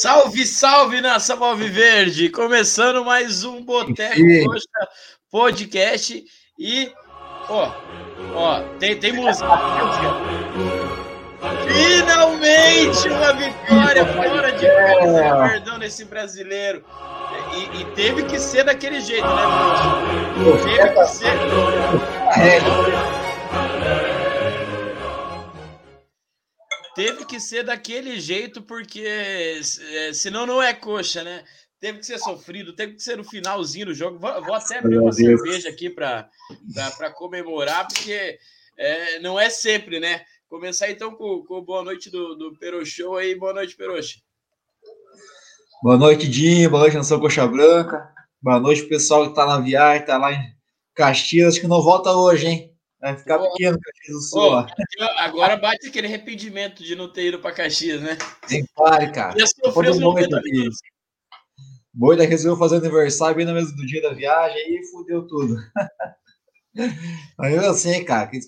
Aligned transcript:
Salve, 0.00 0.46
salve 0.46 1.00
nação 1.00 1.42
Alviverde! 1.42 2.30
Começando 2.30 3.04
mais 3.04 3.42
um 3.42 3.64
Boteco 3.64 4.14
Coxa 4.44 4.88
Podcast 5.28 6.24
e 6.56 6.92
ó, 7.48 7.72
ó, 8.32 8.60
tem, 8.78 8.96
tem 8.96 9.12
música. 9.12 9.48
Finalmente 11.66 13.08
uma 13.08 13.32
vitória 13.32 14.06
fora 14.06 14.52
de 14.52 14.66
casa, 14.68 15.48
perdão 15.48 15.78
nesse 15.78 16.04
brasileiro. 16.04 16.84
E, 17.54 17.80
e, 17.80 17.84
teve 17.96 18.22
que 18.22 18.38
ser 18.38 18.62
daquele 18.62 19.00
jeito, 19.00 19.26
né, 19.26 19.42
Bruno? 20.36 20.62
Teve 20.62 20.90
que 20.90 21.06
ser. 21.08 21.32
Ser 27.48 27.64
daquele 27.64 28.20
jeito, 28.20 28.60
porque 28.60 29.04
é, 29.04 30.12
senão 30.12 30.46
não 30.46 30.62
é 30.62 30.74
coxa, 30.74 31.24
né? 31.24 31.44
Teve 31.80 31.98
que 31.98 32.06
ser 32.06 32.18
sofrido, 32.18 32.74
teve 32.74 32.94
que 32.94 33.02
ser 33.02 33.16
no 33.16 33.24
finalzinho 33.24 33.86
do 33.86 33.94
jogo. 33.94 34.18
Vou, 34.18 34.44
vou 34.44 34.54
até 34.54 34.78
abrir 34.78 34.98
uma 34.98 35.12
cerveja 35.12 35.68
aqui 35.68 35.88
para 35.88 36.28
comemorar, 37.14 37.86
porque 37.86 38.38
é, 38.76 39.20
não 39.20 39.38
é 39.38 39.48
sempre, 39.48 39.98
né? 39.98 40.24
Começar 40.48 40.90
então 40.90 41.14
com, 41.14 41.44
com 41.44 41.62
boa 41.62 41.84
noite 41.84 42.10
do, 42.10 42.34
do 42.34 42.84
Show 42.84 43.16
aí. 43.16 43.34
Boa 43.34 43.52
noite, 43.52 43.76
Peroxa. 43.76 44.18
Boa 45.82 45.96
noite, 45.96 46.28
Dinho. 46.28 46.70
Boa 46.70 46.82
noite, 46.82 46.96
Nação 46.96 47.20
Coxa 47.20 47.46
Branca. 47.46 48.12
Boa 48.42 48.58
noite, 48.58 48.82
pessoal 48.84 49.24
que 49.24 49.30
está 49.30 49.46
na 49.46 49.60
viagem, 49.60 50.00
está 50.00 50.18
lá 50.18 50.32
em 50.32 50.42
Caxias. 50.94 51.54
Acho 51.54 51.60
que 51.60 51.68
não 51.68 51.82
volta 51.82 52.12
hoje, 52.12 52.46
hein? 52.46 52.67
Vai 53.00 53.16
ficar 53.16 53.36
oh, 53.40 53.52
pequeno 53.52 53.78
Caxias 53.80 54.16
do 54.16 54.22
Sul. 54.22 54.40
Oh, 54.40 55.04
agora 55.18 55.56
bate 55.56 55.86
aquele 55.86 56.08
arrependimento 56.08 56.82
de 56.82 56.96
não 56.96 57.12
ter 57.12 57.28
ido 57.28 57.38
para 57.38 57.54
Caxias, 57.54 58.00
né? 58.00 58.18
Tem 58.48 58.66
pare, 58.74 59.12
cara. 59.12 59.38
Já 59.38 59.46
sofreu 59.46 59.92
os 59.92 60.00
90 60.00 60.40
minutos. 60.42 60.78
Moida 61.94 62.24
resolveu 62.24 62.58
fazer 62.58 62.76
aniversário 62.76 63.36
bem 63.36 63.46
no 63.46 63.54
mesmo 63.54 63.76
dia 63.86 64.02
da 64.02 64.12
viagem 64.12 64.60
e 64.74 64.86
fudeu 64.86 65.26
tudo. 65.26 65.56
Mas 67.38 67.54
eu 67.54 67.70
assim, 67.70 68.04
cara, 68.04 68.28
quem 68.28 68.40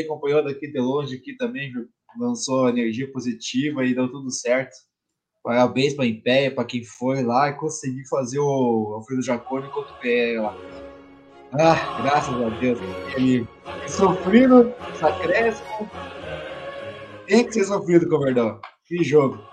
acompanhou, 0.00 0.44
daqui 0.44 0.70
de 0.70 0.78
longe 0.78 1.16
aqui 1.16 1.36
também 1.36 1.72
lançou 2.18 2.68
energia 2.68 3.10
positiva 3.10 3.84
e 3.84 3.94
deu 3.94 4.10
tudo 4.10 4.30
certo. 4.30 4.74
Parabéns 5.42 5.94
para 5.94 6.04
a 6.04 6.08
Impéria, 6.08 6.54
para 6.54 6.66
quem 6.66 6.84
foi 6.84 7.22
lá 7.22 7.48
e 7.48 7.56
conseguiu 7.56 8.04
fazer 8.10 8.38
o 8.38 8.94
Alfredo 8.96 9.22
Jacone 9.22 9.70
contra 9.70 9.94
o 9.94 9.98
PR 9.98 10.42
lá. 10.42 10.89
Ah, 11.52 12.00
graças 12.02 12.34
a 12.34 12.48
Deus. 12.60 12.78
E, 13.18 13.46
sofrido, 13.88 14.72
acréscimo. 15.02 15.90
Tem 17.26 17.44
que 17.44 17.52
ser 17.52 17.64
sofrido, 17.64 18.08
Coverdão. 18.08 18.60
Que 18.84 19.02
jogo. 19.02 19.44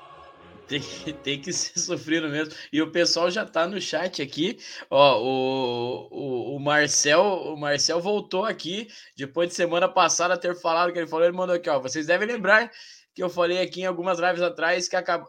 Tem, 0.68 0.82
tem 1.24 1.42
que 1.42 1.52
ser 1.54 1.80
sofrido 1.80 2.30
mesmo. 2.30 2.54
E 2.72 2.82
o 2.82 2.92
pessoal 2.92 3.32
já 3.32 3.46
tá 3.46 3.68
no 3.68 3.82
chat 3.82 4.22
aqui. 4.22 4.60
Ó, 4.90 5.22
o, 5.22 6.08
o, 6.12 6.56
o 6.56 6.60
Marcel, 6.60 7.22
o 7.22 7.58
Marcel 7.58 8.00
voltou 8.00 8.46
aqui 8.46 8.88
depois 9.16 9.50
de 9.50 9.56
semana 9.56 9.88
passada 9.88 10.38
ter 10.38 10.56
falado 10.56 10.92
que 10.92 11.00
ele 11.00 11.08
falou, 11.08 11.26
ele 11.26 11.36
mandou 11.36 11.56
aqui, 11.56 11.70
ó. 11.70 11.80
Vocês 11.80 12.06
devem 12.06 12.28
lembrar 12.28 12.72
que 13.16 13.24
eu 13.24 13.30
falei 13.30 13.60
aqui 13.60 13.82
em 13.82 13.86
algumas 13.86 14.20
lives 14.20 14.42
atrás 14.42 14.88
que 14.88 14.96
acaba, 14.96 15.26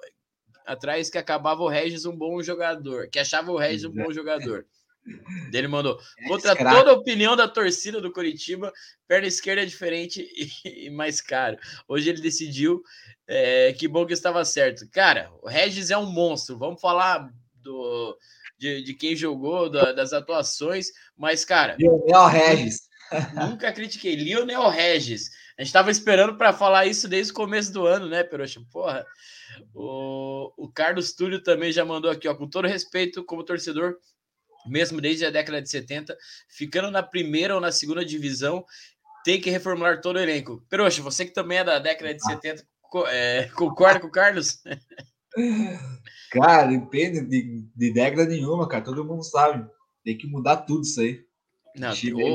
atrás 0.67 1.09
que 1.09 1.17
acabava 1.17 1.63
o 1.63 1.69
Regis 1.69 2.05
um 2.05 2.17
bom 2.17 2.43
jogador, 2.43 3.09
que 3.09 3.19
achava 3.19 3.51
o 3.51 3.57
Regis 3.57 3.85
um 3.85 3.93
bom 3.93 4.13
jogador. 4.13 4.67
Ele 5.53 5.69
mandou 5.69 5.99
é 6.19 6.29
contra 6.29 6.57
toda 6.57 6.91
a 6.91 6.95
opinião 6.95 7.37
da 7.37 7.49
torcida 7.49 8.01
do 8.01 8.13
Curitiba, 8.13 8.73
perna 9.07 9.27
esquerda 9.27 9.63
é 9.63 9.67
diferente 9.67 10.29
e, 10.65 10.87
e 10.87 10.91
mais 10.91 11.21
caro. 11.21 11.57
Hoje 11.87 12.11
ele 12.11 12.21
decidiu 12.21 12.83
é, 13.27 13.73
que 13.73 13.89
bom 13.89 14.07
que 14.07 14.13
estava 14.13 14.45
certo. 14.45 14.89
Cara, 14.91 15.31
o 15.43 15.49
Regis 15.49 15.91
é 15.91 15.99
um 15.99 16.11
monstro. 16.11 16.59
Vamos 16.59 16.81
falar 16.81 17.31
do 17.55 18.17
de, 18.59 18.83
de 18.83 18.95
quem 18.95 19.15
jogou, 19.15 19.71
da, 19.71 19.93
das 19.93 20.13
atuações, 20.13 20.89
mas 21.17 21.45
cara, 21.45 21.77
Lionel 21.79 22.27
Regis. 22.27 22.89
Nunca 23.35 23.73
critiquei 23.73 24.17
Lionel 24.17 24.69
Regis. 24.69 25.31
A 25.57 25.63
gente 25.63 25.69
estava 25.69 25.91
esperando 25.91 26.37
para 26.37 26.53
falar 26.53 26.87
isso 26.87 27.09
desde 27.09 27.33
o 27.33 27.35
começo 27.35 27.73
do 27.73 27.87
ano, 27.87 28.09
né, 28.09 28.23
Peroxa? 28.23 28.61
Porra. 28.71 29.05
O, 29.75 30.53
o 30.57 30.69
Carlos 30.69 31.13
Túlio 31.13 31.43
também 31.43 31.73
já 31.73 31.85
mandou 31.85 32.11
aqui, 32.11 32.29
ó, 32.29 32.35
com 32.35 32.49
todo 32.49 32.69
respeito 32.69 33.25
como 33.25 33.43
torcedor, 33.43 33.97
mesmo 34.67 35.01
desde 35.01 35.25
a 35.25 35.31
década 35.31 35.63
de 35.63 35.71
70, 35.71 36.17
ficando 36.49 36.91
na 36.91 37.03
primeira 37.03 37.55
ou 37.55 37.61
na 37.61 37.73
segunda 37.73 38.05
divisão, 38.05 38.65
tem 39.25 39.41
que 39.41 39.51
reformular 39.51 40.01
todo 40.01 40.17
o 40.17 40.21
elenco. 40.21 40.65
Peroxa, 40.69 41.03
você 41.03 41.25
que 41.25 41.33
também 41.33 41.59
é 41.59 41.65
da 41.65 41.79
década 41.79 42.15
de 42.15 42.23
70, 42.23 42.67
é, 43.09 43.49
concorda 43.55 44.01
com 44.01 44.07
o 44.07 44.13
Carlos? 44.13 44.63
Cara, 46.31 46.67
depende 46.67 47.21
de, 47.23 47.65
de 47.75 47.93
década 47.93 48.27
nenhuma, 48.27 48.69
cara. 48.69 48.85
Todo 48.85 49.05
mundo 49.05 49.23
sabe. 49.23 49.67
Tem 50.05 50.17
que 50.17 50.27
mudar 50.27 50.59
tudo 50.59 50.83
isso 50.83 51.01
aí. 51.01 51.21
Não, 51.77 51.93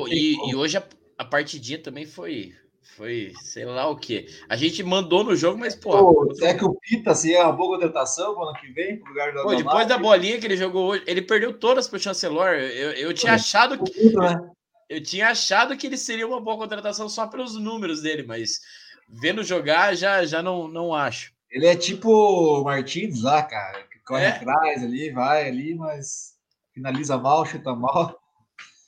e, 0.10 0.36
e, 0.50 0.56
hoje 0.56 0.78
a, 0.78 0.88
a 1.18 1.26
partidinha 1.26 1.82
também 1.82 2.06
foi 2.06 2.54
foi, 2.84 3.34
sei 3.42 3.66
lá 3.66 3.88
o 3.88 3.96
que. 3.96 4.28
A 4.50 4.56
gente 4.56 4.84
mandou 4.84 5.24
no 5.24 5.36
jogo, 5.36 5.58
mas, 5.58 5.76
pô. 5.76 5.92
pô 5.92 6.36
será 6.36 6.54
que 6.54 6.66
o 6.66 6.76
Pita 6.76 7.16
se 7.16 7.34
é 7.34 7.42
uma 7.42 7.54
boa 7.54 7.76
contratação 7.76 8.34
pro 8.34 8.44
ano 8.44 8.60
que 8.60 8.68
vem? 8.72 9.00
Pro 9.00 9.10
lugar 9.10 9.34
pô, 9.34 9.56
depois 9.56 9.88
da 9.88 9.98
bolinha 9.98 10.40
que 10.40 10.46
ele 10.46 10.58
jogou 10.58 10.92
hoje, 10.92 11.04
ele 11.08 11.22
perdeu 11.22 11.58
todas 11.58 11.88
pro 11.88 12.00
Chancellor. 12.00 12.50
Eu, 12.50 12.92
eu 12.92 13.14
tinha 13.14 13.34
achado 13.34 13.82
que. 13.84 14.16
Né? 14.16 14.50
Eu 14.90 15.02
tinha 15.02 15.30
achado 15.30 15.76
que 15.78 15.88
ele 15.88 15.98
seria 15.98 16.28
uma 16.28 16.42
boa 16.42 16.58
contratação 16.58 17.10
só 17.10 17.26
pelos 17.26 17.56
números 17.56 18.02
dele, 18.02 18.24
mas 18.24 18.60
vendo 19.08 19.44
jogar, 19.44 19.96
já, 19.96 20.26
já 20.26 20.44
não, 20.44 20.68
não 20.68 20.94
acho. 20.94 21.34
Ele 21.50 21.66
é 21.66 21.76
tipo 21.76 22.10
o 22.10 22.64
Martins 22.64 23.22
lá, 23.22 23.42
cara, 23.44 23.84
que 23.84 24.00
corre 24.00 24.26
é. 24.26 24.30
atrás 24.30 24.84
ali, 24.84 25.12
vai 25.12 25.48
ali, 25.48 25.74
mas 25.74 26.34
finaliza 26.74 27.18
mal, 27.18 27.46
chuta 27.46 27.74
mal. 27.76 28.20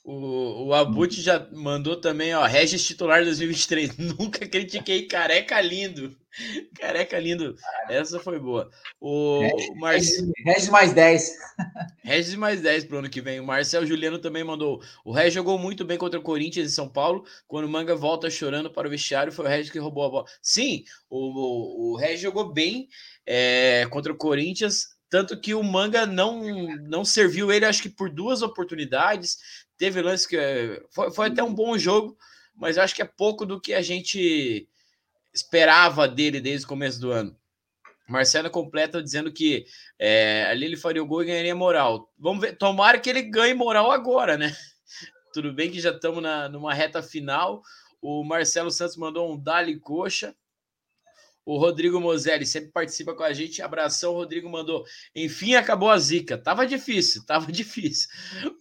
O, 0.08 0.66
o 0.66 0.72
Abut 0.72 1.20
já 1.20 1.48
mandou 1.52 1.96
também, 1.96 2.32
ó, 2.32 2.46
Regis 2.46 2.86
titular 2.86 3.24
2023. 3.24 3.96
Nunca 3.98 4.46
critiquei 4.46 5.02
careca 5.08 5.60
lindo. 5.60 6.16
Careca 6.78 7.18
lindo. 7.18 7.56
Essa 7.88 8.20
foi 8.20 8.38
boa. 8.38 8.70
O, 9.00 9.40
Regis, 9.40 9.68
o 9.68 9.74
Marcelo. 9.74 10.32
Regis 10.44 10.68
mais 10.68 10.92
10. 10.92 11.32
Regis 12.04 12.34
mais 12.36 12.60
10 12.60 12.84
pro 12.84 12.98
ano 12.98 13.10
que 13.10 13.20
vem. 13.20 13.40
O 13.40 13.44
Marcel 13.44 13.84
Juliano 13.84 14.20
também 14.20 14.44
mandou. 14.44 14.80
O 15.04 15.10
Regis 15.10 15.34
jogou 15.34 15.58
muito 15.58 15.84
bem 15.84 15.98
contra 15.98 16.20
o 16.20 16.22
Corinthians 16.22 16.68
em 16.68 16.74
São 16.74 16.88
Paulo. 16.88 17.24
Quando 17.48 17.64
o 17.64 17.68
Manga 17.68 17.96
volta 17.96 18.30
chorando 18.30 18.70
para 18.70 18.86
o 18.86 18.90
vestiário, 18.90 19.32
foi 19.32 19.44
o 19.44 19.48
Regis 19.48 19.72
que 19.72 19.80
roubou 19.80 20.04
a 20.04 20.08
bola. 20.08 20.26
Sim, 20.40 20.84
o, 21.10 21.18
o, 21.18 21.94
o 21.94 21.96
Regis 21.96 22.20
jogou 22.20 22.52
bem 22.52 22.88
é, 23.26 23.88
contra 23.90 24.12
o 24.12 24.16
Corinthians. 24.16 24.94
Tanto 25.08 25.40
que 25.40 25.54
o 25.54 25.62
Manga 25.62 26.04
não, 26.04 26.42
não 26.78 27.04
serviu 27.04 27.52
ele, 27.52 27.64
acho 27.64 27.82
que 27.82 27.88
por 27.88 28.10
duas 28.10 28.42
oportunidades 28.42 29.38
Teve 29.78 30.02
lance 30.02 30.26
que 30.26 30.36
é, 30.36 30.82
foi, 30.90 31.10
foi 31.10 31.26
até 31.28 31.42
um 31.42 31.54
bom 31.54 31.76
jogo, 31.76 32.16
mas 32.54 32.78
acho 32.78 32.94
que 32.94 33.02
é 33.02 33.04
pouco 33.06 33.44
do 33.44 33.60
que 33.60 33.74
a 33.74 33.82
gente 33.82 34.68
esperava 35.32 36.08
dele 36.08 36.40
desde 36.40 36.64
o 36.64 36.68
começo 36.68 37.00
do 37.00 37.10
ano. 37.10 37.36
Marcelo 38.08 38.48
completa 38.48 39.02
dizendo 39.02 39.32
que 39.32 39.66
é, 39.98 40.46
ali 40.48 40.64
ele 40.64 40.76
faria 40.76 41.02
o 41.02 41.06
gol 41.06 41.22
e 41.22 41.26
ganharia 41.26 41.54
moral. 41.54 42.12
Vamos 42.18 42.40
ver, 42.40 42.56
tomara 42.56 42.98
que 42.98 43.10
ele 43.10 43.22
ganhe 43.22 43.52
moral 43.52 43.90
agora, 43.90 44.38
né? 44.38 44.56
Tudo 45.34 45.52
bem 45.52 45.70
que 45.70 45.80
já 45.80 45.90
estamos 45.90 46.22
numa 46.50 46.72
reta 46.72 47.02
final. 47.02 47.62
O 48.00 48.22
Marcelo 48.24 48.70
Santos 48.70 48.96
mandou 48.96 49.30
um 49.30 49.36
Dali 49.36 49.78
Coxa. 49.78 50.34
O 51.46 51.58
Rodrigo 51.58 52.00
Moselli 52.00 52.44
sempre 52.44 52.72
participa 52.72 53.14
com 53.14 53.22
a 53.22 53.32
gente. 53.32 53.62
Abração, 53.62 54.12
o 54.12 54.16
Rodrigo 54.16 54.50
mandou. 54.50 54.84
Enfim, 55.14 55.54
acabou 55.54 55.88
a 55.88 55.96
zica. 55.96 56.36
Tava 56.36 56.66
difícil, 56.66 57.22
tava 57.24 57.52
difícil. 57.52 58.10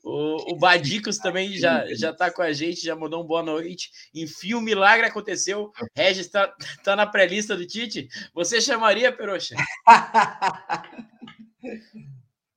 O, 0.04 0.54
o 0.54 0.56
Badicos 0.56 1.18
também 1.18 1.58
já, 1.58 1.92
já 1.96 2.14
tá 2.14 2.30
com 2.30 2.44
a 2.44 2.54
gente, 2.54 2.86
já 2.86 2.96
mandou 2.96 3.24
um 3.24 3.28
boa 3.28 3.42
noite. 3.42 3.90
Enfim, 4.14 4.54
o 4.54 4.60
um 4.60 4.62
milagre 4.62 5.08
aconteceu. 5.08 5.72
Regis 5.96 6.28
tá, 6.28 6.56
tá 6.84 6.96
na 6.96 7.08
pré-lista 7.08 7.58
do 7.58 7.66
Tite. 7.66 8.08
Você 8.36 8.62
chamaria, 8.62 9.12
Peroxa? 9.12 9.56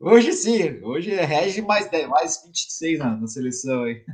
Hoje 0.00 0.32
sim, 0.32 0.80
hoje 0.84 1.12
é 1.12 1.24
Regis 1.24 1.64
mais 1.64 1.90
10, 1.90 2.08
mais 2.08 2.40
26 2.46 3.00
na, 3.00 3.16
na 3.16 3.26
seleção 3.26 3.82
aí. 3.82 4.04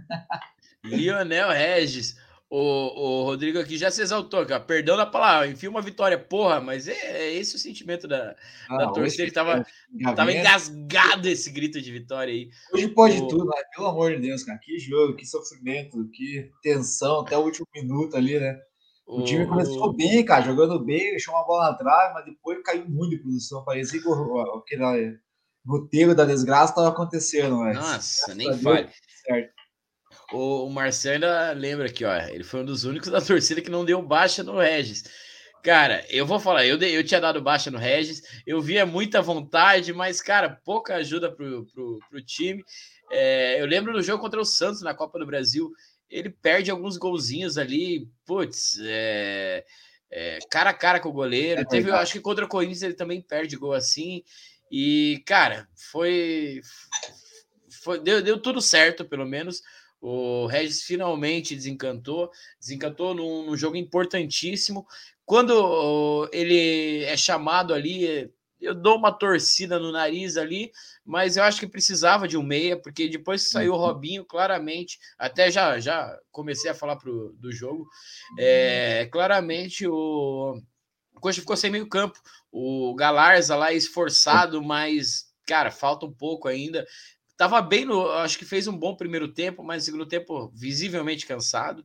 Lionel 0.82 1.50
Regis. 1.50 2.16
O, 2.56 2.60
o 2.60 3.24
Rodrigo 3.24 3.58
aqui 3.58 3.76
já 3.76 3.90
se 3.90 4.00
exaltou, 4.00 4.46
cara. 4.46 4.60
Perdão 4.60 4.96
da 4.96 5.04
palavra, 5.04 5.48
enfim, 5.48 5.66
uma 5.66 5.82
vitória, 5.82 6.16
porra, 6.16 6.60
mas 6.60 6.86
é, 6.86 6.92
é 6.92 7.34
esse 7.34 7.56
o 7.56 7.58
sentimento 7.58 8.06
da, 8.06 8.36
ah, 8.70 8.76
da 8.76 8.92
torcida 8.92 9.24
que 9.24 9.32
tava, 9.32 9.66
tava 10.14 10.32
engasgado 10.32 11.26
esse 11.26 11.50
grito 11.50 11.82
de 11.82 11.90
vitória 11.90 12.32
aí. 12.32 12.48
Hoje 12.72 12.86
pode 12.86 13.20
o... 13.20 13.26
tudo, 13.26 13.44
né? 13.44 13.60
Pelo 13.74 13.88
amor 13.88 14.14
de 14.14 14.20
Deus, 14.20 14.44
cara. 14.44 14.56
Que 14.62 14.78
jogo, 14.78 15.16
que 15.16 15.26
sofrimento, 15.26 16.08
que 16.12 16.48
tensão 16.62 17.22
até 17.22 17.36
o 17.36 17.42
último 17.42 17.66
minuto 17.74 18.16
ali, 18.16 18.38
né? 18.38 18.56
O, 19.04 19.22
o 19.22 19.24
time 19.24 19.48
começou 19.48 19.92
bem, 19.92 20.24
cara, 20.24 20.42
jogando 20.42 20.78
bem, 20.78 21.10
deixou 21.10 21.34
uma 21.34 21.44
bola 21.44 21.72
na 21.72 21.76
trave, 21.76 22.14
mas 22.14 22.24
depois 22.24 22.62
caiu 22.62 22.88
muito 22.88 23.10
de 23.10 23.18
produção. 23.18 23.64
Parecia 23.64 24.00
que 24.00 24.08
o, 24.08 24.58
aquele 24.58 25.18
roteiro 25.66 26.14
da 26.14 26.24
desgraça 26.24 26.70
estava 26.70 26.90
acontecendo, 26.90 27.56
mas. 27.56 27.76
Nossa, 27.76 28.32
nem 28.32 28.56
fale. 28.58 28.88
Certo. 29.26 29.53
O, 30.34 30.66
o 30.66 30.70
Marcelo 30.70 31.24
ainda 31.24 31.52
lembra 31.52 31.86
aqui, 31.86 32.04
ó. 32.04 32.14
Ele 32.28 32.42
foi 32.42 32.60
um 32.60 32.64
dos 32.64 32.84
únicos 32.84 33.08
da 33.08 33.20
torcida 33.22 33.62
que 33.62 33.70
não 33.70 33.84
deu 33.84 34.02
baixa 34.02 34.42
no 34.42 34.58
Regis. 34.58 35.04
Cara, 35.62 36.04
eu 36.10 36.26
vou 36.26 36.38
falar, 36.38 36.66
eu, 36.66 36.76
eu 36.78 37.04
tinha 37.04 37.20
dado 37.20 37.40
baixa 37.40 37.70
no 37.70 37.78
Regis, 37.78 38.22
eu 38.46 38.60
via 38.60 38.84
muita 38.84 39.22
vontade, 39.22 39.94
mas, 39.94 40.20
cara, 40.20 40.60
pouca 40.62 40.96
ajuda 40.96 41.32
pro, 41.32 41.64
pro, 41.72 41.98
pro 42.10 42.22
time. 42.22 42.62
É, 43.10 43.60
eu 43.60 43.64
lembro 43.64 43.92
do 43.92 44.02
jogo 44.02 44.20
contra 44.20 44.40
o 44.40 44.44
Santos 44.44 44.82
na 44.82 44.92
Copa 44.92 45.18
do 45.18 45.24
Brasil, 45.24 45.70
ele 46.10 46.28
perde 46.28 46.70
alguns 46.70 46.98
golzinhos 46.98 47.56
ali, 47.56 48.06
putz, 48.26 48.78
é, 48.82 49.64
é, 50.10 50.38
cara 50.50 50.70
a 50.70 50.74
cara 50.74 51.00
com 51.00 51.08
o 51.08 51.12
goleiro. 51.12 51.62
É 51.62 51.64
Teve, 51.64 51.88
eu 51.90 51.96
acho 51.96 52.12
que 52.12 52.20
contra 52.20 52.44
o 52.44 52.48
Corinthians 52.48 52.82
ele 52.82 52.94
também 52.94 53.22
perde 53.22 53.56
gol 53.56 53.72
assim. 53.72 54.22
E, 54.70 55.22
cara, 55.26 55.66
foi. 55.92 56.60
foi 57.82 58.02
deu, 58.02 58.22
deu 58.22 58.38
tudo 58.38 58.60
certo, 58.60 59.04
pelo 59.04 59.24
menos. 59.24 59.62
O 60.06 60.44
Regis 60.46 60.82
finalmente 60.82 61.56
desencantou, 61.56 62.30
desencantou 62.60 63.14
num, 63.14 63.46
num, 63.46 63.56
jogo 63.56 63.74
importantíssimo. 63.74 64.86
Quando 65.24 66.28
ele 66.30 67.02
é 67.04 67.16
chamado 67.16 67.72
ali, 67.72 68.30
eu 68.60 68.74
dou 68.74 68.98
uma 68.98 69.10
torcida 69.10 69.78
no 69.78 69.90
nariz 69.90 70.36
ali, 70.36 70.70
mas 71.02 71.38
eu 71.38 71.42
acho 71.42 71.58
que 71.58 71.66
precisava 71.66 72.28
de 72.28 72.36
um 72.36 72.42
meia, 72.42 72.76
porque 72.76 73.08
depois 73.08 73.44
que 73.44 73.48
saiu 73.48 73.72
o 73.72 73.76
uhum. 73.76 73.80
Robinho, 73.80 74.26
claramente, 74.26 74.98
até 75.18 75.50
já 75.50 75.80
já 75.80 76.14
comecei 76.30 76.70
a 76.70 76.74
falar 76.74 76.96
pro, 76.96 77.32
do 77.38 77.50
jogo, 77.50 77.88
é, 78.38 79.08
claramente 79.10 79.86
o, 79.86 80.60
o 81.14 81.20
Coxa 81.20 81.40
ficou 81.40 81.56
sem 81.56 81.70
meio 81.70 81.88
campo. 81.88 82.20
O 82.52 82.94
Galarza 82.94 83.56
lá 83.56 83.72
esforçado, 83.72 84.62
mas, 84.62 85.32
cara, 85.46 85.70
falta 85.70 86.04
um 86.04 86.12
pouco 86.12 86.46
ainda. 86.46 86.86
Tava 87.36 87.60
bem 87.60 87.84
no. 87.84 88.10
Acho 88.10 88.38
que 88.38 88.44
fez 88.44 88.66
um 88.66 88.76
bom 88.76 88.94
primeiro 88.94 89.28
tempo, 89.28 89.62
mas 89.62 89.82
no 89.82 89.84
segundo 89.86 90.06
tempo 90.06 90.50
visivelmente 90.54 91.26
cansado. 91.26 91.84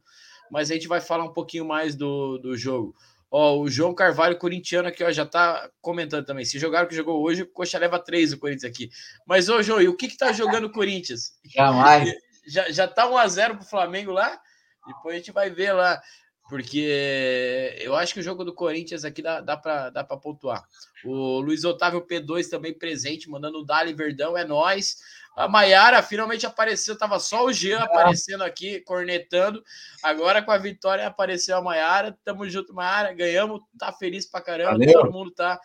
Mas 0.52 0.70
a 0.70 0.74
gente 0.74 0.88
vai 0.88 1.02
falar 1.02 1.24
um 1.24 1.34
pouquinho 1.34 1.66
mais 1.66 1.96
do, 1.96 2.38
do 2.38 2.58
jogo. 2.58 2.96
Ó, 3.32 3.60
o 3.60 3.70
João 3.70 3.94
Carvalho, 3.94 4.38
corintiano, 4.38 4.88
aqui, 4.88 5.04
ó, 5.04 5.12
já 5.12 5.26
tá 5.26 5.70
comentando 5.82 6.26
também. 6.26 6.44
Se 6.44 6.58
jogar 6.58 6.86
o 6.86 6.88
que 6.88 6.96
jogou 6.96 7.22
hoje, 7.22 7.44
o 7.44 7.48
Coxa 7.48 7.78
leva 7.78 8.00
três 8.00 8.34
o 8.34 8.40
Corinthians 8.40 8.64
aqui. 8.72 8.90
Mas, 9.26 9.50
ô, 9.50 9.62
João, 9.62 9.80
e 9.80 9.88
o 9.88 9.96
que 9.96 10.08
que 10.08 10.18
tá 10.18 10.32
jogando 10.32 10.66
o 10.66 10.72
Corinthians? 10.72 11.34
Jamais. 11.46 12.12
Já, 12.48 12.72
já 12.72 12.88
tá 12.88 13.06
1x0 13.08 13.58
pro 13.58 13.66
Flamengo 13.68 14.12
lá? 14.12 14.42
Depois 14.88 15.14
a 15.14 15.18
gente 15.20 15.32
vai 15.32 15.52
ver 15.52 15.72
lá. 15.72 16.02
Porque 16.50 17.76
eu 17.80 17.96
acho 17.96 18.12
que 18.12 18.22
o 18.22 18.24
jogo 18.24 18.44
do 18.44 18.56
Corinthians 18.56 19.06
aqui 19.06 19.22
dá, 19.22 19.40
dá 19.40 19.56
para 19.56 19.92
dá 19.92 20.04
pontuar. 20.04 20.64
O 21.06 21.40
Luiz 21.42 21.64
Otávio 21.64 22.02
P2 22.02 22.50
também 22.50 22.74
presente, 22.74 23.30
mandando 23.30 23.60
o 23.60 23.64
Dali 23.64 23.94
Verdão, 23.94 24.36
é 24.36 24.44
nós. 24.44 24.98
A 25.36 25.48
Maiara 25.48 26.04
finalmente 26.04 26.46
apareceu, 26.46 26.98
tava 26.98 27.20
só 27.20 27.46
o 27.46 27.54
Jean 27.54 27.80
aparecendo 27.80 28.44
aqui, 28.44 28.82
cornetando. 28.82 29.64
Agora 30.04 30.42
com 30.42 30.52
a 30.52 30.58
vitória 30.58 31.08
apareceu 31.08 31.56
a 31.56 31.62
Maiara. 31.62 32.18
Tamo 32.26 32.50
junto, 32.50 32.74
Maiara. 32.74 33.14
Ganhamos, 33.14 33.62
tá 33.78 33.94
feliz 33.94 34.26
pra 34.26 34.42
caramba. 34.42 34.72
Valeu. 34.72 34.94
Todo 34.94 35.12
mundo 35.12 35.32
tá. 35.32 35.60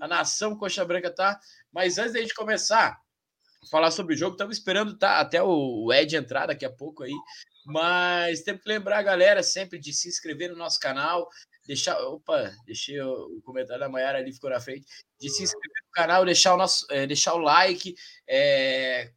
A 0.00 0.08
nação 0.08 0.56
Coxa 0.56 0.84
Branca 0.84 1.10
tá. 1.10 1.38
Mas 1.72 1.98
antes 1.98 2.12
da 2.12 2.20
gente 2.20 2.34
começar 2.34 2.98
a 3.62 3.66
falar 3.70 3.90
sobre 3.90 4.14
o 4.14 4.18
jogo, 4.18 4.32
estamos 4.32 4.56
esperando 4.56 4.98
tá, 4.98 5.20
até 5.20 5.42
o 5.42 5.92
Ed 5.92 6.16
entrar 6.16 6.46
daqui 6.46 6.64
a 6.64 6.70
pouco 6.70 7.04
aí. 7.04 7.14
Mas 7.66 8.40
temos 8.40 8.62
que 8.62 8.68
lembrar 8.68 8.98
a 8.98 9.02
galera 9.02 9.42
sempre 9.42 9.78
de 9.78 9.92
se 9.92 10.08
inscrever 10.08 10.50
no 10.50 10.56
nosso 10.56 10.80
canal, 10.80 11.28
deixar. 11.66 11.96
Opa, 12.00 12.50
deixei 12.64 13.00
o 13.00 13.40
comentário 13.44 13.80
da 13.80 13.88
Maiara 13.88 14.18
ali, 14.18 14.32
ficou 14.32 14.50
na 14.50 14.58
frente. 14.58 14.86
De 15.20 15.28
se 15.28 15.42
inscrever 15.42 15.82
no 15.86 15.92
canal, 15.92 16.24
deixar 16.24 16.54
o, 16.54 16.56
nosso, 16.56 16.86
é, 16.90 17.06
deixar 17.06 17.34
o 17.34 17.38
like, 17.38 17.94
é, 18.28 19.10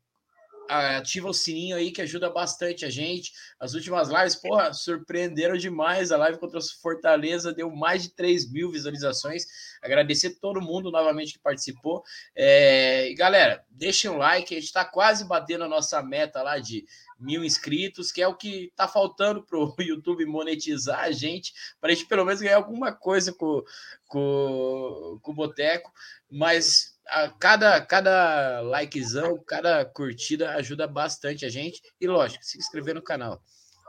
ativa 0.68 1.30
o 1.30 1.34
sininho 1.34 1.76
aí 1.76 1.92
que 1.92 2.02
ajuda 2.02 2.30
bastante 2.30 2.86
a 2.86 2.90
gente. 2.90 3.32
As 3.60 3.74
últimas 3.74 4.10
lives, 4.10 4.36
porra, 4.36 4.74
surpreenderam 4.74 5.58
demais. 5.58 6.12
A 6.12 6.18
live 6.18 6.40
contra 6.40 6.60
o 6.60 6.62
Fortaleza 6.82 7.54
deu 7.54 7.70
mais 7.70 8.04
de 8.04 8.10
3 8.10 8.52
mil 8.52 8.72
visualizações. 8.72 9.46
Agradecer 9.82 10.40
todo 10.40 10.62
mundo 10.62 10.92
novamente 10.92 11.34
que 11.34 11.40
participou. 11.40 12.04
É, 12.36 13.10
e 13.10 13.16
galera, 13.16 13.64
deixem 13.70 14.10
um 14.10 14.18
like, 14.18 14.54
a 14.54 14.60
gente 14.60 14.68
está 14.68 14.86
quase 14.86 15.26
batendo 15.26 15.64
a 15.64 15.70
nossa 15.70 16.02
meta 16.02 16.42
lá 16.42 16.60
de 16.60 16.86
mil 17.24 17.44
inscritos, 17.44 18.12
que 18.12 18.22
é 18.22 18.28
o 18.28 18.36
que 18.36 18.66
está 18.66 18.88
faltando 18.88 19.44
para 19.44 19.58
o 19.58 19.74
YouTube 19.80 20.26
monetizar 20.26 21.00
a 21.00 21.12
gente, 21.12 21.54
para 21.80 21.92
a 21.92 21.96
gente 21.96 22.08
pelo 22.08 22.26
menos 22.26 22.42
ganhar 22.42 22.58
alguma 22.58 22.92
coisa 22.92 23.34
com, 23.34 23.64
com, 24.08 25.20
com 25.22 25.32
o 25.32 25.36
Boteco. 25.36 25.92
Mas 26.30 26.98
a 27.08 27.30
cada, 27.30 27.80
cada 27.82 28.62
likezão, 28.62 29.42
cada 29.46 29.86
curtida 29.86 30.52
ajuda 30.52 30.88
bastante 30.88 31.46
a 31.46 31.50
gente. 31.50 31.82
E 32.00 32.08
lógico, 32.08 32.44
se 32.44 32.58
inscrever 32.58 32.96
no 32.96 33.02
canal. 33.02 33.42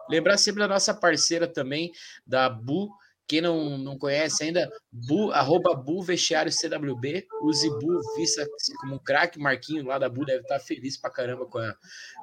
Lembrar 0.08 0.36
sempre 0.36 0.60
da 0.60 0.68
nossa 0.68 0.92
parceira 0.92 1.46
também, 1.46 1.92
da 2.26 2.48
Bu. 2.48 2.90
Quem 3.26 3.40
não, 3.40 3.78
não 3.78 3.98
conhece 3.98 4.44
ainda, 4.44 4.70
Bu, 4.92 5.32
arroba 5.32 5.74
Bu 5.74 6.02
Vestiário 6.02 6.52
CWB. 6.52 7.26
Use 7.42 7.70
Bu, 7.70 8.00
vista 8.16 8.46
como 8.80 8.96
um 8.96 8.98
craque. 8.98 9.38
Marquinho 9.38 9.86
lá 9.86 9.98
da 9.98 10.08
Bu 10.08 10.24
deve 10.24 10.42
estar 10.42 10.58
feliz 10.60 10.96
pra 10.96 11.10
caramba 11.10 11.46
com, 11.46 11.58
a, 11.58 11.74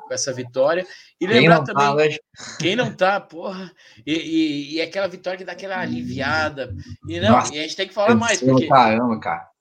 com 0.07 0.13
essa 0.13 0.31
vitória. 0.31 0.85
E 1.19 1.25
lembrar 1.25 1.63
quem 1.63 1.73
também. 1.73 2.11
Tá, 2.11 2.57
quem 2.59 2.75
não 2.75 2.93
tá, 2.93 3.19
porra. 3.19 3.71
E, 4.05 4.13
e, 4.13 4.75
e, 4.75 4.81
aquela 4.81 5.07
vitória 5.07 5.37
que 5.37 5.45
dá 5.45 5.53
aquela 5.53 5.79
aliviada. 5.79 6.75
E 7.07 7.19
não, 7.19 7.31
Nossa, 7.31 7.53
e 7.55 7.59
a 7.59 7.63
gente 7.63 7.75
tem 7.75 7.87
que 7.87 7.93
falar 7.93 8.13
mais. 8.13 8.39
Porque, 8.39 8.67
caramba, 8.67 9.19
cara 9.19 9.51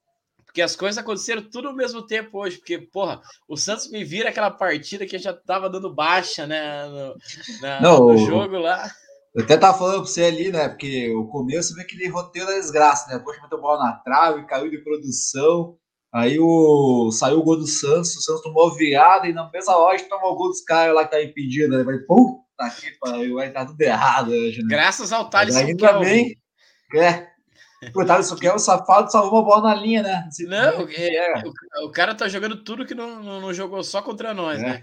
porque 0.51 0.63
as 0.63 0.75
coisas 0.75 0.99
aconteceram 0.99 1.43
tudo 1.43 1.69
ao 1.69 1.77
mesmo 1.77 2.03
tempo 2.03 2.37
hoje, 2.37 2.57
porque, 2.57 2.77
porra, 2.77 3.21
o 3.47 3.57
Santos 3.57 3.89
me 3.89 4.03
vira 4.03 4.31
aquela 4.31 4.51
partida 4.51 5.07
que 5.07 5.17
já 5.17 5.33
tava 5.33 5.71
dando 5.71 5.95
baixa, 5.95 6.45
né, 6.45 6.87
no, 6.87 7.17
na, 7.61 7.81
Não, 7.81 8.09
no 8.09 8.19
jogo 8.19 8.59
lá. 8.59 8.91
Eu 9.35 9.45
até 9.45 9.57
tava 9.57 9.79
falando 9.79 10.03
pra 10.03 10.07
você 10.07 10.25
ali, 10.25 10.51
né, 10.51 10.69
porque 10.69 11.09
o 11.15 11.27
começo 11.27 11.75
veio 11.75 11.87
aquele 11.87 12.09
roteiro 12.09 12.49
da 12.49 12.55
desgraça, 12.55 13.09
né, 13.09 13.19
depois 13.19 13.41
meteu 13.41 13.61
bola 13.61 13.85
na 13.85 13.93
trave, 13.93 14.47
caiu 14.47 14.69
de 14.69 14.79
produção, 14.79 15.77
aí 16.13 16.39
o, 16.41 17.13
saiu 17.13 17.39
o 17.39 17.43
gol 17.45 17.57
do 17.57 17.67
Santos, 17.67 18.17
o 18.17 18.23
Santos 18.23 18.43
tomou 18.43 18.75
virada 18.75 19.29
e 19.29 19.33
na 19.33 19.49
mesma 19.49 19.77
hora 19.77 20.03
tomou 20.09 20.33
o 20.33 20.37
gol 20.37 20.49
dos 20.49 20.63
caras 20.63 20.95
lá 20.95 21.05
que 21.05 21.13
tá 21.13 21.23
impedido, 21.23 21.77
né, 21.77 21.85
vai, 21.85 21.99
puta 21.99 22.41
que 22.81 22.91
pariu, 22.99 23.37
vai 23.37 23.49
estar 23.49 23.61
tá 23.61 23.67
tudo 23.67 23.81
errado 23.81 24.33
hoje, 24.33 24.63
né? 24.63 24.69
Graças 24.69 25.13
ao 25.13 25.31
Thales 25.31 25.55
Ainda 25.55 26.01
bem, 26.01 26.37
é, 26.97 27.31
só 28.23 28.37
que 28.37 28.47
é 28.47 28.53
o 28.53 28.59
safado 28.59 29.11
salvou 29.11 29.39
uma 29.39 29.45
bola 29.45 29.75
na 29.75 29.81
linha, 29.81 30.03
né? 30.03 30.29
Não, 30.41 30.87
é, 30.89 31.15
é. 31.15 31.43
O, 31.79 31.87
o, 31.87 31.91
cara 31.91 32.15
tá 32.15 32.29
jogando 32.29 32.63
tudo 32.63 32.85
que 32.85 32.95
não, 32.95 33.23
não, 33.23 33.41
não 33.41 33.55
jogou 33.55 33.83
só 33.83 34.03
contra 34.03 34.35
nós, 34.35 34.59
é. 34.59 34.63
né? 34.63 34.83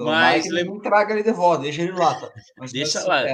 Então, 0.00 0.06
Mas 0.06 0.46
ele 0.46 0.64
não 0.64 0.80
traga 0.80 1.12
ele 1.12 1.22
de 1.22 1.32
volta, 1.32 1.62
deixa 1.62 1.82
ele 1.82 1.92
lá. 1.92 2.18
Tá? 2.18 2.32
deixa 2.72 3.04
lá. 3.04 3.24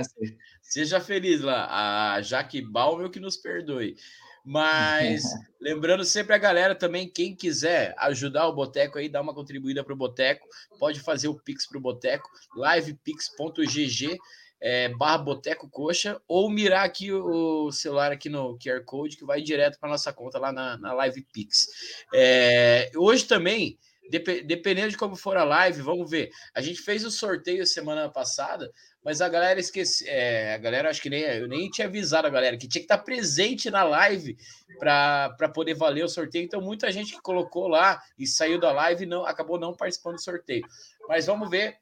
Seja 0.61 1.00
feliz 1.00 1.40
lá. 1.40 2.14
A 2.14 2.20
Jaque 2.23 2.61
Balmel 2.61 3.08
que 3.08 3.20
nos 3.20 3.37
perdoe. 3.37 3.96
Mas 4.44 5.23
lembrando 5.61 6.04
sempre 6.04 6.35
a 6.35 6.38
galera 6.38 6.75
também, 6.75 7.08
quem 7.08 7.37
quiser 7.37 7.94
ajudar 7.99 8.49
o 8.49 8.54
Boteco 8.54 8.99
aí, 8.99 9.08
dar 9.08 9.23
uma 9.23 9.35
contribuída 9.35 9.85
para 9.85 9.94
o 9.94 9.96
Boteco, 9.96 10.49
pode 10.78 11.00
fazer 11.00 11.28
o 11.28 11.38
Pix 11.38 11.68
para 11.68 11.78
o 11.78 11.80
Boteco, 11.80 12.28
livepix.gg 12.56 14.18
é, 14.61 14.88
barra 14.88 15.18
Boteco 15.18 15.68
Coxa, 15.68 16.20
ou 16.26 16.50
mirar 16.50 16.85
aqui 16.85 17.12
o 17.12 17.70
celular 17.70 18.11
aqui 18.11 18.28
no 18.28 18.58
QR 18.58 18.82
Code, 18.85 19.16
que 19.16 19.25
vai 19.25 19.40
direto 19.40 19.78
para 19.78 19.90
nossa 19.90 20.12
conta 20.12 20.38
lá 20.38 20.50
na, 20.52 20.76
na 20.78 20.92
Live 20.94 21.26
Pix. 21.32 21.66
É, 22.14 22.90
hoje 22.96 23.25
também, 23.25 23.78
dep 24.10 24.42
dependendo 24.42 24.90
de 24.90 24.96
como 24.96 25.16
for 25.16 25.36
a 25.36 25.44
live, 25.44 25.82
vamos 25.82 26.10
ver. 26.10 26.30
A 26.54 26.60
gente 26.60 26.80
fez 26.80 27.04
o 27.04 27.10
sorteio 27.10 27.66
semana 27.66 28.08
passada, 28.08 28.70
mas 29.04 29.20
a 29.20 29.28
galera 29.28 29.60
esquece. 29.60 30.08
É, 30.08 30.54
a 30.54 30.58
galera, 30.58 30.90
acho 30.90 31.02
que 31.02 31.10
nem 31.10 31.22
eu 31.22 31.48
nem 31.48 31.70
tinha 31.70 31.86
avisado 31.86 32.26
a 32.26 32.30
galera 32.30 32.56
que 32.56 32.68
tinha 32.68 32.80
que 32.80 32.86
estar 32.86 32.98
presente 32.98 33.70
na 33.70 33.84
live 33.84 34.36
para 34.78 35.48
poder 35.54 35.75
valer 35.75 36.04
o 36.04 36.08
sorteio. 36.08 36.44
Então, 36.44 36.60
muita 36.60 36.90
gente 36.90 37.14
que 37.14 37.22
colocou 37.22 37.68
lá 37.68 38.00
e 38.18 38.26
saiu 38.26 38.58
da 38.58 38.72
live 38.72 39.06
não 39.06 39.25
acabou 39.25 39.58
não 39.58 39.75
participando 39.75 40.16
do 40.16 40.22
sorteio. 40.22 40.66
Mas 41.08 41.26
vamos 41.26 41.48
ver 41.48 41.78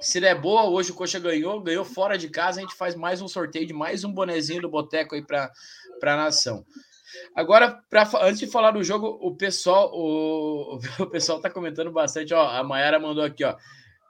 se 0.00 0.20
der 0.20 0.34
boa, 0.34 0.64
hoje 0.64 0.90
o 0.90 0.94
Coxa 0.94 1.18
ganhou, 1.18 1.60
ganhou 1.60 1.84
fora 1.84 2.18
de 2.18 2.28
casa, 2.28 2.58
a 2.58 2.62
gente 2.62 2.74
faz 2.74 2.94
mais 2.94 3.22
um 3.22 3.28
sorteio 3.28 3.66
de 3.66 3.72
mais 3.72 4.04
um 4.04 4.12
bonezinho 4.12 4.62
do 4.62 4.68
Boteco 4.68 5.14
aí 5.14 5.22
para 5.22 5.52
a 6.02 6.16
nação. 6.16 6.64
Agora, 7.34 7.80
pra, 7.88 8.08
antes 8.22 8.40
de 8.40 8.46
falar 8.46 8.72
do 8.72 8.82
jogo, 8.82 9.18
o 9.20 9.36
pessoal 9.36 9.90
o, 9.92 10.78
o 11.00 11.06
pessoal 11.06 11.40
tá 11.40 11.50
comentando 11.50 11.90
bastante, 11.90 12.32
ó, 12.34 12.48
a 12.48 12.62
Mayara 12.62 12.98
mandou 12.98 13.24
aqui, 13.24 13.44
ó, 13.44 13.56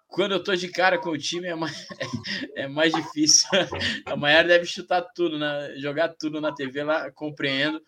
quando 0.09 0.33
eu 0.33 0.43
tô 0.43 0.55
de 0.55 0.69
cara 0.69 0.97
com 0.99 1.11
o 1.11 1.19
time 1.19 1.49
é 1.49 1.55
mais, 1.55 1.87
é 2.55 2.69
mais 2.69 2.93
difícil. 2.93 3.49
A 4.07 4.15
Mayara 4.15 4.47
deve 4.47 4.65
chutar 4.65 5.03
tudo, 5.15 5.39
né? 5.39 5.75
jogar 5.77 6.09
tudo 6.09 6.41
na 6.41 6.55
TV 6.55 6.85
lá, 6.85 7.11
compreendo, 7.11 7.83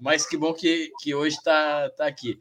mas 0.00 0.24
que 0.24 0.36
bom 0.36 0.54
que, 0.54 0.92
que 1.00 1.14
hoje 1.14 1.36
tá, 1.42 1.90
tá 1.90 2.06
aqui. 2.06 2.38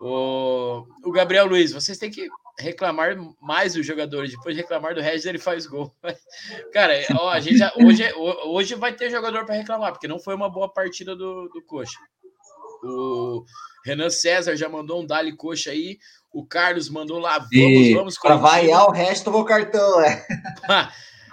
O, 0.00 0.86
o 1.04 1.12
Gabriel 1.12 1.46
Luiz, 1.46 1.72
vocês 1.72 1.98
têm 1.98 2.10
que 2.10 2.28
reclamar 2.58 3.16
mais 3.40 3.76
os 3.76 3.86
jogadores, 3.86 4.32
depois 4.32 4.54
de 4.54 4.62
reclamar 4.62 4.94
do 4.94 5.00
Regis, 5.00 5.26
ele 5.26 5.38
faz 5.38 5.66
gol. 5.66 5.94
Cara, 6.72 6.94
ó, 7.18 7.30
a 7.30 7.40
gente 7.40 7.58
já, 7.58 7.72
hoje, 7.76 8.12
hoje 8.46 8.74
vai 8.74 8.92
ter 8.92 9.10
jogador 9.10 9.44
para 9.44 9.54
reclamar, 9.54 9.92
porque 9.92 10.08
não 10.08 10.18
foi 10.18 10.34
uma 10.34 10.50
boa 10.50 10.68
partida 10.68 11.14
do, 11.14 11.48
do 11.48 11.62
Coxa. 11.64 11.98
O 12.82 13.44
Renan 13.84 14.10
César 14.10 14.56
já 14.56 14.68
mandou 14.68 15.00
um 15.00 15.06
Dali 15.06 15.36
Coxa 15.36 15.70
aí. 15.70 15.98
O 16.32 16.44
Carlos 16.44 16.90
mandou 16.90 17.18
lá, 17.18 17.38
vamos, 17.38 17.50
e 17.52 17.94
vamos. 17.94 18.18
Para 18.18 18.36
vaiar 18.36 18.86
o 18.86 18.92
resto, 18.92 19.30
vou 19.30 19.44
cartão, 19.44 20.00
é. 20.02 20.24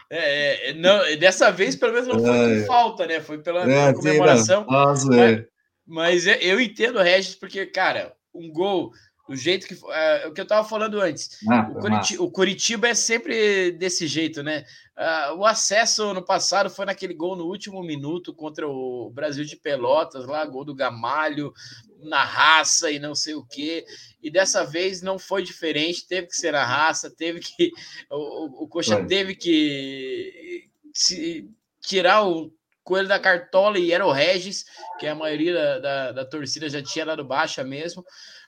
É, 0.10 0.70
é, 0.70 0.74
não, 0.74 1.00
dessa 1.18 1.52
vez, 1.52 1.76
pelo 1.76 1.94
menos, 1.94 2.08
não 2.08 2.20
foi 2.20 2.62
é. 2.62 2.66
falta, 2.66 3.06
né? 3.06 3.20
Foi 3.20 3.40
pela, 3.40 3.70
é, 3.70 3.94
comemoração. 3.94 4.64
Sim, 4.64 4.72
Nossa, 4.72 5.08
mas, 5.08 5.46
mas 5.86 6.28
eu 6.42 6.62
entendo 6.62 7.00
o 7.00 7.02
Regis, 7.02 7.36
porque, 7.36 7.66
cara, 7.66 8.16
um 8.34 8.52
gol 8.52 8.92
do 9.28 9.36
jeito 9.36 9.68
que 9.68 9.76
é, 9.92 10.28
o 10.28 10.34
que 10.34 10.42
eu 10.42 10.44
estava 10.44 10.68
falando 10.68 11.02
antes. 11.02 11.40
Ah, 11.50 11.68
o, 11.70 11.80
Curitiba, 11.80 12.24
o, 12.24 12.32
Curitiba, 12.32 12.88
é 12.88 12.94
sempre 12.94 13.72
desse 13.72 14.08
jeito, 14.08 14.44
né? 14.44 14.66
Uh, 14.96 15.40
o 15.40 15.46
acesso 15.46 16.14
no 16.14 16.24
passado 16.24 16.70
foi 16.70 16.86
naquele 16.86 17.14
gol 17.14 17.36
no 17.36 17.46
último 17.46 17.84
minuto 17.84 18.34
contra 18.34 18.68
o 18.68 19.10
Brasil 19.10 19.44
de 19.44 19.56
Pelotas, 19.56 20.26
lá, 20.26 20.46
gol 20.46 20.64
do 20.64 20.76
Gamalho, 20.76 21.54
na 22.00 22.24
raça 22.24 22.92
e 22.92 23.00
não 23.00 23.16
sei 23.16 23.34
o 23.34 23.44
quê. 23.44 23.86
E 24.22 24.30
dessa 24.30 24.64
vez 24.64 25.02
não 25.02 25.18
foi 25.18 25.44
diferente, 25.44 26.08
teve 26.08 26.28
que 26.28 26.36
ser 26.36 26.52
na 26.52 26.64
raça, 26.64 27.10
teve 27.10 27.40
que. 27.40 27.72
O, 28.10 28.64
o 28.64 28.68
Coxa 28.68 29.04
teve 29.06 29.36
que 29.36 30.70
se, 30.94 31.50
tirar 31.82 32.26
o 32.28 32.54
coelho 32.84 33.08
da 33.08 33.20
cartola 33.20 33.80
e 33.80 33.92
era 33.92 34.06
o 34.06 34.12
Regis, 34.12 34.64
que 35.00 35.08
a 35.08 35.16
maioria 35.16 35.54
da, 35.54 35.80
da, 35.80 36.12
da 36.12 36.26
torcida 36.26 36.70
já 36.70 36.82
tinha 36.82 37.06
dado 37.06 37.26
baixa 37.26 37.64
mesmo. 37.64 38.06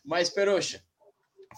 Mas, 0.07 0.29
Peroxa, 0.29 0.81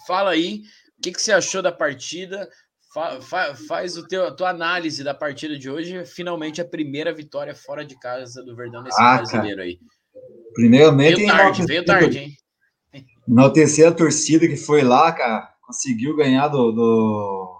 fala 0.08 0.32
aí 0.32 0.64
o 0.98 1.02
que, 1.02 1.12
que 1.12 1.22
você 1.22 1.32
achou 1.32 1.62
da 1.62 1.72
partida. 1.72 2.50
Fa, 2.92 3.22
fa, 3.22 3.56
faz 3.56 3.96
o 3.96 4.08
teu, 4.08 4.26
a 4.26 4.32
tua 4.32 4.50
análise 4.50 5.04
da 5.04 5.14
partida 5.14 5.58
de 5.58 5.70
hoje. 5.70 6.04
Finalmente 6.06 6.60
a 6.60 6.66
primeira 6.66 7.14
vitória 7.14 7.54
fora 7.54 7.86
de 7.86 7.98
casa 8.00 8.44
do 8.44 8.56
Verdão 8.56 8.82
nesse 8.82 9.00
ah, 9.00 9.18
brasileiro 9.18 9.62
aí. 9.62 9.80
Primeiramente, 10.56 11.18
veio 11.18 11.28
tarde, 11.28 11.66
veio 11.68 11.86
tarde, 11.86 12.18
hein? 12.18 12.38
Enaltecer 13.28 13.88
a 13.88 13.92
torcida 13.92 14.48
que 14.48 14.58
foi 14.58 14.82
lá, 14.82 15.12
cara, 15.12 15.54
conseguiu 15.62 16.16
ganhar 16.16 16.48
do, 16.48 16.72
do 16.72 17.60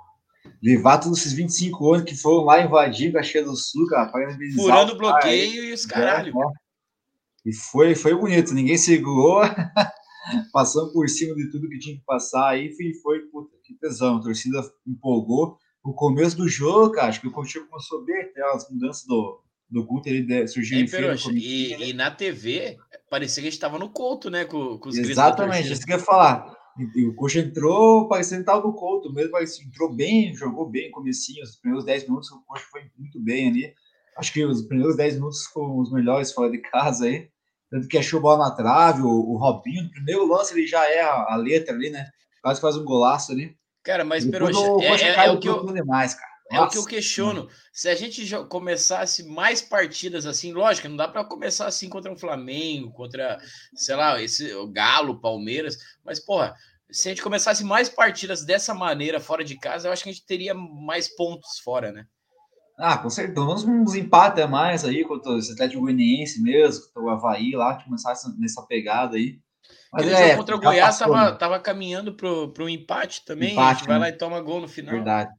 levar 0.64 0.98
todos 0.98 1.20
esses 1.20 1.34
25 1.34 1.94
anos 1.94 2.10
que 2.10 2.18
foram 2.18 2.46
lá 2.46 2.64
invadir 2.64 3.14
Caxias 3.14 3.46
do 3.46 3.56
Sul, 3.56 3.86
cara, 3.88 4.12
Furando 4.56 4.94
o 4.94 4.98
bloqueio 4.98 5.66
e 5.66 5.72
os 5.72 5.86
caralho. 5.86 6.34
É, 6.36 7.50
e 7.50 7.54
foi, 7.54 7.94
foi 7.94 8.16
bonito, 8.16 8.56
ninguém 8.56 8.78
segurou. 8.78 9.44
passando 10.52 10.92
por 10.92 11.08
cima 11.10 11.36
de 11.36 11.50
tudo 11.52 11.70
que 11.70 11.80
tinha 11.80 11.98
que 11.98 12.06
passar 12.06 12.50
aí, 12.50 12.74
foi, 12.76 12.94
foi 12.96 13.20
puta, 13.28 13.56
que 13.64 13.74
tesão, 13.76 14.18
a 14.18 14.22
torcida 14.22 14.62
empolgou. 14.88 15.58
O 15.84 15.94
começo 15.94 16.38
do 16.38 16.48
jogo, 16.48 16.94
cara, 16.94 17.08
acho 17.08 17.22
que 17.22 17.28
o 17.28 17.32
Coutinho 17.32 17.68
começou 17.68 18.04
bem 18.04 18.22
até 18.22 18.42
as 18.54 18.70
mudanças 18.70 19.06
do, 19.06 19.42
do 19.70 19.86
Guter, 19.86 20.14
ele 20.14 20.48
surgiu 20.48 20.80
em 20.80 20.88
feira, 20.88 21.16
e, 21.32 21.78
né? 21.78 21.88
e, 21.88 21.94
na 21.94 22.12
TV, 22.12 22.78
parecia 23.10 23.42
que 23.42 23.48
a 23.48 23.52
gente 23.52 23.58
estava 23.58 23.80
no 23.80 23.90
Couto, 23.90 24.30
né, 24.30 24.46
com, 24.46 24.78
com 24.78 24.90
os 24.90 24.98
Exatamente, 24.98 25.72
isso 25.72 25.86
que 25.86 25.94
eu 25.94 25.98
ia 25.98 26.04
falar. 26.04 26.58
O 27.08 27.14
Coxa 27.16 27.40
entrou 27.40 28.08
parecendo 28.08 28.44
que 28.44 28.50
estava 28.50 28.66
no 28.66 28.74
Couto, 28.74 29.12
mesmo 29.14 29.32
parecia, 29.32 29.66
entrou 29.66 29.94
bem, 29.94 30.34
jogou 30.34 30.70
bem, 30.70 30.92
comecinho, 30.92 31.44
os 31.44 31.56
primeiros 31.56 31.86
10 31.86 32.04
minutos 32.04 32.32
o 32.32 32.42
Coxa 32.46 32.66
foi 32.72 32.82
muito 32.98 33.20
bem 33.22 33.50
ali. 33.50 33.74
Acho 34.18 34.34
que 34.34 34.46
os 34.46 34.62
primeiros 34.62 34.98
10 34.98 35.16
minutos 35.16 35.46
foram 35.48 35.80
os 35.80 35.92
melhores 35.92 36.32
fora 36.32 36.52
de 36.52 36.58
casa 36.60 37.06
aí 37.06 37.30
tanto 37.70 37.88
que 37.88 37.98
achou 37.98 38.20
bola 38.20 38.50
na 38.50 38.56
trave, 38.56 39.02
o, 39.02 39.08
o 39.08 39.38
Robinho, 39.38 39.84
no 39.84 39.92
primeiro 39.92 40.28
lance 40.28 40.54
ele 40.54 40.66
já 40.66 40.86
é 40.90 41.02
a, 41.02 41.36
letra 41.36 41.74
ali, 41.74 41.90
né? 41.90 42.10
Quase 42.42 42.60
faz 42.60 42.76
um 42.76 42.84
golaço 42.84 43.32
ali. 43.32 43.56
Cara, 43.84 44.04
mas 44.04 44.26
Peroxa, 44.26 44.60
é, 44.82 45.02
é, 45.04 45.26
é, 45.26 45.32
o 45.32 45.40
que 45.40 45.48
eu, 45.48 45.66
demais, 45.74 46.14
cara. 46.14 46.32
é 46.52 46.62
o 46.62 46.68
que 46.68 46.78
eu 46.78 46.86
questiono. 46.86 47.48
Se 47.72 47.88
a 47.90 47.96
gente 47.96 48.24
começasse 48.50 49.24
mais 49.24 49.62
partidas 49.62 50.26
assim, 50.26 50.52
lógico, 50.52 50.90
não 50.90 50.98
dá 50.98 51.08
para 51.08 51.24
começar 51.24 51.68
assim 51.68 51.90
contra 51.90 52.12
um 52.12 52.18
Flamengo, 52.18 52.92
contra, 52.92 53.40
sei 53.76 53.96
lá, 53.96 54.22
esse 54.22 54.54
o 54.54 54.68
Galo, 54.68 55.22
Palmeiras, 55.22 55.78
mas 56.04 56.20
porra, 56.20 56.56
se 56.92 57.08
a 57.08 57.12
gente 57.12 57.22
começasse 57.22 57.64
mais 57.64 57.88
partidas 57.88 58.44
dessa 58.44 58.74
maneira 58.74 59.20
fora 59.20 59.44
de 59.44 59.58
casa, 59.58 59.88
eu 59.88 59.92
acho 59.92 60.04
que 60.04 60.10
a 60.10 60.14
gente 60.14 60.26
teria 60.26 60.54
mais 60.54 61.08
pontos 61.16 61.60
fora, 61.60 61.92
né? 61.92 62.06
Ah, 62.80 62.98
com 62.98 63.10
certeza. 63.10 63.34
Pelo 63.34 63.48
menos 63.48 63.66
uns 63.66 63.94
empates 63.94 64.42
a 64.42 64.48
mais 64.48 64.86
aí 64.86 65.04
contra 65.04 65.34
o 65.34 65.38
Atlético 65.38 65.82
Goianiense 65.82 66.42
mesmo, 66.42 66.86
contra 66.86 67.04
o 67.04 67.10
Havaí 67.10 67.52
lá, 67.52 67.76
que 67.76 67.84
começasse 67.84 68.40
nessa 68.40 68.62
pegada 68.62 69.18
aí. 69.18 69.38
Mas 69.92 70.04
Aquele 70.04 70.16
é, 70.16 70.28
jogo 70.28 70.38
contra 70.38 70.56
o 70.56 70.60
Goiás 70.62 70.96
estava 70.96 71.32
tava 71.34 71.60
caminhando 71.60 72.14
para 72.14 72.64
o 72.64 72.70
empate 72.70 73.26
também. 73.26 73.52
Empate, 73.52 73.68
a 73.68 73.74
gente 73.74 73.82
né? 73.82 73.88
vai 73.88 74.00
lá 74.00 74.10
e 74.10 74.18
toma 74.18 74.40
gol 74.40 74.62
no 74.62 74.68
final. 74.68 74.94
Verdade. 74.94 75.30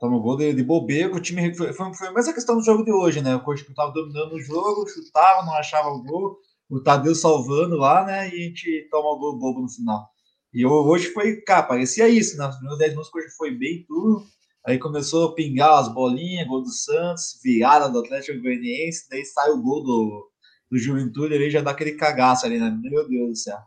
Toma 0.00 0.18
gol 0.18 0.36
de, 0.36 0.52
de 0.52 0.64
bobeira. 0.64 1.14
O 1.14 1.20
time 1.20 1.54
foi, 1.54 1.72
foi, 1.72 1.94
foi 1.94 2.08
a 2.08 2.12
mesma 2.12 2.32
questão 2.32 2.56
do 2.56 2.64
jogo 2.64 2.84
de 2.84 2.92
hoje, 2.92 3.22
né? 3.22 3.36
O 3.36 3.40
Coxa 3.40 3.64
estava 3.68 3.92
dominando 3.92 4.32
o 4.32 4.40
jogo, 4.40 4.88
chutava, 4.88 5.46
não 5.46 5.54
achava 5.54 5.88
o 5.88 6.02
gol. 6.02 6.36
O 6.68 6.80
Tadeu 6.80 7.14
salvando 7.14 7.76
lá, 7.76 8.04
né? 8.04 8.28
E 8.30 8.32
a 8.32 8.44
gente 8.46 8.88
toma 8.90 9.10
o 9.10 9.18
gol 9.18 9.38
bobo 9.38 9.60
no 9.60 9.68
final. 9.68 10.08
E 10.52 10.66
hoje 10.66 11.12
foi, 11.12 11.40
cara, 11.42 11.62
parecia 11.62 12.08
isso, 12.08 12.36
né? 12.36 12.46
Nos 12.46 12.56
primeiros 12.56 12.78
10 12.78 12.90
minutos, 12.90 13.14
hoje 13.14 13.28
foi 13.36 13.50
bem 13.52 13.84
tudo. 13.86 14.24
Aí 14.66 14.78
começou 14.78 15.28
a 15.28 15.34
pingar 15.34 15.78
as 15.78 15.92
bolinhas, 15.92 16.46
gol 16.46 16.62
do 16.62 16.70
Santos, 16.70 17.38
virada 17.42 17.90
do 17.90 17.98
Atlético 17.98 18.40
Goianiense, 18.40 19.08
daí 19.10 19.24
sai 19.24 19.50
o 19.50 19.60
gol 19.60 19.84
do, 19.84 20.30
do 20.70 20.78
Juventude, 20.78 21.34
ele 21.34 21.50
já 21.50 21.60
dá 21.60 21.72
aquele 21.72 21.92
cagaço 21.92 22.46
ali, 22.46 22.58
né? 22.58 22.70
Meu 22.82 23.06
Deus 23.06 23.28
do 23.28 23.36
céu. 23.36 23.58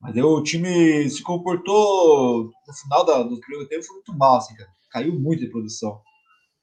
Mas 0.00 0.16
aí 0.16 0.22
o 0.22 0.42
time 0.42 1.08
se 1.10 1.22
comportou 1.22 2.44
no 2.44 2.74
final 2.74 3.04
da, 3.04 3.22
do 3.24 3.40
primeiro 3.40 3.68
tempo 3.68 3.84
foi 3.84 3.96
muito 3.96 4.14
mal, 4.14 4.36
assim, 4.36 4.54
cara. 4.54 4.70
Caiu 4.90 5.18
muito 5.18 5.40
de 5.40 5.50
produção. 5.50 6.00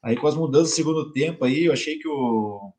Aí 0.02 0.16
com 0.16 0.26
as 0.26 0.34
mudanças 0.34 0.70
do 0.70 0.76
segundo 0.76 1.12
tempo 1.12 1.44
aí, 1.44 1.64
eu 1.64 1.72
achei 1.72 1.98
que 1.98 2.08
o. 2.08 2.72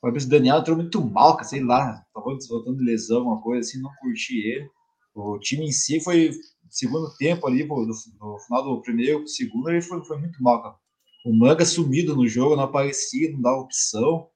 O 0.00 0.06
Fabrício 0.06 0.30
Daniel 0.30 0.58
entrou 0.58 0.76
muito 0.76 1.04
mal, 1.04 1.42
sei 1.42 1.60
lá, 1.60 2.00
tava 2.14 2.24
voltando 2.48 2.78
de 2.78 2.84
lesão, 2.84 3.24
uma 3.24 3.42
coisa 3.42 3.66
assim, 3.66 3.82
não 3.82 3.90
curti 4.00 4.38
ele. 4.38 4.70
O 5.12 5.40
time 5.40 5.66
em 5.66 5.72
si 5.72 6.00
foi 6.00 6.30
segundo 6.70 7.14
tempo 7.16 7.46
ali, 7.46 7.64
no, 7.64 7.86
no 7.86 8.38
final 8.38 8.64
do 8.64 8.82
primeiro, 8.82 9.26
segundo, 9.26 9.70
ele 9.70 9.82
foi, 9.82 10.04
foi 10.04 10.18
muito 10.18 10.42
mal, 10.42 10.62
cara. 10.62 10.76
O 11.24 11.32
Manga 11.32 11.64
sumido 11.64 12.16
no 12.16 12.26
jogo, 12.26 12.56
não 12.56 12.64
aparecia, 12.64 13.30
não 13.32 13.40
dá 13.40 13.54
opção. 13.54 14.28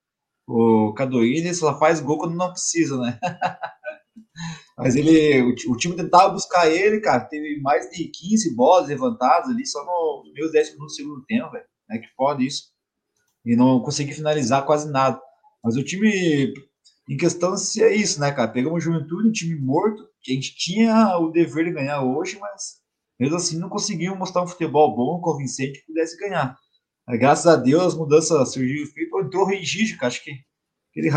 O 0.47 0.93
Cadorini 0.95 1.55
só 1.55 1.79
faz 1.79 2.01
gol 2.01 2.19
quando 2.19 2.37
não 2.37 2.51
precisa, 2.51 2.99
né? 2.99 3.19
Mas 4.77 4.97
ele, 4.97 5.43
o, 5.43 5.73
o, 5.73 5.77
time 5.77 5.95
tentava 5.95 6.33
buscar 6.33 6.69
ele, 6.69 7.01
cara. 7.01 7.21
Teve 7.21 7.61
mais 7.61 7.89
de 7.91 8.09
15 8.09 8.55
bolas 8.55 8.89
levantadas 8.89 9.49
ali 9.49 9.65
só 9.67 9.85
nos 9.85 10.33
meus 10.33 10.51
10 10.53 10.73
minutos 10.73 10.95
do 10.95 10.97
segundo 10.97 11.25
tempo, 11.25 11.51
velho. 11.51 11.65
É 11.91 11.99
que 11.99 12.09
pode 12.17 12.47
isso. 12.47 12.73
E 13.45 13.55
não 13.55 13.81
consegui 13.81 14.13
finalizar 14.13 14.65
quase 14.65 14.91
nada. 14.91 15.21
Mas 15.63 15.77
o 15.77 15.85
time, 15.85 16.53
em 17.09 17.17
questão, 17.17 17.55
é 17.55 17.95
isso, 17.95 18.21
né, 18.21 18.33
cara? 18.33 18.51
Pegamos 18.51 18.83
Juventude, 18.83 19.29
um 19.29 19.33
time 19.33 19.61
morto, 19.61 20.09
a 20.31 20.35
gente 20.35 20.55
tinha 20.55 21.19
o 21.19 21.31
dever 21.31 21.65
de 21.65 21.73
ganhar 21.73 22.03
hoje, 22.03 22.39
mas 22.39 22.81
mesmo 23.19 23.37
assim 23.37 23.59
não 23.59 23.69
conseguiam 23.69 24.17
mostrar 24.17 24.43
um 24.43 24.47
futebol 24.47 24.95
bom, 24.95 25.21
convincente 25.21 25.81
que 25.81 25.87
pudesse 25.87 26.17
ganhar. 26.17 26.57
Mas, 27.07 27.19
graças 27.19 27.47
a 27.47 27.57
Deus 27.57 27.83
as 27.83 27.95
mudanças 27.95 28.53
surgiram. 28.53 28.89
Entrou 29.25 29.45
o 29.45 29.49
Regídio, 29.49 29.99
que 29.99 30.05
acho 30.05 30.23
que 30.23 30.33
aquele 30.91 31.11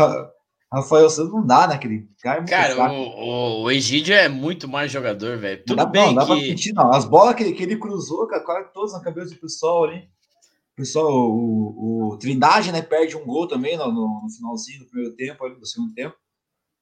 Rafael 0.72 1.08
Santos 1.08 1.32
não 1.32 1.46
dá, 1.46 1.68
né? 1.68 1.74
Aquele 1.74 2.08
cara, 2.20 2.42
é 2.42 2.46
cara 2.46 2.92
o, 2.92 3.62
o, 3.62 3.70
Egídio 3.70 4.14
é 4.14 4.28
muito 4.28 4.68
mais 4.68 4.90
jogador, 4.90 5.38
velho. 5.38 5.62
Tudo 5.64 5.76
dá, 5.76 5.86
bem 5.86 6.14
não, 6.14 6.26
que... 6.26 6.46
Sentir, 6.46 6.72
não. 6.72 6.92
As 6.92 7.04
bolas 7.04 7.34
que, 7.34 7.52
que 7.52 7.62
ele 7.62 7.76
cruzou, 7.78 8.26
cara, 8.26 8.44
quase 8.44 8.72
todas 8.72 8.92
na 8.92 9.00
cabeça 9.00 9.34
do 9.34 9.40
pessoal 9.40 9.84
ali. 9.84 9.98
O 9.98 10.76
pessoal, 10.76 11.10
o, 11.10 12.10
o, 12.12 12.18
Trindade, 12.18 12.70
né, 12.70 12.82
perde 12.82 13.16
um 13.16 13.24
gol 13.24 13.48
também 13.48 13.78
no, 13.78 13.86
no, 13.86 14.22
no 14.22 14.30
finalzinho 14.30 14.80
do 14.80 14.86
primeiro 14.86 15.16
tempo, 15.16 15.44
ali, 15.44 15.58
do 15.58 15.66
segundo 15.66 15.94
tempo. 15.94 16.14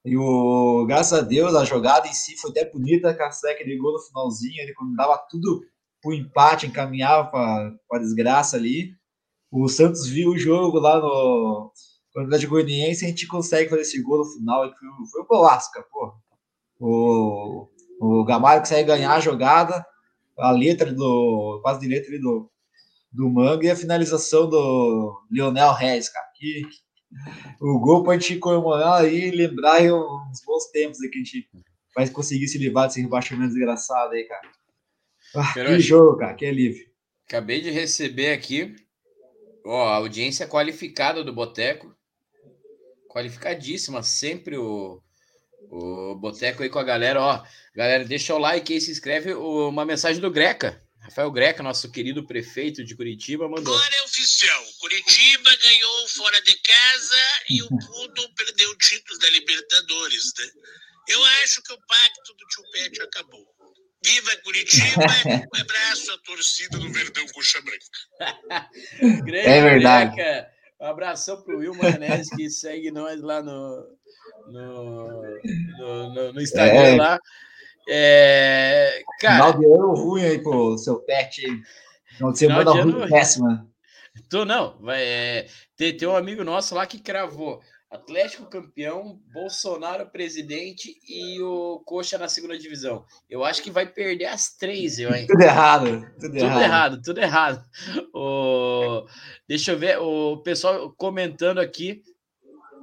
E 0.05 0.15
o, 0.15 0.85
graças 0.87 1.17
a 1.17 1.21
Deus, 1.21 1.55
a 1.55 1.65
jogada 1.65 2.07
em 2.07 2.13
si 2.13 2.37
foi 2.37 2.51
até 2.51 2.69
bonita, 2.69 3.09
a 3.09 3.51
ele 3.59 3.77
gol 3.77 3.93
no 3.93 3.99
finalzinho, 3.99 4.61
ele 4.61 4.73
dava 4.95 5.17
tudo 5.29 5.65
pro 5.99 6.13
empate, 6.13 6.67
encaminhava 6.67 7.31
para 7.31 7.99
desgraça 7.99 8.55
ali. 8.55 8.93
O 9.51 9.67
Santos 9.67 10.07
viu 10.07 10.29
o 10.29 10.37
jogo 10.37 10.77
lá 10.77 10.99
no 10.99 11.71
Atlético 12.15 12.51
Goianiense 12.51 13.03
a 13.03 13.07
gente 13.07 13.27
consegue 13.27 13.69
fazer 13.69 13.81
esse 13.81 14.01
gol 14.01 14.19
no 14.19 14.25
final. 14.25 14.61
Foi, 14.61 15.07
foi 15.11 15.21
um 15.23 15.25
golaço, 15.25 15.71
pô. 15.91 16.13
O, 16.79 17.67
o 17.99 18.23
Gamalho 18.25 18.61
consegue 18.61 18.87
ganhar 18.87 19.13
a 19.13 19.19
jogada, 19.19 19.85
a 20.37 20.51
letra 20.51 20.93
do. 20.93 21.59
quase 21.61 21.79
de 21.79 21.87
letra 21.87 22.17
do, 22.19 22.49
do 23.11 23.29
Manga 23.29 23.65
e 23.65 23.71
a 23.71 23.75
finalização 23.75 24.49
do 24.49 25.19
Leonel 25.31 25.73
Reis, 25.73 26.09
cara. 26.09 26.25
Que, 26.35 26.61
o 27.59 27.79
gol 27.79 28.03
para 28.03 28.13
a 28.13 28.17
gente 28.17 28.37
comemorar 28.37 29.11
e 29.11 29.31
lembrar 29.31 29.81
uns 29.81 30.41
bons 30.45 30.65
tempos 30.71 31.01
aí 31.01 31.09
que 31.09 31.19
a 31.19 31.23
gente 31.23 31.49
vai 31.95 32.09
conseguir 32.09 32.47
se 32.47 32.57
livrar 32.57 32.87
desse 32.87 33.01
rebaixamento 33.01 33.53
desgraçado 33.53 34.13
aí, 34.13 34.23
cara. 34.23 34.51
Ah, 35.35 35.53
que 35.53 35.79
jogo, 35.79 36.17
cara, 36.17 36.33
que 36.33 36.45
é 36.45 36.51
livre. 36.51 36.89
Acabei 37.27 37.61
de 37.61 37.71
receber 37.71 38.31
aqui 38.31 38.75
ó, 39.65 39.87
a 39.87 39.95
audiência 39.95 40.47
qualificada 40.47 41.23
do 41.23 41.33
Boteco. 41.33 41.93
Qualificadíssima, 43.09 44.03
sempre 44.03 44.57
o, 44.57 45.01
o 45.69 46.15
Boteco 46.15 46.63
aí 46.63 46.69
com 46.69 46.79
a 46.79 46.83
galera. 46.83 47.21
Ó, 47.21 47.43
galera, 47.73 48.03
deixa 48.05 48.35
o 48.35 48.37
like 48.37 48.73
aí, 48.73 48.81
se 48.81 48.91
inscreve. 48.91 49.33
Uma 49.33 49.85
mensagem 49.85 50.21
do 50.21 50.29
Greca. 50.29 50.84
Rafael 51.05 51.31
Greca, 51.31 51.61
nosso 51.61 51.91
querido 51.91 52.25
prefeito 52.25 52.83
de 52.83 52.95
Curitiba, 52.95 53.47
mandou. 53.47 53.75
Agora 53.75 53.95
é 53.95 54.03
oficial. 54.03 54.63
Curitiba 54.79 55.55
ganhou 55.61 56.07
fora 56.09 56.41
de 56.41 56.53
casa 56.57 57.17
e 57.49 57.61
o 57.61 57.67
Pudo 57.77 58.33
perdeu 58.35 58.71
o 58.71 58.77
título 58.77 59.19
da 59.19 59.29
Libertadores, 59.29 60.33
né? 60.39 60.45
Eu 61.07 61.23
acho 61.43 61.61
que 61.61 61.73
o 61.73 61.77
pacto 61.87 62.33
do 62.33 62.47
tio 62.47 62.63
Pet 62.71 63.01
acabou. 63.03 63.45
Viva 64.03 64.35
Curitiba! 64.37 65.05
Um 65.55 65.61
abraço 65.61 66.11
à 66.11 66.17
torcida 66.19 66.77
do 66.79 66.91
Verdão 66.91 67.25
Coxa 67.27 67.61
Branca. 67.61 67.85
é 69.31 69.61
verdade. 69.61 70.15
Um 70.81 70.85
abração 70.87 71.41
pro 71.43 71.59
Will 71.59 71.75
Maionese, 71.75 72.35
que 72.35 72.49
segue 72.49 72.89
nós 72.91 73.21
lá 73.21 73.43
no, 73.43 73.97
no, 74.47 75.21
no, 75.77 76.13
no, 76.13 76.33
no 76.33 76.41
Instagram 76.41 76.79
é. 76.79 76.95
lá. 76.95 77.19
É, 77.87 79.03
cara, 79.19 79.35
final 79.35 79.59
de 79.59 79.65
ano 79.65 79.93
ruim 79.93 80.23
aí 80.23 80.39
pro 80.41 80.77
seu 80.77 80.99
pet. 80.99 81.41
Final 82.17 82.31
de 82.31 82.39
semana 82.39 82.71
ruim 82.71 83.09
péssima. 83.09 83.67
Tô, 84.29 84.45
não, 84.45 84.77
vai, 84.79 85.03
é, 85.03 85.47
tem, 85.75 85.95
tem 85.95 86.07
um 86.07 86.15
amigo 86.15 86.43
nosso 86.43 86.73
lá 86.73 86.87
que 86.87 86.99
cravou 86.99 87.61
Atlético 87.95 88.45
campeão, 88.45 89.19
Bolsonaro 89.31 90.09
presidente 90.09 90.99
e 91.07 91.41
o 91.41 91.81
Coxa 91.85 92.17
na 92.17 92.27
segunda 92.27 92.57
divisão. 92.57 93.05
Eu 93.29 93.43
acho 93.43 93.61
que 93.61 93.71
vai 93.71 93.85
perder 93.85 94.25
as 94.25 94.55
três, 94.55 94.99
eu, 94.99 95.13
hein? 95.13 95.27
Tudo 95.27 95.41
errado. 95.41 96.01
Tudo, 96.19 96.33
tudo 96.33 96.37
errado. 96.37 96.61
errado. 96.61 97.01
tudo 97.01 97.19
errado. 97.21 97.65
O, 98.13 99.07
deixa 99.47 99.71
eu 99.71 99.77
ver, 99.77 99.97
o 99.99 100.37
pessoal 100.37 100.91
comentando 100.97 101.59
aqui. 101.59 102.01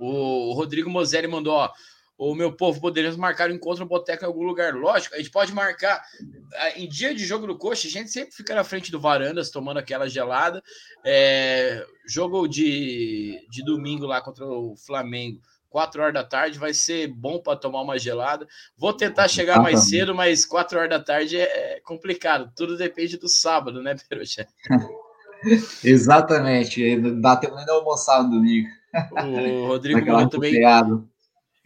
O 0.01 0.53
Rodrigo 0.55 0.91
Moselli 0.91 1.29
mandou, 1.29 1.55
ó 1.55 1.71
o 2.31 2.35
meu 2.35 2.53
povo, 2.53 2.81
poderíamos 2.81 3.19
marcar 3.19 3.51
um 3.51 3.55
encontro 3.55 3.83
no 3.83 3.89
boteco 3.89 4.25
em 4.25 4.27
algum 4.27 4.45
lugar. 4.45 4.75
Lógico, 4.75 5.15
a 5.15 5.19
gente 5.19 5.31
pode 5.31 5.53
marcar 5.53 6.01
ah, 6.55 6.71
em 6.79 6.89
dia 6.89 7.15
de 7.15 7.25
jogo 7.25 7.47
do 7.47 7.59
Coxa, 7.59 7.89
a 7.89 7.91
gente 7.91 8.11
sempre 8.11 8.35
fica 8.35 8.55
na 8.55 8.63
frente 8.63 8.93
do 8.93 9.01
Varandas 9.01 9.51
tomando 9.51 9.79
aquela 9.79 10.09
gelada. 10.09 10.63
É, 11.05 11.85
jogo 12.07 12.47
de, 12.47 13.45
de 13.51 13.65
domingo 13.65 14.07
lá 14.07 14.21
contra 14.21 14.47
o 14.47 14.77
Flamengo, 14.77 15.41
4 15.69 16.01
horas 16.01 16.15
da 16.15 16.23
tarde, 16.23 16.59
vai 16.59 16.73
ser 16.73 17.09
bom 17.09 17.41
para 17.41 17.59
tomar 17.59 17.83
uma 17.83 17.99
gelada. 17.99 18.47
Vou 18.77 18.93
tentar 18.93 19.27
chegar 19.27 19.61
mais 19.61 19.89
cedo, 19.89 20.15
mas 20.15 20.45
4 20.45 20.79
horas 20.79 20.91
da 20.91 21.01
tarde 21.01 21.39
é, 21.39 21.77
é 21.77 21.81
complicado. 21.81 22.53
Tudo 22.55 22.77
depende 22.77 23.17
do 23.17 23.29
sábado, 23.29 23.83
né, 23.83 23.97
Perucha? 24.09 24.47
Exatamente. 25.83 26.97
Dá 27.21 27.37
tempo 27.37 27.57
nem 27.57 27.65
de 27.65 27.71
almoçar 27.73 28.23
no 28.23 28.31
domingo. 28.31 28.69
O 29.13 29.67
Rodrigo 29.67 30.01
também. 30.29 30.53
Puteado 30.53 31.12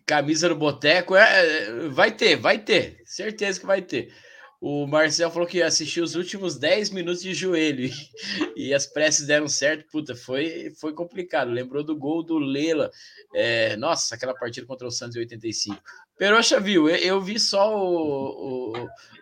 camisa 0.07 0.49
no 0.49 0.55
boteco, 0.55 1.17
é, 1.17 1.67
é, 1.67 1.89
vai 1.89 2.13
ter, 2.13 2.37
vai 2.37 2.59
ter, 2.59 3.03
certeza 3.05 3.59
que 3.59 3.67
vai 3.67 3.83
ter. 3.83 4.15
O 4.59 4.87
Marcel 4.87 5.31
falou 5.31 5.47
que 5.47 5.63
assistiu 5.63 6.03
os 6.03 6.15
últimos 6.15 6.57
10 6.57 6.91
minutos 6.91 7.21
de 7.21 7.35
joelho 7.35 7.91
e, 8.57 8.73
as 8.73 8.87
preces 8.87 9.27
deram 9.27 9.49
certo. 9.49 9.87
Puta, 9.91 10.17
foi, 10.17 10.73
foi 10.81 10.95
complicado. 10.95 11.51
Lembrou 11.51 11.85
do 11.85 11.95
gol 11.95 12.23
do 12.23 12.39
Lela. 12.39 12.91
É, 13.35 13.77
nossa, 13.77 14.15
aquela 14.15 14.35
partida 14.35 14.67
contra 14.67 14.87
o 14.87 14.91
Santos 14.91 15.17
em 15.17 15.21
85. 15.21 15.79
Peroxa 16.17 16.59
viu, 16.59 16.89
eu, 16.89 16.97
eu 16.97 17.21
vi 17.21 17.39
só 17.39 17.77
o, 17.77 18.73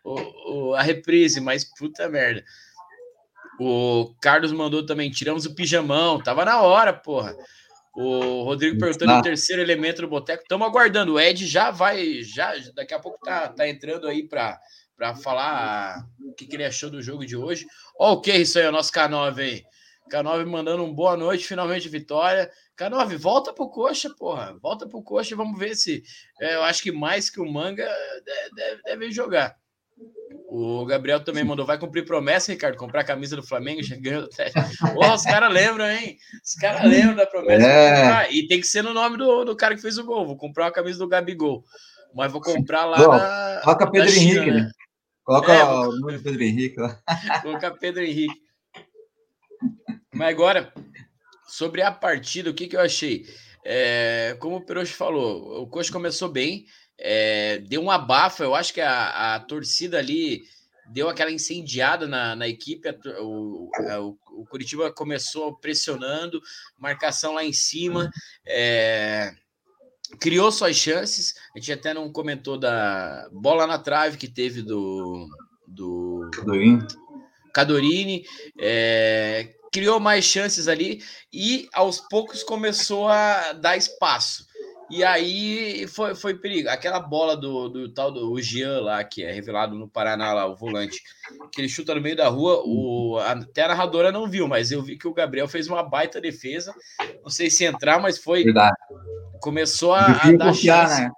o, 0.05 0.15
o, 0.47 0.75
a 0.75 0.83
reprise, 0.83 1.41
mas 1.41 1.65
puta 1.65 2.09
merda. 2.09 2.45
O 3.59 4.15
Carlos 4.21 4.53
mandou 4.53 4.87
também, 4.87 5.11
tiramos 5.11 5.47
o 5.47 5.55
pijamão, 5.55 6.23
tava 6.23 6.45
na 6.45 6.61
hora, 6.63 6.93
porra. 6.93 7.37
O 7.97 8.43
Rodrigo 8.43 8.79
perguntando 8.79 9.13
ah. 9.13 9.19
o 9.21 9.23
terceiro 9.23 9.63
elemento 9.63 10.03
do 10.03 10.09
Boteco. 10.09 10.43
Estamos 10.43 10.67
aguardando. 10.67 11.15
O 11.15 11.21
Ed 11.21 11.47
já 11.47 11.71
vai, 11.71 12.23
já 12.23 12.53
daqui 12.75 12.93
a 12.93 12.99
pouco 12.99 13.19
tá, 13.25 13.49
tá 13.49 13.69
entrando 13.69 14.09
aí 14.09 14.27
para 14.27 14.61
para 14.97 15.15
falar 15.15 16.07
o 16.21 16.33
que, 16.35 16.47
que, 16.47 16.55
ele 16.55 16.65
achou 16.65 16.89
do 16.89 17.03
jogo 17.03 17.27
de 17.27 17.37
hoje. 17.37 17.67
Ó, 17.99 18.13
o 18.13 18.21
que 18.21 18.33
isso 18.33 18.59
aí, 18.59 18.67
o 18.67 18.73
nosso 18.73 18.93
K9 18.93 19.39
aí. 19.39 19.65
K9 20.11 20.47
mandando 20.47 20.85
um 20.85 20.95
boa 20.95 21.17
noite, 21.17 21.47
finalmente 21.47 21.89
vitória. 21.89 22.51
K9, 22.79 23.17
volta 23.17 23.53
pro 23.53 23.69
coxa, 23.69 24.11
porra. 24.17 24.57
Volta 24.61 24.87
pro 24.87 25.03
coxa 25.03 25.35
e 25.35 25.37
vamos 25.37 25.59
ver 25.59 25.75
se. 25.75 26.03
É, 26.41 26.55
eu 26.55 26.63
acho 26.63 26.83
que 26.83 26.93
mais 26.93 27.31
que 27.31 27.41
o 27.41 27.51
manga 27.51 27.89
deve, 28.55 28.83
deve 28.83 29.11
jogar. 29.11 29.57
O 30.49 30.85
Gabriel 30.87 31.19
também 31.19 31.43
mandou, 31.43 31.67
vai 31.67 31.79
cumprir 31.79 32.05
promessa, 32.05 32.53
Ricardo, 32.53 32.77
comprar 32.77 33.01
a 33.01 33.05
camisa 33.05 33.35
do 33.35 33.43
Flamengo, 33.43 33.83
já 33.83 33.97
ganhou 33.97 34.23
do 34.23 34.29
Porra, 34.95 35.15
os 35.15 35.25
caras 35.25 35.53
lembram, 35.53 35.91
hein? 35.91 36.17
Os 36.45 36.55
caras 36.55 36.89
lembram 36.89 37.17
da 37.17 37.27
promessa. 37.27 37.67
É. 37.67 38.33
E 38.33 38.47
tem 38.47 38.61
que 38.61 38.67
ser 38.67 38.83
no 38.83 38.95
nome 38.95 39.17
do, 39.17 39.45
do 39.45 39.57
cara 39.57 39.75
que 39.75 39.83
fez 39.83 39.99
o 39.99 40.05
gol. 40.05 40.27
Vou 40.27 40.37
comprar 40.37 40.69
a 40.69 40.73
camisa 40.73 40.99
do 40.99 41.09
Gabigol. 41.09 41.65
Mas 42.15 42.31
vou 42.31 42.41
comprar 42.41 42.85
lá 42.85 42.97
Bom, 42.99 43.09
na. 43.09 43.61
Coloca 43.65 43.91
Pedro 43.91 44.09
China, 44.11 44.43
Henrique, 44.43 44.51
né? 44.53 44.61
né? 44.61 44.71
Coloca 45.25 45.53
é, 45.53 45.65
o 45.65 45.93
nome 45.93 46.19
do 46.19 46.23
Pedro 46.23 46.43
Henrique 46.43 46.81
lá. 46.81 47.03
Coloca 47.43 47.71
Pedro 47.73 48.03
Henrique. 48.05 48.41
Mas 50.13 50.29
agora, 50.29 50.73
sobre 51.49 51.83
a 51.83 51.91
partida, 51.91 52.51
o 52.51 52.55
que, 52.55 52.69
que 52.69 52.77
eu 52.77 52.81
achei? 52.81 53.27
É, 53.65 54.37
como 54.39 54.57
o 54.57 54.61
Peroche 54.65 54.93
falou, 54.93 55.63
o 55.63 55.67
Coxa 55.67 55.91
começou 55.91 56.29
bem, 56.29 56.67
é, 56.99 57.59
deu 57.59 57.83
um 57.83 57.91
abafa. 57.91 58.45
Eu 58.45 58.55
acho 58.55 58.73
que 58.73 58.81
a, 58.81 59.35
a 59.35 59.41
torcida 59.41 59.99
ali 59.99 60.43
deu 60.87 61.09
aquela 61.09 61.31
incendiada 61.31 62.07
na, 62.07 62.37
na 62.37 62.49
equipe. 62.49 62.89
O, 63.21 63.71
o, 63.71 64.19
o, 64.41 64.47
Curitiba 64.47 64.93
começou 64.93 65.57
pressionando, 65.57 66.41
marcação 66.79 67.35
lá 67.35 67.45
em 67.45 67.53
cima, 67.53 68.11
é, 68.47 69.35
criou 70.21 70.53
suas 70.53 70.77
chances. 70.77 71.35
A 71.55 71.59
gente 71.59 71.73
até 71.73 71.95
não 71.95 72.13
comentou 72.13 72.59
da 72.59 73.29
bola 73.33 73.67
na 73.67 73.79
trave 73.79 74.17
que 74.17 74.29
teve 74.29 74.63
do. 74.63 75.29
do 75.67 76.31
Cadorini. 77.53 78.25
É, 78.61 79.55
criou 79.75 79.99
mais 79.99 80.25
chances 80.25 80.69
ali 80.69 81.03
e 81.33 81.69
aos 81.73 81.99
poucos 81.99 82.45
começou 82.45 83.09
a 83.09 83.53
dar 83.55 83.77
espaço. 83.77 84.47
E 84.91 85.03
aí 85.03 85.87
foi, 85.89 86.15
foi 86.15 86.35
perigo. 86.35 86.69
Aquela 86.69 87.01
bola 87.01 87.37
do, 87.37 87.69
do 87.69 87.89
tal 87.89 88.11
do 88.11 88.41
Jean 88.41 88.81
lá, 88.81 89.03
que 89.03 89.23
é 89.23 89.33
revelado 89.33 89.75
no 89.75 89.89
Paraná, 89.89 90.33
lá, 90.33 90.47
o 90.47 90.55
volante, 90.55 91.03
que 91.53 91.61
ele 91.61 91.69
chuta 91.69 91.95
no 91.95 92.01
meio 92.01 92.17
da 92.17 92.29
rua, 92.29 92.63
o, 92.65 93.19
até 93.19 93.63
a 93.63 93.69
narradora 93.69 94.13
não 94.13 94.29
viu, 94.29 94.47
mas 94.47 94.71
eu 94.71 94.83
vi 94.83 94.97
que 94.99 95.09
o 95.09 95.15
Gabriel 95.15 95.49
fez 95.49 95.69
uma 95.69 95.83
baita 95.83 96.21
defesa. 96.21 96.75
Não 97.23 97.31
sei 97.31 97.51
se 97.51 97.65
entrar, 97.65 98.01
mas 98.01 98.19
foi. 98.19 98.45
Verdade. 98.45 98.77
Começou 99.41 99.95
a, 99.95 100.07
a 100.07 100.33
dar 100.33 100.49
confiar, 100.49 100.89
chance. 100.89 101.03
né? 101.03 101.11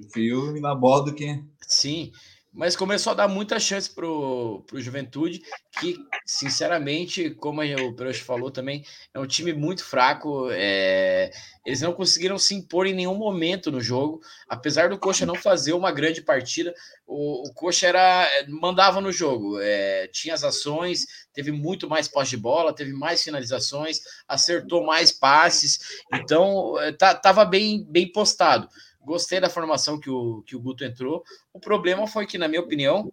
Prefiro 0.00 0.60
na 0.60 0.74
bola 0.74 1.06
do 1.06 1.14
que. 1.14 1.42
Sim 1.66 2.12
mas 2.54 2.76
começou 2.76 3.10
a 3.10 3.16
dar 3.16 3.28
muita 3.28 3.58
chance 3.58 3.92
para 3.92 4.06
o 4.06 4.64
Juventude, 4.74 5.42
que, 5.80 5.98
sinceramente, 6.24 7.30
como 7.30 7.60
o 7.60 7.92
Peroche 7.96 8.22
falou 8.22 8.48
também, 8.48 8.84
é 9.12 9.18
um 9.18 9.26
time 9.26 9.52
muito 9.52 9.84
fraco. 9.84 10.48
É... 10.52 11.32
Eles 11.66 11.80
não 11.80 11.92
conseguiram 11.92 12.38
se 12.38 12.54
impor 12.54 12.86
em 12.86 12.94
nenhum 12.94 13.16
momento 13.16 13.72
no 13.72 13.80
jogo, 13.80 14.20
apesar 14.48 14.88
do 14.88 14.98
Coxa 14.98 15.26
não 15.26 15.34
fazer 15.34 15.72
uma 15.72 15.90
grande 15.90 16.22
partida. 16.22 16.72
O, 17.04 17.48
o 17.48 17.52
Coxa 17.52 17.88
era 17.88 18.28
mandava 18.48 19.00
no 19.00 19.10
jogo, 19.10 19.58
é... 19.60 20.06
tinha 20.12 20.34
as 20.34 20.44
ações, 20.44 21.06
teve 21.32 21.50
muito 21.50 21.88
mais 21.88 22.06
posse 22.06 22.30
de 22.30 22.36
bola, 22.36 22.72
teve 22.72 22.92
mais 22.92 23.20
finalizações, 23.20 24.00
acertou 24.28 24.86
mais 24.86 25.10
passes, 25.10 25.80
então 26.12 26.78
é, 26.78 26.92
tá, 26.92 27.44
bem, 27.44 27.84
bem 27.84 28.10
postado. 28.12 28.68
Gostei 29.04 29.40
da 29.40 29.50
formação 29.50 30.00
que 30.00 30.10
o, 30.10 30.42
que 30.42 30.56
o 30.56 30.60
Guto 30.60 30.84
entrou. 30.84 31.22
O 31.52 31.60
problema 31.60 32.06
foi 32.06 32.26
que, 32.26 32.38
na 32.38 32.48
minha 32.48 32.60
opinião, 32.60 33.12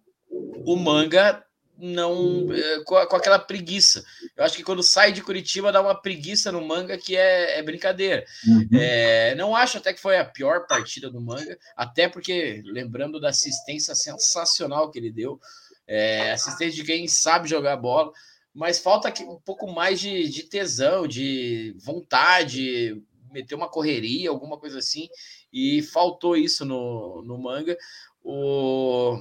o 0.64 0.76
Manga 0.76 1.44
não. 1.76 2.52
É, 2.52 2.84
com, 2.84 2.96
aquela 2.96 3.38
preguiça. 3.38 4.04
Eu 4.36 4.44
acho 4.44 4.56
que 4.56 4.62
quando 4.62 4.82
sai 4.82 5.12
de 5.12 5.22
Curitiba 5.22 5.72
dá 5.72 5.80
uma 5.80 5.94
preguiça 5.94 6.52
no 6.52 6.64
Manga 6.64 6.96
que 6.96 7.16
é, 7.16 7.58
é 7.58 7.62
brincadeira. 7.62 8.24
Uhum. 8.46 8.68
É, 8.72 9.34
não 9.34 9.56
acho 9.56 9.78
até 9.78 9.92
que 9.92 10.00
foi 10.00 10.18
a 10.18 10.24
pior 10.24 10.66
partida 10.66 11.10
do 11.10 11.20
Manga, 11.20 11.58
até 11.76 12.08
porque, 12.08 12.62
lembrando 12.64 13.20
da 13.20 13.30
assistência 13.30 13.94
sensacional 13.94 14.90
que 14.90 14.98
ele 14.98 15.10
deu, 15.10 15.40
é, 15.86 16.32
assistência 16.32 16.76
de 16.76 16.84
quem 16.84 17.08
sabe 17.08 17.48
jogar 17.48 17.76
bola. 17.76 18.12
Mas 18.54 18.78
falta 18.78 19.12
um 19.24 19.40
pouco 19.40 19.72
mais 19.72 19.98
de, 19.98 20.28
de 20.28 20.42
tesão, 20.42 21.06
de 21.08 21.74
vontade, 21.82 23.02
meter 23.32 23.54
uma 23.54 23.68
correria, 23.68 24.30
alguma 24.30 24.58
coisa 24.58 24.78
assim 24.78 25.08
e 25.52 25.82
faltou 25.82 26.36
isso 26.36 26.64
no, 26.64 27.22
no 27.22 27.36
manga. 27.36 27.76
O, 28.24 29.20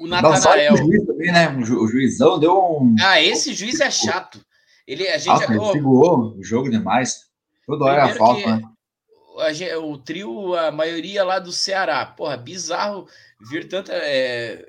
o 0.00 0.06
Natanael. 0.06 0.74
O 0.74 0.76
juiz 0.76 1.06
também, 1.06 1.32
né? 1.32 1.48
O, 1.48 1.86
juizão 1.86 2.38
deu 2.38 2.56
um. 2.56 2.96
Ah, 3.00 3.20
esse 3.20 3.52
juiz 3.52 3.80
é 3.80 3.90
chato. 3.90 4.44
Ele, 4.86 5.06
a 5.08 5.18
gente. 5.18 5.42
Ah, 5.42 5.46
ele 5.52 5.72
segurou 5.72 6.36
o 6.38 6.42
jogo 6.42 6.70
demais. 6.70 7.30
Toda 7.66 7.84
hora 7.84 8.04
a 8.04 8.14
falta, 8.14 8.56
né? 8.56 8.62
o 9.78 9.96
trio, 9.96 10.54
a 10.54 10.70
maioria 10.70 11.24
lá 11.24 11.38
do 11.38 11.52
Ceará. 11.52 12.04
Porra, 12.04 12.36
bizarro 12.36 13.06
vir 13.40 13.68
tanta. 13.68 13.92
É, 13.92 14.66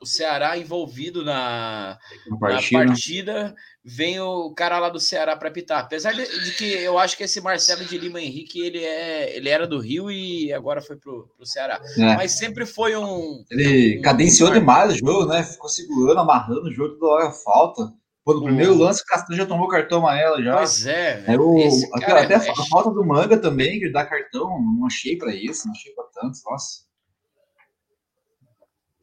o 0.00 0.06
Ceará 0.06 0.58
envolvido 0.58 1.24
na, 1.24 1.98
partida. 2.38 2.78
na 2.78 2.86
partida 2.86 3.54
vem 3.84 4.20
o 4.20 4.52
cara 4.52 4.78
lá 4.78 4.88
do 4.88 5.00
Ceará 5.00 5.36
para 5.36 5.50
pitar. 5.50 5.80
Apesar 5.80 6.12
de, 6.12 6.44
de, 6.44 6.52
que 6.52 6.64
eu 6.64 6.98
acho 6.98 7.16
que 7.16 7.24
esse 7.24 7.40
Marcelo 7.40 7.84
de 7.84 7.96
Lima 7.96 8.20
Henrique, 8.20 8.60
ele, 8.60 8.84
é, 8.84 9.36
ele 9.36 9.48
era 9.48 9.66
do 9.66 9.78
Rio 9.78 10.10
e 10.10 10.52
agora 10.52 10.82
foi 10.82 10.96
pro, 10.96 11.28
pro 11.36 11.46
Ceará. 11.46 11.80
É. 11.96 12.16
Mas 12.16 12.32
sempre 12.32 12.66
foi 12.66 12.96
um. 12.96 13.44
Ele 13.50 13.98
um, 13.98 14.02
cadenciou 14.02 14.50
um... 14.50 14.52
demais 14.52 14.94
o 14.94 14.98
jogo, 14.98 15.26
né? 15.26 15.42
Ficou 15.42 15.68
segurando, 15.68 16.20
amarrando 16.20 16.64
o 16.64 16.72
jogo 16.72 16.98
toda 16.98 17.12
hora 17.12 17.32
falta. 17.32 17.92
Pô, 18.24 18.34
no 18.34 18.42
primeiro 18.42 18.74
hum. 18.74 18.78
lance, 18.78 19.02
o 19.02 19.06
Castanho 19.06 19.38
já 19.38 19.46
tomou 19.46 19.68
cartão 19.68 19.98
amarelo 19.98 20.42
já. 20.42 20.56
Pois 20.56 20.84
é. 20.84 21.24
é 21.28 21.38
o, 21.38 21.56
até 21.94 22.34
é... 22.34 22.36
a 22.36 22.66
falta 22.68 22.90
do 22.90 23.06
manga 23.06 23.38
também, 23.38 23.78
que 23.78 23.88
dá 23.88 24.04
cartão, 24.04 24.60
não 24.60 24.86
achei 24.86 25.16
para 25.16 25.32
isso, 25.32 25.66
não 25.66 25.72
achei 25.72 25.92
para 25.92 26.04
tanto, 26.12 26.36
nossa. 26.44 26.85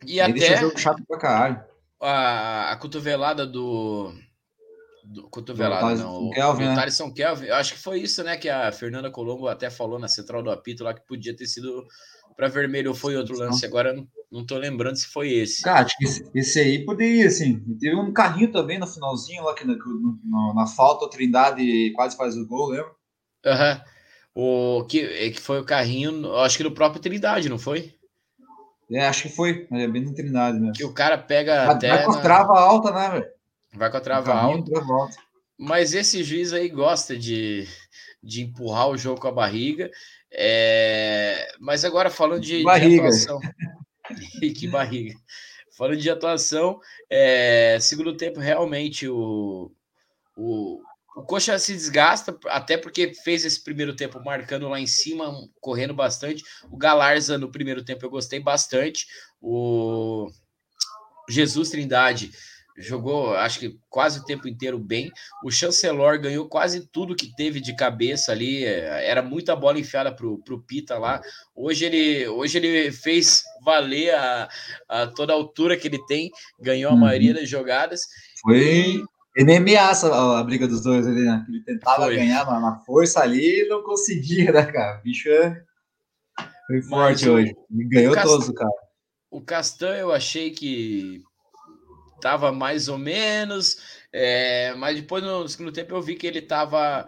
E 0.06 0.20
Aí 0.20 0.32
até. 0.32 0.58
Jogo 0.58 0.78
chato 0.78 1.04
pra 1.08 1.18
caralho. 1.18 1.63
A, 2.02 2.72
a 2.72 2.78
cotovelada 2.78 3.46
do. 3.46 4.13
Do, 5.06 5.30
cotovelada, 5.30 5.96
não. 5.96 6.30
Kelvin, 6.30 6.63
o, 6.63 6.76
né? 6.76 6.89
São 6.89 7.13
Kelvin. 7.13 7.48
Eu 7.48 7.56
acho 7.56 7.74
que 7.74 7.80
foi 7.80 8.00
isso, 8.00 8.24
né? 8.24 8.38
Que 8.38 8.50
a 8.50 8.72
Fernanda 8.72 9.12
Colombo 9.12 9.48
até 9.48 9.70
falou 9.70 10.00
na 10.00 10.08
central 10.08 10.42
do 10.42 10.50
apito 10.50 10.84
lá 10.84 10.94
que 10.94 11.06
podia 11.06 11.36
ter 11.36 11.46
sido 11.46 11.86
para 12.36 12.48
vermelho 12.48 12.89
ou 12.89 12.96
foi 12.96 13.16
outro 13.16 13.38
lance. 13.38 13.66
Agora 13.66 13.94
não, 14.32 14.46
tô 14.46 14.58
lembrando 14.58 14.96
se 14.96 15.08
foi 15.08 15.32
esse. 15.32 15.62
Cara, 15.62 15.86
acho 15.86 15.98
que 15.98 16.06
esse, 16.06 16.30
esse 16.34 16.60
aí 16.60 16.86
poderia, 16.86 17.28
assim. 17.28 17.60
Teve 17.80 17.96
um 17.96 18.12
carrinho 18.12 18.52
também 18.52 18.80
no 18.80 18.88
finalzinho, 18.88 19.44
lá 19.44 19.54
que 19.54 19.66
na, 19.66 19.76
na, 19.76 20.54
na 20.56 20.68
falta, 20.68 21.06
o 21.06 21.10
Trindade 21.10 21.92
quase 21.94 22.18
faz 22.18 22.36
o 22.36 22.48
gol, 22.48 22.70
lembra? 22.70 22.92
Aham. 23.46 23.74
Uhum. 23.74 23.94
O 24.36 24.84
que, 24.86 25.00
é 25.00 25.30
que 25.30 25.39
foi 25.39 25.60
o 25.60 25.66
carrinho, 25.66 26.34
acho 26.38 26.58
que 26.58 26.63
no 26.63 26.72
próprio 26.72 27.02
Trindade, 27.02 27.50
não 27.50 27.60
foi? 27.60 27.94
É, 28.91 29.08
acho 29.08 29.24
que 29.24 29.30
foi, 29.30 29.67
é 29.72 29.88
bem 29.88 30.04
no 30.04 30.13
Trindade 30.13 30.60
mesmo. 30.60 30.74
Que 30.74 30.84
o 30.84 30.93
cara 30.93 31.17
pega 31.17 31.65
vai, 31.65 31.76
até. 31.76 31.89
Vai 31.89 32.06
com 32.06 32.12
a 32.12 32.22
trava 32.22 32.60
alta, 32.60 32.91
né, 32.91 33.10
velho? 33.10 33.32
Vai 33.74 33.89
com 33.89 33.98
a 33.98 34.02
trava 34.02 34.34
alta. 34.34 34.72
alta. 34.78 35.15
Mas 35.58 35.93
esse 35.93 36.24
juiz 36.24 36.54
aí 36.54 36.69
gosta 36.69 37.17
de, 37.17 37.67
de 38.22 38.41
empurrar 38.41 38.89
o 38.89 38.98
jogo 38.98 39.19
com 39.19 39.28
a 39.28 39.32
barriga. 39.32 39.89
É... 40.32 41.48
Mas 41.60 41.86
agora 41.86 42.10
falando 42.10 42.41
de, 42.41 42.63
de 42.63 42.98
atuação. 42.98 43.39
que 44.39 44.67
barriga. 44.67 45.15
Falando 45.78 45.98
de 45.98 46.10
atuação, 46.10 46.80
é... 47.10 47.78
segundo 47.80 48.15
tempo, 48.15 48.39
realmente 48.39 49.08
o, 49.08 49.72
o, 50.36 50.82
o 51.15 51.21
Coxa 51.23 51.60
se 51.60 51.73
desgasta, 51.73 52.38
até 52.47 52.78
porque 52.78 53.13
fez 53.13 53.45
esse 53.45 53.63
primeiro 53.63 53.95
tempo 53.95 54.23
marcando 54.23 54.67
lá 54.67 54.80
em 54.80 54.88
cima, 54.88 55.32
correndo 55.62 55.93
bastante. 55.93 56.43
O 56.71 56.78
Galarza 56.78 57.38
no 57.38 57.52
primeiro 57.52 57.84
tempo 57.84 58.06
eu 58.06 58.10
gostei 58.10 58.39
bastante. 58.39 59.06
O 59.41 60.32
Jesus 61.30 61.69
Trindade 61.69 62.32
jogou, 62.76 63.36
acho 63.36 63.60
que 63.60 63.78
quase 63.89 64.19
o 64.19 64.26
tempo 64.26 64.47
inteiro 64.47 64.80
bem. 64.80 65.12
O 65.43 65.52
Chancelor 65.52 66.19
ganhou 66.19 66.47
quase 66.47 66.88
tudo 66.88 67.15
que 67.15 67.36
teve 67.36 67.60
de 67.60 67.76
cabeça 67.76 68.32
ali. 68.32 68.63
Era 68.63 69.21
muita 69.21 69.56
bola 69.56 69.80
enfiada 69.80 70.12
pro, 70.12 70.39
pro 70.39 70.63
Pita 70.63 70.97
lá. 70.97 71.21
Hoje 71.56 71.86
ele, 71.86 72.28
hoje 72.28 72.58
ele 72.58 72.91
fez 72.91 73.43
valer 73.63 74.15
a, 74.15 74.49
a 74.89 75.08
toda 75.08 75.34
a 75.34 75.36
altura 75.36 75.78
que 75.78 75.88
ele 75.88 76.04
tem, 76.08 76.32
ganhou 76.60 76.91
a 76.91 76.95
uhum. 76.95 77.02
maioria 77.02 77.34
das 77.36 77.47
jogadas. 77.47 78.02
Foi. 78.41 79.04
Ele 79.36 79.48
nem 79.48 79.58
ameaça 79.58 80.13
a, 80.13 80.39
a, 80.39 80.43
briga 80.43 80.67
dos 80.67 80.84
dois 80.84 81.08
ali, 81.08 81.22
né? 81.22 81.43
Ele 81.50 81.63
tentava 81.63 82.04
Foi. 82.04 82.15
ganhar 82.15 82.46
na, 82.46 82.60
na, 82.60 82.80
força 82.80 83.19
ali 83.19 83.62
e 83.62 83.67
não 83.67 83.82
conseguia, 83.82 84.52
né, 84.52 84.65
cara? 84.65 85.00
O 85.00 85.02
bicho 85.02 85.30
é... 85.30 85.63
foi 86.67 86.82
forte 86.84 87.28
hoje. 87.28 87.56
Ele 87.72 87.89
ganhou 87.89 88.13
Castan... 88.13 88.30
todos, 88.30 88.50
cara. 88.52 88.72
O 89.32 89.41
Castan 89.41 89.96
eu 89.96 90.12
achei 90.12 90.52
que 90.52 91.24
tava 92.22 92.52
mais 92.52 92.88
ou 92.88 92.98
menos, 93.00 94.04
é... 94.12 94.76
mas 94.76 94.96
depois 94.98 95.24
no 95.24 95.48
segundo 95.48 95.72
tempo 95.72 95.96
eu 95.96 96.02
vi 96.02 96.15
que 96.15 96.28
ele 96.28 96.41
tava. 96.41 97.06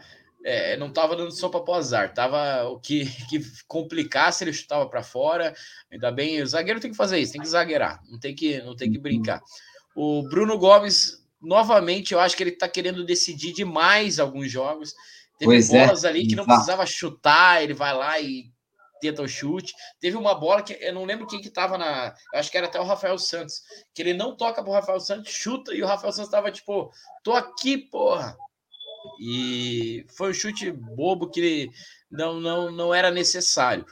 É, 0.47 0.77
não 0.77 0.91
tava 0.91 1.15
dando 1.15 1.31
sopa 1.31 1.59
pro 1.59 1.73
azar, 1.73 2.13
tava 2.13 2.69
o 2.69 2.79
que, 2.79 3.03
que 3.27 3.41
complicasse, 3.67 4.43
ele 4.43 4.53
chutava 4.53 4.87
para 4.87 5.01
fora. 5.01 5.55
Ainda 5.91 6.11
bem, 6.11 6.39
o 6.39 6.45
zagueiro 6.45 6.79
tem 6.79 6.91
que 6.91 6.97
fazer 6.97 7.17
isso, 7.17 7.31
tem 7.31 7.41
que 7.41 7.47
zagueirar, 7.47 7.99
não 8.07 8.19
tem 8.19 8.35
que, 8.35 8.61
não 8.61 8.75
tem 8.75 8.91
que 8.91 8.99
brincar. 8.99 9.41
O 9.95 10.21
Bruno 10.29 10.55
Gomes 10.59 11.24
novamente, 11.45 12.13
eu 12.13 12.19
acho 12.19 12.35
que 12.35 12.43
ele 12.43 12.51
está 12.51 12.67
querendo 12.67 13.05
decidir 13.05 13.53
demais 13.53 14.19
alguns 14.19 14.51
jogos. 14.51 14.93
Teve 15.37 15.51
pois 15.51 15.71
é, 15.71 15.85
bolas 15.85 16.03
é, 16.03 16.09
ali 16.09 16.27
que 16.27 16.35
não 16.35 16.45
precisava 16.45 16.85
chutar, 16.85 17.61
ele 17.61 17.73
vai 17.73 17.93
lá 17.93 18.19
e 18.19 18.51
tenta 19.01 19.21
o 19.21 19.27
chute. 19.27 19.73
Teve 19.99 20.17
uma 20.17 20.33
bola 20.33 20.61
que 20.61 20.73
eu 20.73 20.93
não 20.93 21.05
lembro 21.05 21.27
quem 21.27 21.41
que 21.41 21.47
estava 21.47 21.77
na. 21.77 22.15
acho 22.33 22.49
que 22.49 22.57
era 22.57 22.67
até 22.67 22.79
o 22.79 22.85
Rafael 22.85 23.17
Santos, 23.17 23.61
que 23.93 24.01
ele 24.01 24.13
não 24.13 24.35
toca 24.35 24.63
pro 24.63 24.71
Rafael 24.71 24.99
Santos, 24.99 25.31
chuta 25.31 25.73
e 25.73 25.83
o 25.83 25.87
Rafael 25.87 26.11
Santos 26.11 26.29
estava 26.29 26.51
tipo, 26.51 26.91
tô 27.23 27.33
aqui, 27.33 27.77
porra. 27.77 28.35
E 29.19 30.05
foi 30.17 30.31
um 30.31 30.33
chute 30.33 30.71
bobo 30.71 31.29
que 31.29 31.69
não, 32.09 32.39
não, 32.39 32.71
não 32.71 32.93
era 32.93 33.11
necessário. 33.11 33.85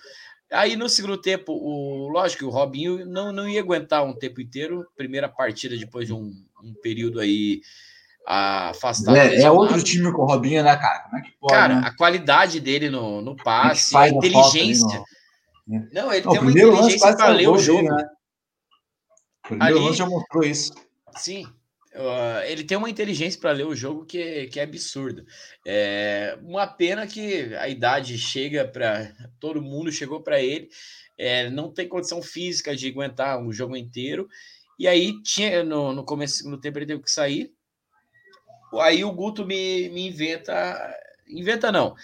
Aí 0.53 0.75
no 0.75 0.87
segundo 0.87 1.17
tempo, 1.17 1.51
o, 1.51 2.07
lógico, 2.09 2.45
o 2.45 2.49
Robinho 2.49 3.05
não, 3.05 3.31
não 3.31 3.49
ia 3.49 3.59
aguentar 3.59 4.05
um 4.05 4.13
tempo 4.13 4.39
inteiro. 4.39 4.85
Primeira 4.95 5.27
partida 5.27 5.75
depois 5.75 6.07
de 6.07 6.13
um, 6.13 6.31
um 6.63 6.73
período 6.81 7.19
aí 7.19 7.61
afastado. 8.25 9.15
É, 9.17 9.41
é, 9.41 9.51
outro 9.51 9.81
time 9.83 10.11
com 10.11 10.21
o 10.21 10.25
Robinho, 10.25 10.63
né, 10.63 10.75
cara? 10.75 11.09
É 11.15 11.21
que 11.21 11.31
pode? 11.39 11.53
Cara, 11.53 11.75
né? 11.75 11.81
a 11.85 11.95
qualidade 11.95 12.59
dele 12.59 12.89
no, 12.89 13.21
no 13.21 13.35
passe, 13.35 13.95
a 13.97 14.07
inteligência. 14.07 15.03
No... 15.67 15.87
Não, 15.91 16.13
ele 16.13 16.25
não, 16.25 16.31
tem 16.31 16.41
uma 16.41 16.51
inteligência 16.51 17.15
para 17.15 17.29
ler 17.29 17.49
o 17.49 17.57
jogo. 17.57 17.89
Né? 17.89 18.07
O 19.43 19.47
primeiro 19.47 19.77
Ali... 19.77 19.85
lance 19.85 19.97
já 19.97 20.05
mostrou 20.05 20.43
isso. 20.43 20.73
Sim. 21.15 21.47
Uh, 21.95 22.41
ele 22.47 22.63
tem 22.63 22.75
uma 22.75 22.89
inteligência 22.89 23.39
para 23.39 23.51
ler 23.51 23.67
o 23.67 23.75
jogo 23.75 24.03
que, 24.03 24.47
que 24.47 24.59
é 24.59 24.63
absurda. 24.63 25.23
É 25.65 26.37
uma 26.41 26.65
pena 26.65 27.05
que 27.05 27.53
a 27.55 27.69
idade 27.69 28.17
chega 28.17 28.67
para 28.67 29.13
todo 29.39 29.61
mundo, 29.61 29.91
chegou 29.91 30.19
para 30.19 30.41
ele, 30.41 30.69
é, 31.15 31.51
não 31.51 31.71
tem 31.71 31.87
condição 31.87 32.19
física 32.21 32.75
de 32.75 32.87
aguentar 32.87 33.39
um 33.39 33.53
jogo 33.53 33.77
inteiro. 33.77 34.27
E 34.79 34.87
aí 34.87 35.21
tinha 35.21 35.63
no, 35.63 35.93
no 35.93 36.03
começo 36.03 36.33
do 36.33 36.37
segundo 36.37 36.59
tempo 36.59 36.79
ele 36.79 36.87
teve 36.87 37.03
que 37.03 37.11
sair. 37.11 37.53
Aí 38.79 39.05
o 39.05 39.11
Guto 39.11 39.45
me, 39.45 39.87
me 39.89 40.07
inventa, 40.07 40.97
inventa 41.27 41.71
não. 41.71 41.95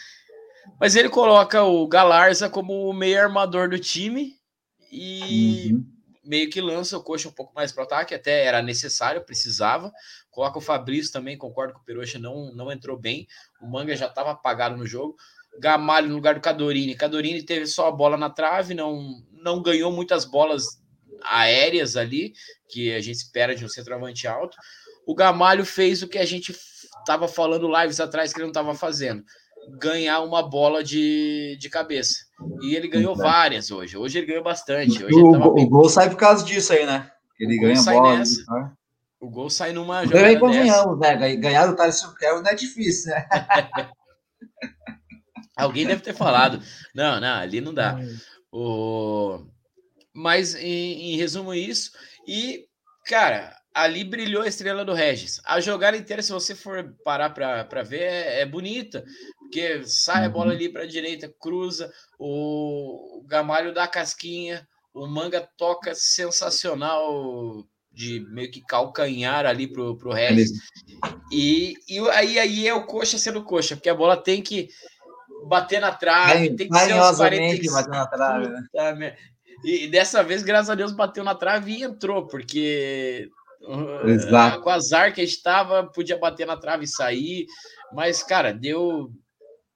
Mas 0.79 0.95
ele 0.95 1.09
coloca 1.09 1.63
o 1.63 1.87
Galarza 1.87 2.47
como 2.47 2.87
o 2.87 2.93
meio 2.93 3.19
armador 3.19 3.67
do 3.67 3.79
time 3.79 4.35
e 4.91 5.71
uhum 5.73 5.98
meio 6.29 6.47
que 6.47 6.61
lança 6.61 6.95
o 6.95 7.01
Coxa 7.01 7.27
um 7.27 7.31
pouco 7.31 7.51
mais 7.55 7.71
para 7.71 7.81
o 7.81 7.85
ataque, 7.85 8.13
até 8.13 8.45
era 8.45 8.61
necessário, 8.61 9.25
precisava. 9.25 9.91
Coloca 10.29 10.59
o 10.59 10.61
Fabrício 10.61 11.11
também, 11.11 11.35
concordo 11.35 11.73
que 11.73 11.79
o 11.79 11.83
Peroxa 11.83 12.19
não, 12.19 12.53
não 12.53 12.71
entrou 12.71 12.95
bem. 12.95 13.27
O 13.59 13.67
Manga 13.67 13.95
já 13.95 14.05
estava 14.05 14.29
apagado 14.29 14.77
no 14.77 14.85
jogo. 14.85 15.17
Gamalho 15.59 16.07
no 16.07 16.13
lugar 16.13 16.35
do 16.35 16.41
Cadorini. 16.41 16.93
Cadorini 16.93 17.41
teve 17.41 17.65
só 17.65 17.87
a 17.87 17.91
bola 17.91 18.15
na 18.15 18.29
trave, 18.29 18.75
não, 18.75 19.23
não 19.31 19.59
ganhou 19.59 19.91
muitas 19.91 20.23
bolas 20.23 20.79
aéreas 21.23 21.97
ali, 21.97 22.33
que 22.69 22.93
a 22.93 23.01
gente 23.01 23.15
espera 23.15 23.55
de 23.55 23.65
um 23.65 23.69
centroavante 23.69 24.27
alto. 24.27 24.55
O 25.07 25.15
Gamalho 25.15 25.65
fez 25.65 26.03
o 26.03 26.07
que 26.07 26.19
a 26.19 26.25
gente 26.25 26.51
estava 26.51 27.27
falando 27.27 27.75
lives 27.75 27.99
atrás 27.99 28.31
que 28.31 28.37
ele 28.37 28.45
não 28.45 28.51
estava 28.51 28.75
fazendo 28.75 29.25
ganhar 29.77 30.21
uma 30.21 30.41
bola 30.41 30.83
de, 30.83 31.57
de 31.59 31.69
cabeça. 31.69 32.15
E 32.61 32.75
ele 32.75 32.87
ganhou 32.87 33.15
várias 33.15 33.71
hoje. 33.71 33.97
Hoje 33.97 34.17
ele 34.17 34.27
ganhou 34.27 34.43
bastante. 34.43 35.03
Hoje 35.03 35.15
o, 35.15 35.53
bem... 35.53 35.65
o, 35.65 35.69
gol 35.69 35.89
sai 35.89 36.09
por 36.09 36.17
causa 36.17 36.45
disso 36.45 36.73
aí, 36.73 36.85
né? 36.85 37.11
Ele 37.39 37.57
o 37.57 37.61
ganha 37.61 37.83
bola. 37.83 38.17
Nessa. 38.17 38.43
Né? 38.51 38.71
O 39.19 39.29
gol 39.29 39.49
sai 39.49 39.73
numa 39.73 40.03
jogada 40.05 40.21
Também 40.21 40.39
convenhamos, 40.39 40.99
né? 40.99 41.35
Ganhar 41.35 41.67
do 41.67 41.75
Thales 41.75 42.01
Kelvin 42.17 42.43
não 42.43 42.51
é 42.51 42.55
difícil, 42.55 43.11
né? 43.11 43.27
Alguém 45.57 45.85
deve 45.85 46.01
ter 46.01 46.13
falado. 46.13 46.61
Não, 46.95 47.19
não, 47.19 47.35
ali 47.35 47.59
não 47.59 47.73
dá. 47.73 47.99
O... 48.51 49.45
Mas, 50.13 50.55
em, 50.55 51.13
em 51.13 51.17
resumo, 51.17 51.53
isso. 51.53 51.91
E, 52.25 52.65
cara, 53.05 53.53
ali 53.73 54.03
brilhou 54.03 54.43
a 54.43 54.47
estrela 54.47 54.85
do 54.85 54.93
Regis. 54.93 55.41
A 55.45 55.59
jogada 55.59 55.97
inteira, 55.97 56.21
se 56.21 56.31
você 56.31 56.55
for 56.55 56.95
parar 57.03 57.29
para 57.29 57.83
ver, 57.83 58.01
é, 58.01 58.41
é, 58.41 58.45
bonita, 58.45 59.03
porque 59.49 59.83
sai 59.83 60.25
a 60.25 60.29
bola 60.29 60.51
uhum. 60.51 60.51
ali 60.51 60.69
para 60.69 60.83
a 60.83 60.87
direita, 60.87 61.33
cruza, 61.39 61.91
o 62.19 63.23
Gamalho 63.27 63.73
dá 63.73 63.85
a 63.85 63.87
casquinha, 63.87 64.67
o 64.93 65.07
Manga 65.07 65.47
toca 65.57 65.95
sensacional 65.95 67.65
de 67.91 68.19
meio 68.29 68.51
que 68.51 68.61
calcanhar 68.61 69.47
ali 69.47 69.67
pro, 69.67 69.97
pro 69.97 70.13
Regis. 70.13 70.51
E, 71.31 71.73
e 71.89 71.99
aí, 72.11 72.37
aí 72.37 72.67
é 72.67 72.73
o 72.73 72.85
coxa 72.85 73.17
sendo 73.17 73.43
coxa, 73.43 73.75
porque 73.75 73.89
a 73.89 73.95
bola 73.95 74.15
tem 74.15 74.41
que 74.41 74.69
bater 75.47 75.81
na 75.81 75.91
trave, 75.91 76.55
tem 76.55 76.69
que 76.69 76.77
ser 76.77 76.93
uns 76.93 77.17
45. 77.17 77.73
Bater 77.73 77.89
na 77.89 78.05
trave, 78.05 78.47
né? 78.99 79.17
E 79.63 79.87
dessa 79.87 80.23
vez, 80.23 80.43
graças 80.43 80.69
a 80.69 80.75
Deus, 80.75 80.91
bateu 80.91 81.23
na 81.23 81.35
trave 81.35 81.73
e 81.73 81.83
entrou, 81.83 82.27
porque 82.27 83.29
Exato. 84.05 84.61
Com 84.61 84.69
azar 84.69 85.13
que 85.13 85.21
estava, 85.21 85.83
podia 85.83 86.17
bater 86.17 86.47
na 86.47 86.55
trave 86.55 86.85
e 86.85 86.87
sair. 86.87 87.45
Mas, 87.91 88.23
cara, 88.23 88.53
deu, 88.53 89.11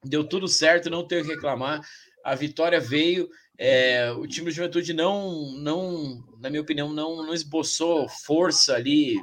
deu 0.04 0.24
tudo 0.24 0.48
certo, 0.48 0.90
não 0.90 1.08
tenho 1.08 1.24
que 1.24 1.32
reclamar. 1.32 1.82
A 2.24 2.36
vitória 2.36 2.80
veio. 2.80 3.30
É, 3.58 4.12
o 4.12 4.26
time 4.26 4.50
de 4.50 4.56
juventude 4.56 4.94
não, 4.94 5.52
não, 5.58 6.24
na 6.40 6.50
minha 6.50 6.62
opinião, 6.62 6.92
não, 6.92 7.18
não 7.18 7.34
esboçou 7.34 8.10
força 8.10 8.74
ali, 8.74 9.16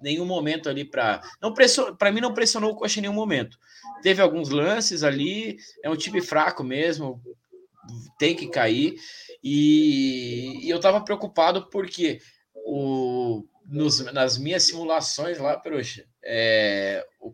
nenhum 0.00 0.24
momento 0.24 0.68
ali 0.68 0.84
para. 0.84 1.20
não 1.40 1.54
Para 1.96 2.10
mim, 2.10 2.20
não 2.20 2.34
pressionou 2.34 2.72
o 2.72 2.76
Coxa 2.76 2.98
em 2.98 3.02
nenhum 3.02 3.14
momento. 3.14 3.56
Teve 4.02 4.20
alguns 4.20 4.48
lances 4.48 5.02
ali, 5.02 5.56
é 5.84 5.90
um 5.90 5.96
time 5.96 6.20
fraco 6.20 6.64
mesmo, 6.64 7.20
tem 8.18 8.34
que 8.34 8.48
cair. 8.48 8.96
E, 9.42 10.66
e 10.66 10.70
eu 10.70 10.76
estava 10.76 11.00
preocupado 11.02 11.68
porque 11.70 12.20
o, 12.54 13.44
nos, 13.66 14.00
nas 14.12 14.36
minhas 14.36 14.64
simulações 14.64 15.38
lá, 15.38 15.56
Peruxa, 15.56 16.04
é, 16.24 17.06
o, 17.20 17.32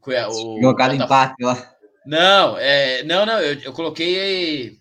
o 0.58 0.60
jogado 0.60 0.94
empate 0.94 1.42
lá. 1.42 1.75
Não, 2.06 2.56
é, 2.56 3.02
não, 3.02 3.26
não, 3.26 3.40
eu, 3.40 3.60
eu 3.60 3.72
coloquei. 3.72 4.78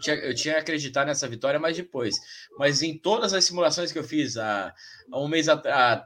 tinha, 0.00 0.16
eu 0.16 0.34
tinha 0.34 0.58
acreditado 0.58 1.08
nessa 1.08 1.28
vitória 1.28 1.58
mais 1.58 1.76
depois. 1.76 2.14
Mas 2.58 2.82
em 2.82 2.96
todas 2.96 3.34
as 3.34 3.44
simulações 3.44 3.90
que 3.90 3.98
eu 3.98 4.04
fiz 4.04 4.36
há, 4.36 4.72
há 5.10 5.18
um 5.18 5.28
mês 5.28 5.48
atrás, 5.48 6.02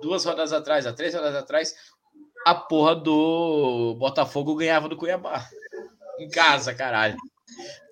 duas 0.00 0.24
rodas 0.24 0.52
atrás, 0.52 0.86
há 0.86 0.92
três 0.92 1.14
rodas 1.14 1.34
atrás, 1.34 1.74
a 2.46 2.54
porra 2.54 2.94
do 2.94 3.96
Botafogo 3.98 4.54
ganhava 4.54 4.88
do 4.88 4.96
Cuiabá. 4.96 5.44
Em 6.18 6.28
casa, 6.28 6.74
caralho. 6.74 7.16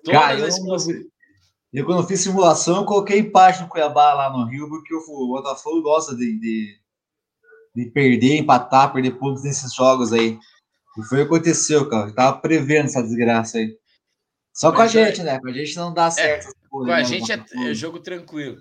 Todas 0.03 0.21
Cara, 0.21 0.45
as 0.45 0.55
simulações. 0.55 1.05
Eu, 1.73 1.85
quando 1.85 2.07
fiz 2.07 2.21
simulação, 2.21 2.77
eu 2.77 2.85
coloquei 2.85 3.19
empate 3.19 3.61
no 3.61 3.67
Cuiabá 3.67 4.13
lá 4.13 4.29
no 4.29 4.45
Rio, 4.45 4.69
porque 4.69 4.93
o 4.93 5.27
Botafogo 5.27 5.81
gosta 5.81 6.15
de, 6.15 6.39
de, 6.39 6.79
de 7.75 7.91
perder, 7.91 8.37
empatar, 8.37 8.93
perder 8.93 9.11
pontos 9.11 9.43
nesses 9.43 9.73
jogos 9.73 10.13
aí. 10.13 10.39
E 10.97 11.03
foi 11.03 11.21
o 11.21 11.27
que 11.27 11.35
aconteceu, 11.35 11.87
cara. 11.89 12.09
Eu 12.09 12.15
tava 12.15 12.39
prevendo 12.39 12.85
essa 12.85 13.03
desgraça 13.03 13.57
aí. 13.57 13.75
Só 14.53 14.71
com 14.71 14.81
a 14.81 14.87
gente, 14.87 15.21
né? 15.21 15.39
Com 15.39 15.49
a 15.49 15.53
gente 15.53 15.75
não 15.75 15.93
dá 15.93 16.07
é, 16.07 16.11
certo. 16.11 16.47
É, 16.47 16.51
com 16.69 16.91
a 16.91 17.03
gente 17.03 17.31
é, 17.31 17.45
é, 17.69 17.73
jogo 17.73 17.99
tranquilo. 17.99 18.57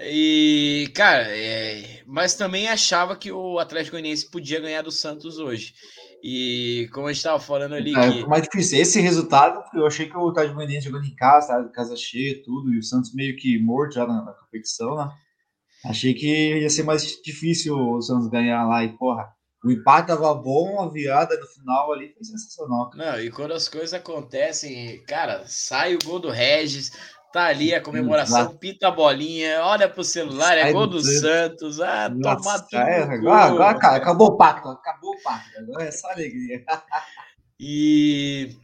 E, 0.00 0.90
cara, 0.94 1.26
é, 1.28 2.02
mas 2.06 2.34
também 2.34 2.68
achava 2.68 3.16
que 3.16 3.32
o 3.32 3.58
Atlético 3.58 3.92
Goianiense 3.92 4.30
podia 4.30 4.60
ganhar 4.60 4.82
do 4.82 4.90
Santos 4.90 5.38
hoje. 5.38 5.74
E 6.22 6.88
como 6.92 7.06
a 7.06 7.12
gente 7.12 7.18
estava 7.18 7.38
falando 7.38 7.74
ali. 7.74 7.94
É, 7.94 8.10
que... 8.12 8.26
mais 8.26 8.42
difícil. 8.44 8.80
Esse 8.80 9.00
resultado, 9.00 9.62
eu 9.74 9.86
achei 9.86 10.08
que 10.08 10.16
o 10.16 10.28
Atlético 10.28 10.56
Goianiense 10.56 10.86
jogando 10.86 11.04
em 11.04 11.14
casa, 11.14 11.68
casa 11.74 11.94
cheia, 11.96 12.42
tudo, 12.42 12.72
e 12.72 12.78
o 12.78 12.82
Santos 12.82 13.12
meio 13.12 13.36
que 13.36 13.58
morto 13.58 13.94
já 13.94 14.06
na, 14.06 14.24
na 14.24 14.32
competição, 14.32 14.96
né? 14.96 15.10
Achei 15.84 16.14
que 16.14 16.58
ia 16.58 16.70
ser 16.70 16.82
mais 16.82 17.02
difícil 17.22 17.76
o 17.76 18.00
Santos 18.00 18.28
ganhar 18.28 18.66
lá 18.66 18.82
e, 18.82 18.96
porra, 18.96 19.28
o 19.64 19.70
empate 19.72 20.08
tava 20.08 20.32
bom, 20.34 20.80
a 20.80 20.88
virada 20.88 21.36
no 21.36 21.46
final 21.46 21.92
ali 21.92 22.12
foi 22.12 22.24
sensacional. 22.24 22.90
Não, 22.94 23.20
e 23.20 23.30
quando 23.30 23.52
as 23.52 23.68
coisas 23.68 23.92
acontecem, 23.92 25.02
cara, 25.04 25.44
sai 25.46 25.96
o 25.96 25.98
gol 26.04 26.20
do 26.20 26.30
Regis, 26.30 26.92
tá 27.32 27.46
ali 27.46 27.74
a 27.74 27.80
comemoração, 27.80 28.40
Exato. 28.40 28.58
pita 28.58 28.88
a 28.88 28.92
bolinha, 28.92 29.60
olha 29.62 29.88
pro 29.88 30.04
celular, 30.04 30.56
é 30.56 30.72
gol 30.72 30.86
do 30.86 31.00
Santos, 31.00 31.80
ah, 31.80 32.08
toma 32.08 32.58
tudo. 32.60 32.76
É, 32.76 33.02
agora, 33.02 33.44
agora, 33.44 33.78
cara, 33.78 33.96
acabou 33.96 34.28
o 34.28 34.36
pacto, 34.36 34.68
acabou 34.68 35.10
o 35.10 35.22
pacto, 35.22 35.58
agora 35.58 35.84
é 35.84 35.90
só 35.90 36.10
alegria. 36.10 36.64
E 37.60 38.56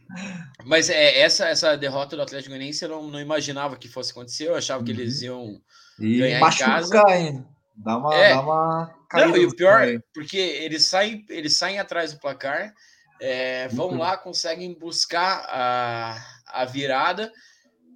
mas 0.63 0.89
é 0.89 1.19
essa 1.19 1.49
essa 1.49 1.75
derrota 1.75 2.15
do 2.15 2.21
Atlético 2.21 2.51
Goianiense 2.51 2.85
eu 2.85 2.89
não, 2.89 3.03
não 3.09 3.19
imaginava 3.19 3.75
que 3.75 3.89
fosse 3.89 4.11
acontecer, 4.11 4.47
eu 4.47 4.55
achava 4.55 4.85
que 4.85 4.91
eles 4.91 5.21
uhum. 5.21 5.25
iam 5.25 5.61
e 5.99 6.17
ganhar 6.19 6.39
em 6.39 6.57
casa. 6.57 7.03
Ainda. 7.05 7.54
Dá 7.77 7.97
uma, 7.97 8.15
é. 8.15 8.33
dá 8.33 8.41
uma 8.41 8.95
Não, 9.13 9.35
e 9.37 9.45
o 9.45 9.55
pior, 9.55 9.87
é 9.87 9.99
porque 10.13 10.37
eles 10.37 10.87
saem, 10.87 11.25
eles 11.29 11.53
saem 11.53 11.79
atrás 11.79 12.13
do 12.13 12.19
placar, 12.19 12.73
é, 13.19 13.67
vão 13.69 13.89
uhum. 13.89 13.97
lá, 13.97 14.17
conseguem 14.17 14.77
buscar 14.77 15.45
a, 15.49 16.17
a 16.47 16.65
virada. 16.65 17.31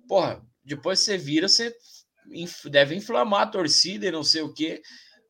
Porra, 0.07 0.41
depois 0.63 0.99
você 0.99 1.17
vira, 1.17 1.47
você 1.47 1.73
deve 2.65 2.95
inflamar 2.95 3.41
a 3.41 3.47
torcida 3.47 4.07
e 4.07 4.11
não 4.11 4.23
sei 4.23 4.41
o 4.41 4.53
que, 4.53 4.81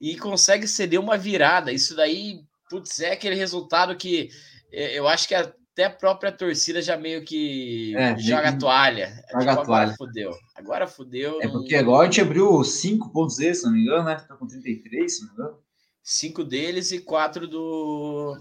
e 0.02 0.18
consegue 0.18 0.68
ceder 0.68 1.00
uma 1.00 1.18
virada. 1.18 1.72
Isso 1.72 1.96
daí, 1.96 2.42
putz, 2.70 3.00
é 3.00 3.12
aquele 3.12 3.36
resultado 3.36 3.96
que 3.96 4.30
é, 4.72 4.98
eu 4.98 5.08
acho 5.08 5.28
que 5.28 5.36
a 5.36 5.52
até 5.80 5.86
a 5.86 5.90
própria 5.90 6.32
torcida 6.32 6.82
já 6.82 6.98
meio 6.98 7.24
que 7.24 7.96
é, 7.96 8.18
joga 8.18 8.50
a 8.50 8.58
toalha. 8.58 9.24
Joga 9.32 9.52
tipo, 9.52 9.62
a 9.62 9.66
toalha. 9.66 9.84
Agora 9.84 9.96
fudeu. 9.98 10.32
Agora 10.56 10.88
fudeu. 10.88 11.42
É 11.42 11.48
porque 11.48 11.76
agora 11.76 12.04
a 12.04 12.06
gente 12.06 12.20
abriu 12.20 12.62
cinco 12.66 13.10
pontos 13.12 13.38
deles, 13.38 13.60
se 13.60 13.66
não 13.66 13.72
me 13.72 13.82
engano, 13.82 14.04
né? 14.04 14.16
Tá 14.16 14.36
com 14.36 14.46
33, 14.46 15.16
se 15.16 15.22
não 15.22 15.30
me 15.30 15.34
engano. 15.36 15.58
Cinco 16.04 16.44
deles 16.44 16.92
e 16.92 17.00
quatro 17.00 17.48
do. 17.48 18.38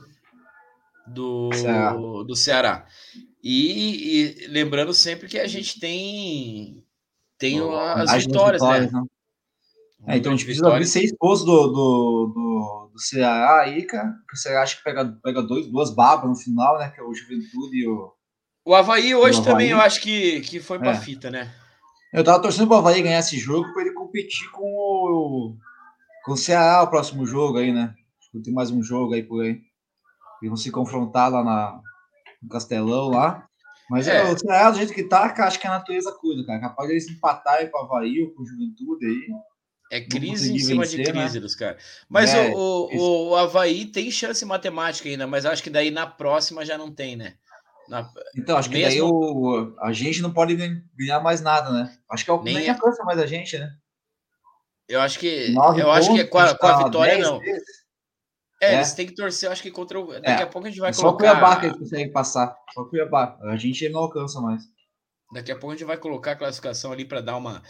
Do 1.07 1.51
Ceará. 1.55 1.93
do 1.95 2.37
Ceará. 2.37 2.87
E, 3.43 4.43
e 4.43 4.47
lembrando 4.49 4.93
sempre 4.93 5.29
que 5.29 5.39
a 5.39 5.47
gente 5.47 5.79
tem. 5.79 6.85
Tem 7.39 7.61
as 7.61 8.25
vitórias, 8.25 8.61
vitórias, 8.61 8.93
né? 8.93 9.03
É, 10.07 10.17
então 10.17 10.33
a 10.33 10.35
gente 10.35 10.45
precisa 10.45 10.69
abrir 10.69 10.87
seis 10.87 11.15
pontos 11.17 11.45
do, 11.45 11.67
do, 11.69 12.33
do, 12.35 12.48
do 12.99 13.03
Ceará 13.03 13.61
aí, 13.61 13.85
cara. 13.85 14.13
Que 14.29 14.35
o 14.35 14.37
Ceará 14.37 14.63
acha 14.63 14.77
que 14.77 14.83
pega, 14.83 15.05
pega 15.23 15.41
dois, 15.41 15.67
duas 15.69 15.95
babas 15.95 16.29
no 16.29 16.37
final, 16.37 16.79
né? 16.79 16.91
Que 16.91 17.01
é 17.01 17.05
o 17.05 17.15
Juventude 17.15 17.77
e 17.77 17.87
o. 17.87 18.13
O 18.65 18.75
Havaí 18.75 19.15
hoje 19.15 19.39
o 19.39 19.41
Havaí. 19.41 19.53
também 19.53 19.71
eu 19.71 19.81
acho 19.81 20.03
que, 20.03 20.41
que 20.41 20.61
foi 20.61 20.79
pra 20.79 20.91
é. 20.91 21.01
fita, 21.01 21.31
né? 21.31 21.51
Eu 22.13 22.25
tava 22.25 22.43
torcendo 22.43 22.67
pro 22.67 22.77
Havaí 22.77 23.01
ganhar 23.01 23.21
esse 23.21 23.39
jogo 23.39 23.73
para 23.73 23.83
ele 23.83 23.95
competir 23.95 24.51
com 24.51 24.65
o, 24.65 25.57
com 26.25 26.33
o 26.33 26.37
Ceará 26.37 26.83
o 26.83 26.89
próximo 26.89 27.25
jogo 27.25 27.59
aí, 27.59 27.73
né? 27.73 27.95
Acho 28.21 28.31
que 28.33 28.43
tem 28.43 28.53
mais 28.53 28.71
um 28.71 28.83
jogo 28.83 29.15
aí 29.15 29.23
por 29.23 29.43
aí. 29.43 29.61
E 30.43 30.49
vão 30.49 30.57
se 30.57 30.71
confrontar 30.71 31.31
lá 31.31 31.43
na, 31.45 31.81
no 32.43 32.49
Castelão 32.49 33.09
lá. 33.09 33.47
Mas 33.89 34.07
é. 34.07 34.33
o 34.33 34.39
Ceará, 34.39 34.71
do 34.71 34.77
jeito 34.77 34.93
que 34.93 35.05
tá, 35.05 35.33
acho 35.39 35.59
que 35.59 35.67
a 35.67 35.71
natureza 35.71 36.13
cuida, 36.13 36.45
cara. 36.45 36.61
Capaz 36.61 36.89
deles 36.89 37.09
empatarem 37.09 37.71
com 37.71 37.79
o 37.79 37.81
Havaí 37.83 38.23
ou 38.23 38.35
com 38.35 38.43
o 38.43 38.47
Juventude 38.47 39.07
aí. 39.07 39.29
É 39.91 40.01
crise 40.01 40.53
em 40.55 40.59
cima 40.59 40.83
vencer, 40.83 41.05
de 41.05 41.11
crise 41.11 41.35
né? 41.37 41.41
dos 41.41 41.55
caras. 41.55 41.83
Mas 42.09 42.35
é, 42.35 42.51
o, 42.51 42.89
o, 42.93 43.29
o 43.31 43.37
Havaí 43.37 43.87
tem 43.87 44.11
chance 44.11 44.45
matemática 44.45 45.09
ainda, 45.09 45.27
mas 45.27 45.47
acho 45.47 45.63
que 45.63 45.71
daí 45.71 45.91
na 45.91 46.07
próxima 46.07 46.65
já 46.65 46.77
não 46.77 46.93
tem, 46.93 47.17
né? 47.17 47.35
Na, 47.89 48.13
então, 48.37 48.59
acho 48.59 48.69
mesmo... 48.69 48.85
que 48.85 48.91
daí 48.91 49.01
o, 49.01 49.75
a 49.81 49.93
gente 49.93 50.21
não 50.21 50.31
pode 50.31 50.55
ganhar 50.55 51.21
mais 51.21 51.41
nada, 51.41 51.71
né? 51.71 51.97
Acho 52.11 52.23
que 52.23 52.31
é 52.31 52.35
o 52.35 52.39
que 52.39 52.53
nem 52.53 52.69
alcança 52.69 53.03
mais 53.03 53.19
a 53.19 53.27
gente, 53.27 53.57
né? 53.57 53.71
Eu 54.87 55.01
acho 55.01 55.19
que. 55.19 55.51
Nove 55.51 55.81
eu 55.81 55.87
pontos, 55.87 55.99
acho 55.99 56.15
que 56.15 56.25
com 56.25 56.39
a, 56.39 56.55
com 56.55 56.67
a 56.67 56.85
vitória, 56.85 57.19
não. 57.19 57.43
É, 57.43 58.73
é, 58.73 58.75
eles 58.75 58.93
têm 58.93 59.07
que 59.07 59.15
torcer, 59.15 59.51
acho 59.51 59.63
que 59.63 59.71
contra 59.71 59.99
o. 59.99 60.07
Daqui 60.07 60.29
é. 60.29 60.43
a 60.43 60.47
pouco 60.47 60.67
a 60.67 60.71
gente 60.71 60.81
vai 60.81 60.91
é 60.91 60.95
colocar. 60.95 61.11
Só 61.11 61.17
Cuiabá 61.17 61.61
que 61.61 61.67
eles 61.67 61.79
conseguem 61.79 62.13
passar. 62.13 62.57
Só 62.75 62.85
Cuiabá. 62.85 63.39
A 63.43 63.57
gente 63.57 63.89
não 63.89 64.01
alcança 64.01 64.41
mais. 64.41 64.63
Daqui 65.33 65.53
a 65.53 65.55
pouco 65.55 65.73
a 65.73 65.77
gente 65.77 65.87
vai 65.87 65.97
colocar 65.97 66.33
a 66.33 66.37
classificação 66.37 66.91
ali 66.91 67.05
para 67.05 67.21
dar 67.21 67.37
uma 67.37 67.63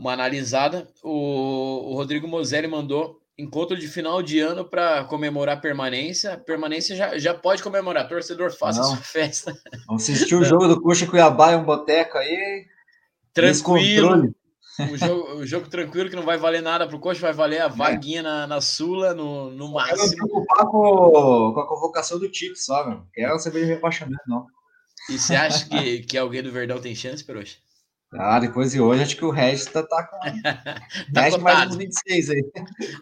uma 0.00 0.12
analisada. 0.14 0.88
O, 1.02 1.92
o 1.92 1.94
Rodrigo 1.94 2.26
Moselli 2.26 2.66
mandou 2.66 3.20
encontro 3.38 3.76
de 3.76 3.86
final 3.86 4.22
de 4.22 4.40
ano 4.40 4.64
para 4.64 5.04
comemorar 5.04 5.58
a 5.58 5.60
permanência. 5.60 6.38
Permanência 6.38 6.96
já, 6.96 7.18
já 7.18 7.34
pode 7.34 7.62
comemorar. 7.62 8.08
Torcedor, 8.08 8.50
faça 8.50 8.82
sua 8.82 8.96
festa. 8.96 9.54
Vamos 9.86 10.02
assistir 10.02 10.34
o 10.34 10.44
jogo 10.44 10.66
do 10.66 10.80
Coxa 10.80 11.06
Cuiabá 11.06 11.52
e 11.52 11.56
um 11.56 11.64
boteco 11.64 12.16
aí. 12.16 12.66
Tranquilo. 13.34 14.34
O 14.78 14.96
jogo, 14.96 15.34
o 15.34 15.46
jogo 15.46 15.68
tranquilo 15.68 16.08
que 16.08 16.16
não 16.16 16.24
vai 16.24 16.38
valer 16.38 16.62
nada 16.62 16.86
para 16.86 16.96
o 16.96 17.00
Coxa, 17.00 17.20
vai 17.20 17.34
valer 17.34 17.60
a 17.60 17.66
é. 17.66 17.68
vaguinha 17.68 18.20
é. 18.20 18.22
na, 18.22 18.46
na 18.46 18.60
Sula, 18.62 19.12
no, 19.12 19.50
no 19.50 19.72
máximo. 19.72 20.00
Eu 20.00 20.06
não 20.06 20.16
preocupar 20.16 20.66
com, 20.66 21.52
com 21.54 21.60
a 21.60 21.68
convocação 21.68 22.18
do 22.18 22.30
Tite 22.30 22.58
só, 22.58 22.88
meu. 22.88 23.02
Quero 23.12 23.38
saber 23.38 23.60
de 23.60 23.66
rebaixamento, 23.66 24.22
não. 24.26 24.46
E 25.10 25.18
você 25.18 25.34
acha 25.36 25.68
que, 25.68 26.00
que 26.00 26.16
alguém 26.16 26.42
do 26.42 26.52
Verdão 26.52 26.80
tem 26.80 26.94
chance, 26.94 27.22
Peroxa? 27.22 27.56
Ah, 28.12 28.40
depois 28.40 28.72
de 28.72 28.80
hoje, 28.80 29.02
acho 29.04 29.16
que 29.16 29.24
o 29.24 29.30
Regis 29.30 29.66
tá, 29.66 29.84
tá 29.84 30.04
com. 30.04 30.18
tá 31.14 31.22
Regis 31.22 31.40
mais 31.40 31.70
uns 31.70 31.76
26 31.76 32.30
aí. 32.30 32.42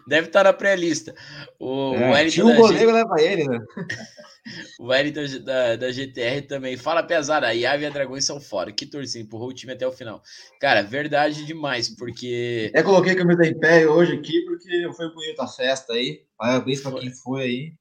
Deve 0.07 0.27
estar 0.27 0.43
tá 0.43 0.51
na 0.51 0.53
pré-lista. 0.53 1.15
O, 1.59 1.95
é, 1.95 2.25
o 2.25 2.29
tinha 2.29 2.45
um 2.45 2.55
goleiro, 2.55 2.91
G... 2.91 2.93
leva 2.93 3.15
ele, 3.19 3.47
né? 3.47 3.59
o 4.79 4.87
Wellington 4.87 5.43
da, 5.43 5.75
da 5.77 5.91
GTR 5.91 6.43
também. 6.47 6.77
Fala 6.77 7.01
pesada, 7.01 7.47
a 7.47 7.51
Iave 7.51 7.85
e 7.85 7.87
a 7.87 7.89
Dragões 7.89 8.23
são 8.23 8.39
fora. 8.39 8.71
Que 8.71 8.85
torcida, 8.85 9.25
empurrou 9.25 9.49
o 9.49 9.53
time 9.53 9.73
até 9.73 9.87
o 9.87 9.91
final. 9.91 10.21
Cara, 10.61 10.83
verdade 10.83 11.43
demais, 11.43 11.89
porque. 11.89 12.71
Eu 12.71 12.83
coloquei 12.83 13.13
a 13.13 13.17
camisa 13.17 13.47
em 13.47 13.57
pé 13.57 13.87
hoje 13.87 14.13
aqui, 14.13 14.45
porque 14.45 14.93
foi 14.95 15.11
bonita 15.11 15.43
a 15.43 15.47
festa 15.47 15.93
aí. 15.93 16.21
Parabéns 16.37 16.81
para 16.81 16.99
quem 16.99 17.11
foi 17.11 17.41
aí. 17.41 17.73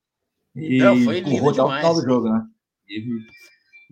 E 0.56 0.78
Não, 0.78 0.96
foi 1.04 1.20
lindo 1.20 1.52
demais. 1.52 1.58
o 1.58 1.76
final 1.76 1.94
do 1.94 2.02
jogo, 2.02 2.28
né? 2.30 2.42
E, 2.88 3.04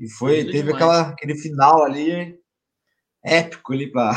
e 0.03 0.09
foi, 0.09 0.43
foi 0.43 0.53
teve 0.53 0.73
aquela, 0.73 1.11
aquele 1.11 1.35
final 1.37 1.85
ali 1.85 2.35
épico 3.27 3.73
ali 3.73 3.91
para 3.91 4.15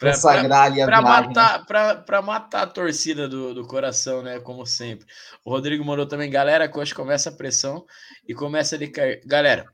consagrar 0.00 0.62
ali 0.70 0.80
a 0.80 0.86
pra 0.86 1.00
viagem, 1.00 1.28
matar, 1.28 1.58
né? 1.58 1.64
Para 2.06 2.22
matar 2.22 2.62
a 2.62 2.66
torcida 2.66 3.28
do, 3.28 3.52
do 3.52 3.66
coração, 3.66 4.22
né? 4.22 4.38
Como 4.38 4.64
sempre. 4.64 5.06
O 5.44 5.50
Rodrigo 5.50 5.84
mandou 5.84 6.06
também, 6.06 6.30
galera, 6.30 6.68
Coxa 6.68 6.94
começa 6.94 7.30
a 7.30 7.32
pressão 7.32 7.84
e 8.26 8.32
começa 8.32 8.76
a 8.76 8.78
decair. 8.78 9.20
Galera, 9.26 9.66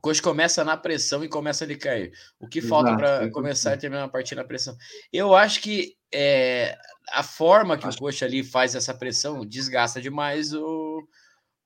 Coxa 0.00 0.22
começa 0.22 0.64
na 0.64 0.78
pressão 0.78 1.22
e 1.22 1.28
começa 1.28 1.64
a 1.64 1.68
decair. 1.68 2.12
O 2.40 2.48
que 2.48 2.62
falta 2.62 2.96
para 2.96 3.30
começar 3.30 3.74
e 3.74 3.78
terminar 3.78 4.04
a 4.04 4.08
partida 4.08 4.40
na 4.40 4.48
pressão? 4.48 4.74
Eu 5.12 5.34
acho 5.34 5.60
que 5.60 5.94
é, 6.12 6.76
a 7.12 7.22
forma 7.22 7.76
que 7.76 7.86
acho... 7.86 7.98
o 7.98 8.00
Coxa 8.00 8.24
ali 8.24 8.42
faz 8.42 8.74
essa 8.74 8.94
pressão 8.94 9.44
desgasta 9.44 10.00
demais 10.00 10.54
o 10.54 11.06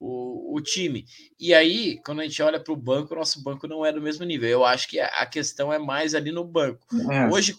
o, 0.00 0.56
o 0.56 0.60
time. 0.62 1.04
E 1.38 1.52
aí, 1.52 2.00
quando 2.04 2.20
a 2.20 2.22
gente 2.24 2.42
olha 2.42 2.58
para 2.58 2.72
o 2.72 2.76
banco, 2.76 3.12
o 3.12 3.18
nosso 3.18 3.42
banco 3.42 3.68
não 3.68 3.84
é 3.84 3.92
do 3.92 4.00
mesmo 4.00 4.24
nível. 4.24 4.48
Eu 4.48 4.64
acho 4.64 4.88
que 4.88 4.98
a 4.98 5.26
questão 5.26 5.70
é 5.70 5.78
mais 5.78 6.14
ali 6.14 6.32
no 6.32 6.42
banco. 6.42 6.86
É, 7.12 7.28
hoje, 7.28 7.54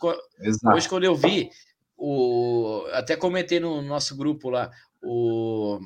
hoje, 0.74 0.90
quando 0.90 1.04
eu 1.04 1.16
vi, 1.16 1.52
o, 1.96 2.84
até 2.94 3.16
comentei 3.16 3.60
no 3.60 3.82
nosso 3.84 4.18
grupo 4.18 4.50
lá, 4.50 4.72
o, 5.04 5.80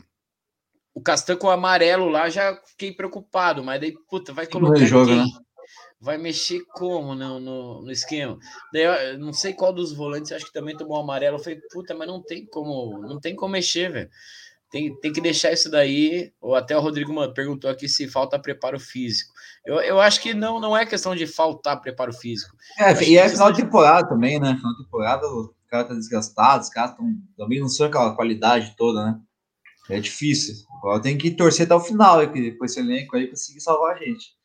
o 0.93 1.01
Castan 1.01 1.35
com 1.35 1.47
o 1.47 1.51
amarelo 1.51 2.07
lá, 2.07 2.29
já 2.29 2.57
fiquei 2.65 2.93
preocupado, 2.93 3.61
mas 3.61 3.81
daí, 3.81 3.93
puta, 4.09 4.31
vai 4.31 4.47
colocar 4.47 4.85
jogo, 4.85 5.07
quem? 5.07 5.17
Né? 5.17 5.25
Vai 5.99 6.17
mexer 6.17 6.63
como 6.73 7.15
no, 7.15 7.39
no, 7.39 7.81
no 7.81 7.91
esquema? 7.91 8.37
Daí, 8.71 8.83
eu 8.83 9.19
não 9.19 9.33
sei 9.33 9.53
qual 9.53 9.73
dos 9.73 9.91
volantes, 9.91 10.31
acho 10.31 10.45
que 10.45 10.53
também 10.53 10.77
tomou 10.77 10.97
amarelo. 10.97 11.37
Eu 11.37 11.43
falei, 11.43 11.59
puta, 11.71 11.93
mas 11.95 12.07
não 12.07 12.21
tem 12.21 12.45
como, 12.45 13.01
não 13.01 13.19
tem 13.19 13.35
como 13.35 13.51
mexer, 13.53 13.91
velho 13.91 14.09
tem, 14.75 14.93
tem 14.99 15.13
que 15.13 15.21
deixar 15.21 15.53
isso 15.53 15.71
daí. 15.71 16.33
Ou 16.41 16.53
até 16.53 16.77
o 16.77 16.81
Rodrigo 16.81 17.33
perguntou 17.33 17.69
aqui 17.69 17.88
se 17.88 18.09
falta 18.09 18.38
preparo 18.38 18.77
físico. 18.77 19.33
Eu, 19.65 19.75
eu 19.75 20.01
acho 20.01 20.21
que 20.21 20.33
não, 20.33 20.59
não 20.59 20.75
é 20.75 20.85
questão 20.85 21.15
de 21.15 21.25
faltar 21.25 21.79
preparo 21.79 22.11
físico. 22.11 22.53
É, 22.77 22.91
e 23.01 23.17
é 23.17 23.29
final 23.29 23.53
de 23.53 23.61
temporada 23.61 24.09
também, 24.09 24.38
né? 24.38 24.53
Final 24.57 24.73
de 24.73 24.83
temporada, 24.83 25.25
o 25.25 25.55
cara 25.69 25.85
tá 25.85 25.93
desgastado, 25.93 26.63
os 26.63 26.69
caras 26.69 26.93
tão, 26.93 27.09
também 27.38 27.61
não 27.61 27.69
são 27.69 27.88
aquela 27.88 28.13
qualidade 28.17 28.75
toda, 28.75 29.05
né? 29.05 29.17
É 29.89 29.97
difícil. 29.97 30.55
Agora 30.79 31.01
tem 31.01 31.17
que 31.17 31.31
torcer 31.31 31.65
até 31.65 31.75
o 31.75 31.79
final 31.79 32.19
aí, 32.19 32.57
com 32.57 32.65
esse 32.65 32.81
elenco 32.81 33.15
aí 33.15 33.27
conseguir 33.27 33.61
salvar 33.61 33.95
a 33.95 33.99
gente. 33.99 34.35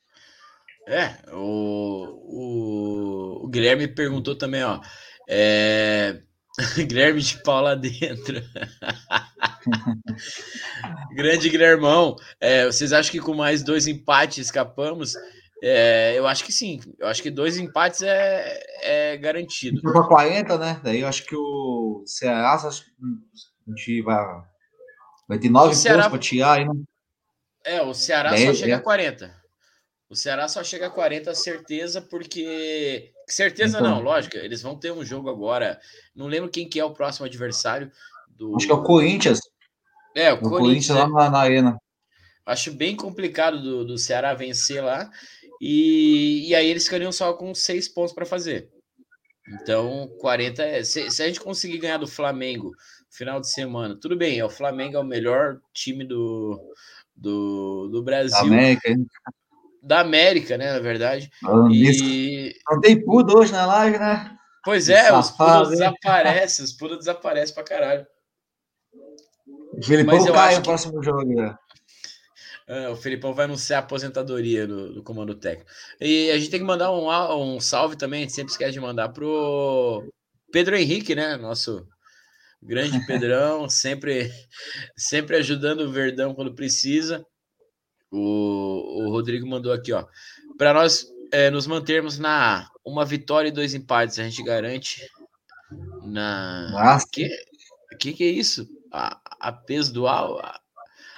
É, 0.87 1.17
o, 1.33 3.41
o, 3.43 3.47
o 3.47 3.49
Guilherme 3.49 3.89
perguntou 3.89 4.37
também, 4.37 4.63
ó. 4.63 4.81
É, 5.29 6.23
Guilherme 6.87 7.21
de 7.21 7.43
Paula 7.43 7.77
dentro. 7.77 8.43
Grande 11.15 11.49
Guilhermão. 11.49 12.17
É, 12.41 12.67
vocês 12.67 12.93
acham 12.93 13.13
que 13.13 13.21
com 13.21 13.35
mais 13.35 13.63
dois 13.63 13.87
empates 13.87 14.47
escapamos? 14.47 15.15
É, 15.63 16.15
eu 16.17 16.27
acho 16.27 16.45
que 16.45 16.53
sim. 16.53 16.81
Eu 16.99 17.09
acho 17.09 17.23
que 17.23 17.31
dois 17.31 17.59
empates 17.59 18.03
é, 18.03 18.61
é 18.83 19.17
garantido. 19.17 19.81
Para 19.83 20.03
40, 20.05 20.59
né? 20.59 20.81
Daí 20.83 21.01
eu 21.01 21.09
acho 21.09 21.25
que 21.25 21.37
o 21.37 22.03
Ceará 22.07 22.55
a 22.55 23.71
gente 23.71 24.03
vai, 24.03 24.43
vai 25.29 25.39
ter 25.39 25.51
nove 25.51 25.75
Ceará... 25.75 26.05
pontos 26.05 26.11
para 26.11 26.19
tirar 26.19 26.53
aí, 26.53 26.65
né? 26.65 26.75
É, 27.65 27.83
o 27.83 27.93
Ceará 27.93 28.37
só 28.37 28.55
chega 28.55 28.73
é. 28.73 28.77
a 28.77 28.81
40. 28.81 29.41
O 30.09 30.17
Ceará 30.17 30.49
só 30.49 30.65
chega 30.65 30.87
a 30.87 30.91
40, 30.91 31.35
certeza, 31.35 32.01
porque. 32.01 33.13
Certeza 33.33 33.79
então, 33.79 33.91
não, 33.91 34.03
lógico. 34.03 34.37
Eles 34.37 34.63
vão 34.63 34.77
ter 34.77 34.93
um 34.93 35.05
jogo 35.05 35.31
agora. 35.31 35.81
Não 36.15 36.27
lembro 36.27 36.51
quem 36.51 36.69
que 36.69 36.81
é 36.81 36.85
o 36.85 36.93
próximo 36.93 37.27
adversário. 37.27 37.91
Do... 38.29 38.57
Acho 38.57 38.67
que 38.67 38.73
é 38.73 38.77
o 38.77 38.83
Corinthians. 38.83 39.41
É, 40.15 40.33
o, 40.33 40.37
o 40.37 40.41
Corinthians, 40.41 40.89
Corinthians 40.89 40.99
lá 40.99 41.05
é. 41.05 41.09
na, 41.09 41.31
na, 41.31 41.39
Arena. 41.39 41.79
Acho 42.45 42.73
bem 42.73 42.97
complicado 42.97 43.63
do, 43.63 43.85
do 43.85 43.99
Ceará 43.99 44.35
vencer 44.35 44.83
lá. 44.83 45.11
E, 45.61 46.49
e 46.49 46.55
aí 46.55 46.69
eles 46.69 46.85
ficariam 46.85 47.13
só 47.13 47.33
com 47.35 47.55
seis 47.55 47.89
pontos 47.89 48.13
para 48.13 48.27
fazer. 48.27 48.71
Então, 49.49 50.09
40 50.19 50.63
é. 50.63 50.83
Se, 50.83 51.11
se, 51.11 51.23
a 51.23 51.27
gente 51.27 51.41
conseguir 51.41 51.79
ganhar 51.79 51.99
do 51.99 52.07
Flamengo 52.07 52.73
final 53.11 53.41
de 53.41 53.51
semana, 53.51 53.99
tudo 54.01 54.17
bem. 54.17 54.39
É, 54.39 54.45
o 54.45 54.51
Flamengo 54.51 54.97
é 54.97 55.01
o 55.01 55.05
melhor 55.05 55.61
time 55.73 56.05
do, 56.05 56.59
do, 57.15 57.89
do 57.89 58.03
Brasil. 58.03 58.39
América, 58.39 58.95
da 59.83 60.01
América, 60.01 60.57
né? 60.57 60.73
Na 60.73 60.79
verdade. 60.79 61.31
e... 61.71 62.55
Não 62.69 62.81
tem 62.81 63.03
pudo 63.03 63.39
hoje 63.39 63.53
na 63.53 63.67
live, 63.67 63.99
né? 63.99 64.37
Pois 64.65 64.89
é, 64.89 65.05
Safado, 65.05 65.21
os 65.21 65.31
pudos 65.31 65.71
desaparecem, 65.71 66.65
os 66.65 66.73
pudos 66.73 66.99
desaparecem 66.99 67.55
pra 67.55 67.65
caralho. 67.65 68.07
O 69.73 69.83
Felipão 69.83 70.33
cai 70.33 70.57
no 70.57 70.63
próximo 70.63 71.03
jogo, 71.03 71.35
né? 71.35 71.57
É, 72.69 72.89
o 72.89 72.95
Felipão 72.95 73.35
vai 73.35 73.47
anunciar 73.47 73.81
a 73.81 73.85
aposentadoria 73.85 74.67
do, 74.67 74.95
do, 74.95 75.03
comando 75.03 75.35
técnico. 75.35 75.69
E 76.01 76.31
a 76.31 76.39
gente 76.39 76.51
tem 76.51 76.61
que 76.61 76.67
mandar 76.67 76.93
um, 76.93 77.09
um 77.57 77.59
salve 77.59 77.97
também, 77.97 78.21
a 78.21 78.23
gente 78.23 78.35
sempre 78.35 78.53
esquece 78.53 78.73
de 78.73 78.81
mandar 78.81 79.09
pro 79.09 80.07
Pedro 80.53 80.77
Henrique, 80.77 81.15
né? 81.15 81.37
Nosso 81.37 81.85
grande 82.63 83.01
Pedrão, 83.07 83.69
sempre, 83.69 84.31
sempre 84.97 85.37
ajudando 85.37 85.81
o 85.81 85.91
Verdão 85.91 86.35
quando 86.35 86.55
precisa. 86.55 87.25
O, 88.11 89.05
o 89.05 89.11
Rodrigo 89.11 89.47
mandou 89.47 89.73
aqui, 89.73 89.93
ó. 89.93 90.05
Para 90.59 90.75
nós 90.75 91.07
é, 91.33 91.51
nos 91.51 91.67
mantermos 91.67 92.19
na 92.19 92.69
uma 92.85 93.05
vitória 93.05 93.49
e 93.49 93.53
dois 93.53 93.75
empates, 93.75 94.19
a 94.19 94.25
gente 94.25 94.43
garante 94.43 95.07
na. 96.03 96.71
Nossa. 96.71 97.07
Que, 97.11 97.29
que 97.99 98.13
que 98.13 98.25
é 98.25 98.31
isso? 98.31 98.67
A, 98.93 99.21
a 99.41 99.53
peso 99.53 99.93
dual? 99.93 100.39
A, 100.41 100.61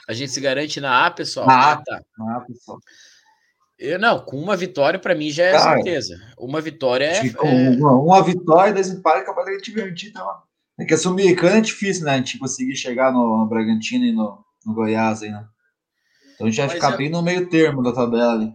a 0.09 0.13
gente 0.13 0.33
se 0.33 0.41
garante 0.41 0.81
na 0.81 1.07
A, 1.07 1.11
pessoal. 1.11 1.47
Na 1.47 1.73
ah, 1.73 1.77
tá. 1.77 2.03
Na 2.19 2.37
A, 2.37 2.41
pessoal. 2.41 2.79
Eu, 3.79 3.99
não, 3.99 4.21
com 4.21 4.39
uma 4.39 4.57
vitória, 4.57 4.99
para 4.99 5.15
mim 5.15 5.31
já 5.31 5.45
é 5.45 5.53
Cara, 5.53 5.75
certeza. 5.75 6.15
Uma 6.39 6.61
vitória 6.61 7.05
é. 7.05 7.27
é... 7.27 7.71
Uma, 7.71 7.95
uma 7.95 8.23
vitória 8.23 8.71
e 8.71 8.75
dois 8.75 8.91
empates, 8.91 9.27
capaz 9.27 9.47
de 9.49 9.63
te 9.63 9.73
garantir. 9.73 10.13
Tá? 10.13 10.43
É 10.79 10.85
que 10.85 10.95
a 10.95 10.99
Sul-Americana 10.99 11.57
é 11.57 11.61
difícil, 11.61 12.05
né? 12.05 12.13
A 12.13 12.17
gente 12.19 12.39
conseguir 12.39 12.77
chegar 12.77 13.13
no, 13.13 13.39
no 13.39 13.47
Bragantino 13.47 14.05
e 14.05 14.13
no, 14.13 14.45
no 14.65 14.75
Goiás 14.75 15.23
aí, 15.23 15.31
né? 15.31 15.45
Então 16.35 16.47
a 16.47 16.51
gente 16.51 16.59
vai 16.59 16.67
Mas 16.67 16.75
ficar 16.75 16.93
eu... 16.93 16.99
bem 16.99 17.11
no 17.11 17.23
meio 17.23 17.49
termo 17.49 17.83
da 17.83 17.93
tabela 17.93 18.33
ali. 18.33 18.53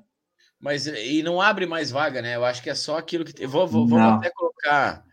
Mas 0.59 0.87
e 0.87 1.21
não 1.21 1.39
abre 1.39 1.65
mais 1.65 1.91
vaga, 1.91 2.21
né? 2.21 2.35
Eu 2.35 2.43
acho 2.43 2.63
que 2.63 2.69
é 2.69 2.75
só 2.75 2.97
aquilo 2.97 3.23
que. 3.23 3.45
Vou, 3.45 3.67
vou 3.67 3.87
vamos 3.87 4.17
até 4.17 4.31
colocar 4.31 5.03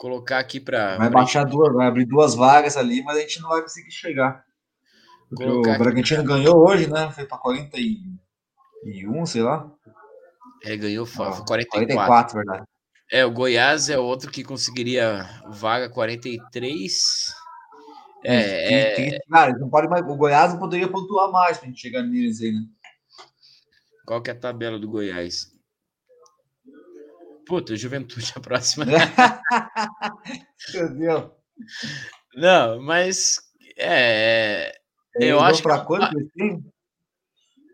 colocar 0.00 0.38
aqui 0.38 0.58
para. 0.58 0.96
Vai 0.96 1.10
baixar 1.10 1.44
duas, 1.44 1.74
vai 1.74 1.86
abrir 1.86 2.06
duas 2.06 2.34
vagas 2.34 2.76
ali, 2.76 3.02
mas 3.02 3.18
a 3.18 3.20
gente 3.20 3.40
não 3.42 3.50
vai 3.50 3.60
conseguir 3.60 3.90
chegar. 3.90 4.42
Porque 5.28 5.44
o 5.44 5.62
Bragantino 5.78 6.24
ganhou 6.24 6.56
hoje, 6.66 6.90
né? 6.90 7.10
Foi 7.10 7.26
para 7.26 7.38
41, 7.38 9.26
sei 9.26 9.42
lá. 9.42 9.70
É, 10.64 10.76
ganhou, 10.76 11.06
foi 11.06 11.26
ah, 11.26 11.42
44. 11.46 11.68
44, 11.68 12.36
verdade. 12.36 12.64
É, 13.12 13.24
o 13.24 13.30
Goiás 13.30 13.90
é 13.90 13.98
outro 13.98 14.30
que 14.30 14.42
conseguiria 14.42 15.28
vaga 15.48 15.90
43. 15.90 17.34
É, 18.24 18.94
tem, 18.94 19.10
tem, 19.10 19.14
é... 19.16 19.20
Cara, 19.30 19.58
não 19.58 19.70
pode 19.70 19.88
mais, 19.88 20.02
o 20.02 20.16
Goiás 20.16 20.52
não 20.52 20.60
poderia 20.60 20.88
pontuar 20.88 21.30
mais 21.30 21.58
para 21.58 21.66
a 21.66 21.70
gente 21.70 21.80
chegar 21.80 22.02
neles 22.02 22.40
aí, 22.40 22.52
né? 22.52 22.64
Qual 24.06 24.22
que 24.22 24.30
é 24.30 24.32
a 24.32 24.38
tabela 24.38 24.78
do 24.78 24.88
Goiás? 24.88 25.52
Puta, 27.46 27.76
Juventude 27.76 28.32
a 28.36 28.40
próxima. 28.40 28.84
Meu 30.74 30.94
Deus. 30.94 31.30
Não, 32.34 32.80
mas 32.82 33.40
é, 33.76 34.72
é 35.16 35.24
eu 35.24 35.40
acho 35.40 35.62
para 35.62 35.80
quanto 35.80 36.16
assim? 36.16 36.64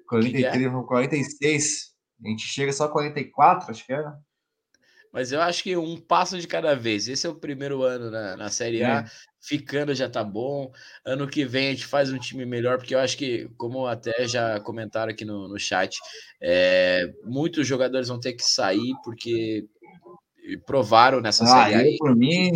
43, 0.08 0.66
é? 0.66 0.70
46. 0.86 1.94
A 2.24 2.28
gente 2.28 2.46
chega 2.46 2.72
só 2.72 2.84
a 2.84 2.88
44, 2.90 3.70
acho 3.70 3.84
que 3.84 3.92
era. 3.92 4.18
Mas 5.12 5.32
eu 5.32 5.40
acho 5.40 5.62
que 5.62 5.76
um 5.76 5.98
passo 5.98 6.38
de 6.38 6.46
cada 6.46 6.74
vez. 6.74 7.08
Esse 7.08 7.26
é 7.26 7.30
o 7.30 7.34
primeiro 7.34 7.82
ano 7.82 8.10
na, 8.10 8.36
na 8.36 8.50
Série 8.50 8.82
A. 8.82 9.00
É. 9.00 9.04
Ficando 9.46 9.94
já 9.94 10.08
tá 10.08 10.24
bom. 10.24 10.72
Ano 11.04 11.28
que 11.28 11.44
vem 11.44 11.68
a 11.68 11.70
gente 11.70 11.86
faz 11.86 12.10
um 12.10 12.18
time 12.18 12.44
melhor, 12.44 12.78
porque 12.78 12.96
eu 12.96 12.98
acho 12.98 13.16
que, 13.16 13.48
como 13.56 13.86
até 13.86 14.26
já 14.26 14.58
comentaram 14.58 15.12
aqui 15.12 15.24
no, 15.24 15.46
no 15.46 15.56
chat, 15.56 15.96
é, 16.42 17.12
muitos 17.24 17.64
jogadores 17.64 18.08
vão 18.08 18.18
ter 18.18 18.32
que 18.32 18.42
sair, 18.42 18.92
porque 19.04 19.64
provaram 20.66 21.20
nessa 21.20 21.44
ah, 21.44 21.46
Série 21.46 21.74
A. 21.74 21.88
Eu, 21.88 21.96
por 21.98 22.16
mim, 22.16 22.50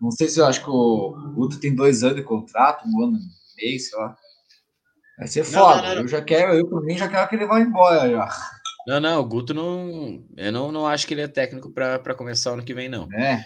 não 0.00 0.10
sei 0.10 0.28
se 0.28 0.40
eu 0.40 0.46
acho 0.46 0.62
que 0.62 0.70
o 0.70 1.32
Guto 1.34 1.60
tem 1.60 1.74
dois 1.74 2.02
anos 2.02 2.16
de 2.16 2.22
contrato, 2.22 2.86
um 2.86 3.04
ano 3.04 3.18
e 3.18 3.64
meio, 3.64 3.80
sei 3.80 3.98
lá. 3.98 4.16
Vai 5.18 5.28
ser 5.28 5.44
foda. 5.44 5.82
Não, 5.82 5.88
não, 5.88 5.94
não. 5.96 6.02
Eu 6.02 6.08
já 6.08 6.22
quero, 6.22 6.54
eu 6.54 6.66
por 6.66 6.82
mim 6.82 6.96
já 6.96 7.08
quero 7.08 7.28
que 7.28 7.36
ele 7.36 7.46
vá 7.46 7.60
embora 7.60 8.10
já. 8.10 8.28
Não, 8.86 9.00
não, 9.00 9.20
o 9.20 9.24
Guto 9.24 9.52
não. 9.52 10.24
Eu 10.34 10.50
não, 10.50 10.72
não 10.72 10.86
acho 10.86 11.06
que 11.06 11.14
ele 11.14 11.20
é 11.20 11.28
técnico 11.28 11.70
para 11.70 12.14
começar 12.14 12.50
o 12.50 12.54
ano 12.54 12.64
que 12.64 12.74
vem, 12.74 12.88
não. 12.88 13.06
É. 13.12 13.44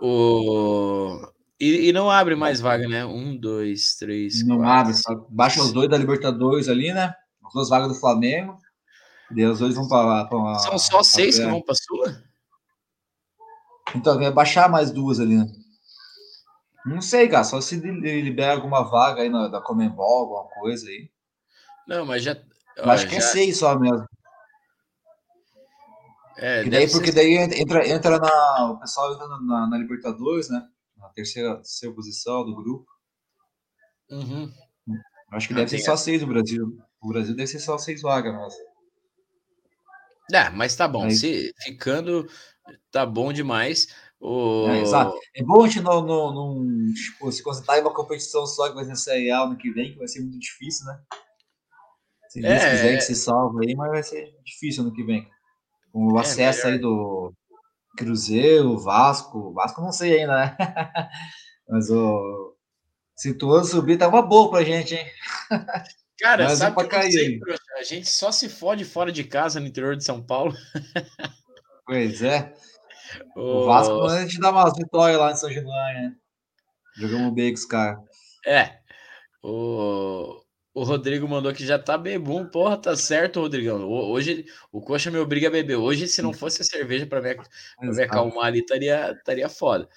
O... 0.00 1.20
E, 1.60 1.88
e 1.88 1.92
não 1.92 2.10
abre 2.10 2.36
mais 2.36 2.60
vaga, 2.60 2.86
né? 2.86 3.04
Um, 3.04 3.36
dois, 3.36 3.96
três. 3.96 4.46
Não 4.46 4.58
quatro, 4.58 4.72
abre, 4.72 4.94
só 4.94 5.26
baixa 5.28 5.60
os 5.60 5.72
dois 5.72 5.88
da 5.88 5.98
Libertadores 5.98 6.68
ali, 6.68 6.92
né? 6.92 7.14
As 7.44 7.52
duas 7.52 7.68
vagas 7.68 7.88
do 7.88 7.94
Flamengo. 7.94 8.58
E 9.34 9.44
os 9.44 9.58
dois 9.58 9.74
vão 9.74 9.88
para. 9.88 10.28
São 10.60 10.78
só 10.78 11.02
seis 11.02 11.38
que 11.38 11.44
vão 11.44 11.60
para 11.60 11.74
sua? 11.74 12.22
Então, 13.94 14.18
vai 14.18 14.30
baixar 14.30 14.68
mais 14.68 14.90
duas 14.90 15.18
ali, 15.18 15.36
né? 15.36 15.46
Não 16.86 17.00
sei, 17.02 17.28
cara, 17.28 17.44
só 17.44 17.60
se 17.60 17.76
libera 17.76 18.54
alguma 18.54 18.82
vaga 18.82 19.22
aí 19.22 19.28
na, 19.28 19.48
da 19.48 19.60
Comembol, 19.60 20.20
alguma 20.20 20.44
coisa 20.44 20.88
aí. 20.88 21.10
Não, 21.86 22.06
mas 22.06 22.22
já, 22.22 22.36
eu 22.76 22.90
acho 22.90 23.08
que 23.08 23.16
é 23.16 23.20
seis 23.20 23.58
só 23.58 23.78
mesmo. 23.78 24.06
É, 26.38 26.64
e 26.64 26.70
daí, 26.70 26.88
porque 26.88 27.08
ser... 27.08 27.16
daí 27.16 27.34
entra, 27.60 27.86
entra 27.88 28.18
na. 28.18 28.70
O 28.70 28.78
pessoal 28.78 29.12
entra 29.12 29.26
na, 29.26 29.66
na, 29.66 29.78
Libertadores, 29.78 30.48
né? 30.48 30.62
Terceira, 31.18 31.56
terceira 31.56 31.92
posição 31.92 32.44
do 32.44 32.54
grupo. 32.54 32.86
Uhum. 34.08 34.48
Acho 35.32 35.48
que 35.48 35.54
deve 35.54 35.68
ser 35.68 35.80
só 35.80 35.96
seis 35.96 36.22
o 36.22 36.28
Brasil. 36.28 36.78
O 37.02 37.08
Brasil 37.08 37.34
deve 37.34 37.48
ser 37.48 37.58
só 37.58 37.76
seis 37.76 38.02
vagas, 38.02 38.32
mas. 38.32 38.54
É, 40.32 40.48
mas 40.50 40.76
tá 40.76 40.86
bom. 40.86 41.06
Aí... 41.06 41.10
Se 41.10 41.52
ficando, 41.64 42.24
tá 42.92 43.04
bom 43.04 43.32
demais. 43.32 43.88
O... 44.20 44.68
É, 44.68 44.80
exato. 44.80 45.18
É 45.34 45.42
bom 45.42 45.64
a 45.64 45.66
gente 45.66 45.80
não, 45.80 46.06
não, 46.06 46.32
não 46.32 46.94
tipo, 46.94 47.32
se 47.32 47.42
concentrar 47.42 47.78
em 47.78 47.80
uma 47.80 47.92
competição 47.92 48.46
só 48.46 48.68
que 48.68 48.76
vai 48.76 48.84
ser 48.84 48.94
Série 48.94 49.32
A 49.32 49.42
ano 49.42 49.56
que 49.56 49.72
vem, 49.72 49.94
que 49.94 49.98
vai 49.98 50.06
ser 50.06 50.20
muito 50.20 50.38
difícil, 50.38 50.86
né? 50.86 51.00
Se 52.28 52.40
Deus 52.40 52.62
é, 52.62 52.70
quiser 52.70 52.94
que 52.94 53.00
se 53.00 53.16
salve 53.16 53.66
aí, 53.66 53.74
mas 53.74 53.90
vai 53.90 54.02
ser 54.04 54.32
difícil 54.44 54.84
ano 54.84 54.94
que 54.94 55.02
vem. 55.02 55.28
Com 55.90 56.12
o 56.12 56.16
é, 56.16 56.20
acesso 56.20 56.66
melhor. 56.66 56.74
aí 56.74 56.78
do 56.80 57.34
Cruzeiro, 57.98 58.78
Vasco. 58.78 59.52
Vasco 59.52 59.80
não 59.80 59.90
sei 59.90 60.20
ainda, 60.20 60.36
né? 60.36 60.56
mas 61.68 61.90
o. 61.90 62.54
Se 63.16 63.34
tu 63.34 63.64
subir, 63.64 63.98
tá 63.98 64.06
uma 64.06 64.22
boa 64.22 64.48
pra 64.48 64.62
gente, 64.62 64.94
hein? 64.94 65.06
Cara, 66.20 66.44
mas 66.44 66.58
sabe 66.58 66.76
que 66.76 66.88
cair, 66.88 67.40
a 67.76 67.82
gente 67.82 68.08
só 68.08 68.32
se 68.32 68.48
fode 68.48 68.84
fora 68.84 69.12
de 69.12 69.22
casa 69.22 69.60
no 69.60 69.66
interior 69.66 69.96
de 69.96 70.04
São 70.04 70.20
Paulo. 70.20 70.52
pois 71.86 72.22
é. 72.22 72.52
O, 73.36 73.40
o 73.40 73.66
Vasco 73.66 74.02
a 74.04 74.20
gente 74.22 74.40
dá 74.40 74.50
umas 74.50 74.76
vitórias 74.76 75.18
lá 75.18 75.30
em 75.30 75.36
São 75.36 75.50
Januário, 75.50 76.02
né? 76.02 76.16
Jogamos 76.96 77.34
bem 77.34 77.52
com 77.52 77.58
os 77.58 77.64
caras. 77.64 78.00
É, 78.44 78.78
O, 79.42 80.40
o 80.78 80.84
Rodrigo 80.84 81.26
mandou 81.26 81.52
que 81.52 81.66
já 81.66 81.76
tá 81.76 81.98
bebum. 81.98 82.46
Porra, 82.46 82.76
tá 82.76 82.94
certo, 82.94 83.40
Rodrigão. 83.40 83.88
Hoje 83.88 84.46
o 84.70 84.80
Coxa 84.80 85.10
me 85.10 85.18
obriga 85.18 85.48
a 85.48 85.50
beber. 85.50 85.76
Hoje, 85.76 86.06
se 86.06 86.22
não 86.22 86.32
fosse 86.32 86.62
a 86.62 86.64
cerveja 86.64 87.04
para 87.04 87.20
me, 87.20 87.36
me 87.82 88.02
acalmar 88.02 88.46
ali, 88.46 88.60
estaria, 88.60 89.10
estaria 89.10 89.48
foda. 89.48 89.88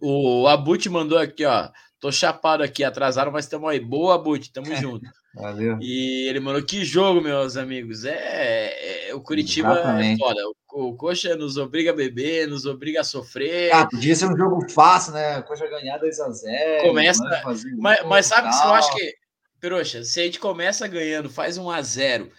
O 0.00 0.48
Abut 0.48 0.88
mandou 0.90 1.16
aqui, 1.16 1.44
ó. 1.44 1.70
Tô 2.00 2.10
chapado 2.10 2.62
aqui, 2.62 2.82
atrasado, 2.82 3.30
mas 3.30 3.44
estamos 3.44 3.70
aí. 3.70 3.78
Boa, 3.78 4.16
Abut, 4.16 4.52
tamo 4.52 4.66
junto. 4.74 5.06
Valeu. 5.32 5.78
E 5.80 6.28
ele 6.28 6.40
mandou 6.40 6.62
que 6.62 6.84
jogo, 6.84 7.20
meus 7.20 7.56
amigos. 7.56 8.04
É, 8.04 9.10
é 9.10 9.14
o 9.14 9.20
Curitiba 9.20 9.68
é 9.68 9.72
Exatamente. 9.72 10.22
é 10.22 10.26
foda. 10.26 10.40
O, 10.72 10.88
o, 10.88 10.96
Coxa 10.96 11.36
nos 11.36 11.56
obriga 11.56 11.92
a 11.92 11.94
beber, 11.94 12.48
nos 12.48 12.66
obriga 12.66 13.02
a 13.02 13.04
sofrer. 13.04 13.72
Ah, 13.72 13.86
podia 13.86 14.16
ser 14.16 14.26
um 14.26 14.36
jogo 14.36 14.68
fácil, 14.70 15.12
né? 15.12 15.38
O 15.38 15.44
Coxa 15.44 15.68
ganhar 15.68 16.00
2x0. 16.00 16.82
Começa. 16.82 17.42
Mas, 17.78 18.04
mas 18.04 18.26
sabe 18.26 18.50
que 18.50 18.66
eu 18.66 18.74
acho 18.74 18.92
que. 18.96 19.27
Peroxa, 19.60 20.04
se 20.04 20.20
a 20.20 20.24
gente 20.24 20.38
começa 20.38 20.86
ganhando, 20.86 21.28
faz 21.28 21.58
1 21.58 21.70
a 21.70 21.82
0 21.82 22.30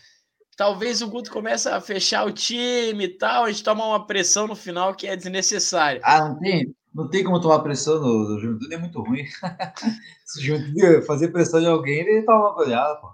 talvez 0.59 1.01
o 1.01 1.07
Guto 1.07 1.31
comece 1.31 1.69
a 1.69 1.79
fechar 1.79 2.25
o 2.25 2.33
time 2.33 3.05
e 3.05 3.17
tal, 3.17 3.45
a 3.45 3.51
gente 3.51 3.63
toma 3.63 3.85
uma 3.85 4.05
pressão 4.05 4.45
no 4.45 4.57
final 4.57 4.93
que 4.93 5.07
é 5.07 5.15
desnecessária. 5.15 6.01
Ah, 6.03 6.27
não 6.27 6.37
tem, 6.37 6.75
não 6.93 7.09
tem 7.09 7.23
como 7.23 7.39
tomar 7.39 7.59
pressão 7.59 8.01
no, 8.01 8.27
no 8.27 8.39
Juventude, 8.41 8.75
é 8.75 8.77
muito 8.77 9.01
ruim. 9.01 9.23
Se 10.27 10.39
o 10.39 10.43
Juventude 10.43 11.05
fazer 11.05 11.29
pressão 11.29 11.61
de 11.61 11.65
alguém, 11.65 11.99
ele 11.99 12.25
toma 12.25 12.39
uma 12.39 12.55
goleada, 12.55 12.99
pô. 12.99 13.07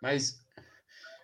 Mas 0.00 0.40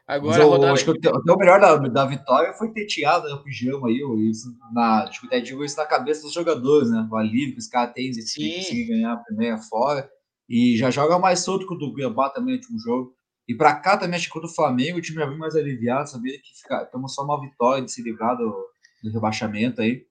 agora 0.06 0.46
Mas 0.46 0.62
eu, 0.62 0.68
acho 0.68 0.84
que 0.84 1.08
o, 1.08 1.34
o 1.34 1.38
melhor 1.38 1.60
da, 1.60 1.76
da 1.76 2.04
vitória 2.04 2.52
foi 2.52 2.70
ter 2.70 2.84
tirado 2.84 3.26
né, 3.26 3.32
o 3.32 3.42
pijama 3.42 3.88
aí, 3.88 4.02
isso 4.28 4.54
na, 4.70 5.08
tipo, 5.08 5.28
digo 5.40 5.64
isso 5.64 5.78
na 5.78 5.86
cabeça 5.86 6.20
dos 6.20 6.34
jogadores, 6.34 6.90
né? 6.90 7.08
O 7.10 7.16
alívio 7.16 7.54
que 7.54 7.60
os 7.60 7.68
caras 7.68 7.94
têm 7.94 8.10
de 8.10 8.20
conseguir 8.20 8.86
ganhar 8.86 9.14
a 9.14 9.16
primeira 9.16 9.56
fora. 9.56 10.10
E 10.50 10.76
já 10.76 10.90
joga 10.90 11.16
mais 11.16 11.44
solto 11.44 11.64
que 11.64 11.72
o 11.72 11.78
do 11.78 11.92
Cuiabá 11.92 12.28
também 12.28 12.54
no 12.54 12.60
último 12.60 12.80
jogo. 12.80 13.16
E 13.46 13.54
para 13.54 13.72
cá 13.76 13.96
também, 13.96 14.16
acho 14.16 14.28
que 14.28 14.36
o 14.36 14.42
do 14.42 14.48
Flamengo, 14.48 14.98
o 14.98 15.00
time 15.00 15.18
já 15.18 15.26
vem 15.26 15.38
mais 15.38 15.54
aliviado, 15.54 16.10
sabia 16.10 16.36
que 16.40 16.50
estamos 16.52 17.14
só 17.14 17.22
uma 17.22 17.40
vitória 17.40 17.84
de 17.84 17.92
se 17.92 18.02
livrar 18.02 18.36
do, 18.36 18.68
do 19.04 19.12
rebaixamento 19.12 19.80
aí. 19.80 20.04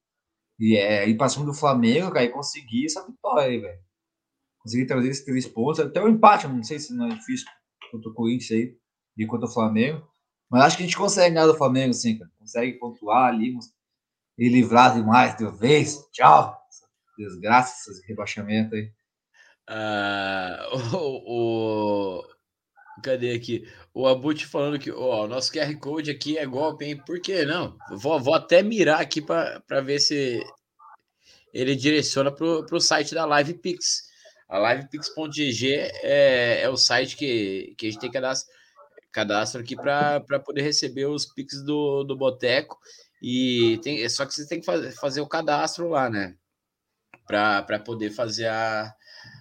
E 0.58 0.78
é 0.78 1.10
ir 1.10 1.18
para 1.18 1.28
cima 1.28 1.46
do 1.46 1.54
Flamengo, 1.54 2.10
cara, 2.12 2.24
e 2.24 2.30
conseguir 2.30 2.86
essa 2.86 3.06
vitória 3.06 3.44
aí, 3.44 3.60
velho. 3.60 3.80
Conseguir 4.60 4.86
trazer 4.86 5.10
esses 5.10 5.26
três 5.26 5.46
pontos. 5.46 5.82
Até 5.82 6.02
o 6.02 6.06
um 6.06 6.10
empate, 6.10 6.48
não 6.48 6.64
sei 6.64 6.80
se 6.80 6.96
não 6.96 7.08
é 7.08 7.10
difícil 7.10 7.46
contra 7.92 8.10
o 8.10 8.14
Corinthians 8.14 8.52
aí 8.52 8.78
e 9.18 9.26
contra 9.26 9.46
o 9.46 9.52
Flamengo. 9.52 10.08
Mas 10.50 10.64
acho 10.64 10.78
que 10.78 10.84
a 10.84 10.86
gente 10.86 10.98
consegue 10.98 11.36
ganhar 11.36 11.48
do 11.48 11.58
Flamengo, 11.58 11.94
sim, 11.94 12.18
cara. 12.18 12.32
Consegue 12.40 12.80
pontuar 12.80 13.28
ali 13.28 13.54
e 14.38 14.48
livrar 14.48 14.96
demais 14.96 15.36
de 15.36 15.44
uma 15.44 15.52
vez. 15.52 15.98
Tchau. 16.14 16.58
Desgraça, 17.18 17.92
rebaixamento 18.08 18.74
aí. 18.74 18.90
Uh, 19.70 20.78
o, 20.98 22.22
o, 22.22 22.28
Cadê 23.04 23.34
aqui? 23.34 23.68
O 23.94 24.08
Abut 24.08 24.46
falando 24.46 24.80
que 24.80 24.92
o 24.92 25.28
nosso 25.28 25.52
QR 25.52 25.74
Code 25.80 26.12
aqui 26.12 26.38
é 26.38 26.46
golpe, 26.46 26.86
hein? 26.86 26.98
Por 26.98 27.22
que 27.22 27.46
não? 27.46 27.78
Vou, 27.92 28.20
vou 28.20 28.34
até 28.34 28.62
mirar 28.62 29.00
aqui 29.00 29.22
para 29.22 29.82
ver 29.82 30.00
se 30.00 30.44
ele 31.54 31.76
direciona 31.76 32.32
para 32.32 32.46
o 32.46 32.80
site 32.80 33.14
da 33.14 33.26
LivePix. 33.26 34.10
A 34.48 34.74
livepix.gg 34.74 35.74
é, 36.02 36.62
é 36.64 36.70
o 36.70 36.76
site 36.76 37.16
que, 37.16 37.76
que 37.78 37.88
a 37.88 37.92
gente 37.92 38.02
tem 38.02 38.12
cadastro, 38.12 38.52
cadastro 39.12 39.62
aqui 39.62 39.76
para 39.76 40.22
poder 40.44 40.62
receber 40.64 41.06
os 41.06 41.26
Pix 41.26 41.64
do, 41.64 42.04
do 42.04 42.18
Boteco. 42.18 42.78
E 43.22 43.80
tem, 43.84 44.08
só 44.10 44.26
que 44.26 44.34
você 44.34 44.48
tem 44.48 44.60
que 44.60 44.66
fazer, 44.66 44.92
fazer 44.94 45.22
o 45.22 45.28
cadastro 45.28 45.90
lá, 45.90 46.10
né? 46.10 46.36
Para 47.28 47.80
poder 47.80 48.10
fazer 48.10 48.48
a, 48.48 48.92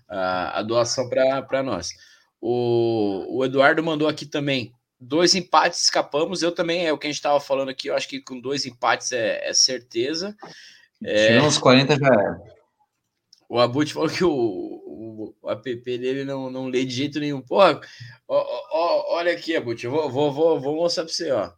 a, 0.09 0.59
a 0.59 0.63
doação 0.63 1.09
para 1.09 1.63
nós. 1.63 1.91
O, 2.41 3.39
o 3.39 3.45
Eduardo 3.45 3.83
mandou 3.83 4.09
aqui 4.09 4.25
também. 4.25 4.73
Dois 5.01 5.35
empates 5.35 5.83
escapamos. 5.83 6.43
Eu 6.43 6.53
também, 6.53 6.87
é 6.87 6.93
o 6.93 6.99
que 6.99 7.07
a 7.07 7.11
gente 7.11 7.19
estava 7.19 7.41
falando 7.41 7.69
aqui. 7.69 7.89
Eu 7.89 7.95
acho 7.95 8.09
que 8.09 8.21
com 8.21 8.41
dois 8.41 8.67
empates 8.67 9.13
é, 9.13 9.49
é 9.49 9.53
certeza. 9.53 10.37
É... 11.05 11.41
uns 11.41 11.59
40 11.59 11.97
já 11.97 12.07
era. 12.07 12.59
O 13.49 13.59
Abut 13.59 13.93
falou 13.95 14.11
que 14.11 14.25
o, 14.25 14.31
o, 14.31 15.35
o, 15.41 15.51
app 15.51 15.75
dele 15.75 16.23
não, 16.23 16.51
não 16.51 16.67
lê 16.67 16.85
de 16.85 16.95
jeito 16.95 17.19
nenhum. 17.19 17.41
Porra, 17.41 17.81
ó, 18.27 18.67
ó, 18.71 19.17
olha 19.17 19.33
aqui, 19.33 19.57
Abut. 19.57 19.83
Eu 19.83 19.91
vou, 19.91 20.11
vou, 20.11 20.33
vou, 20.33 20.61
vou 20.61 20.77
mostrar 20.77 21.05
para 21.05 21.13
você, 21.13 21.31
ó. 21.31 21.53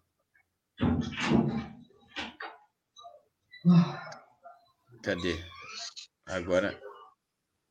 Cadê? 5.03 5.37
Agora, 6.27 6.81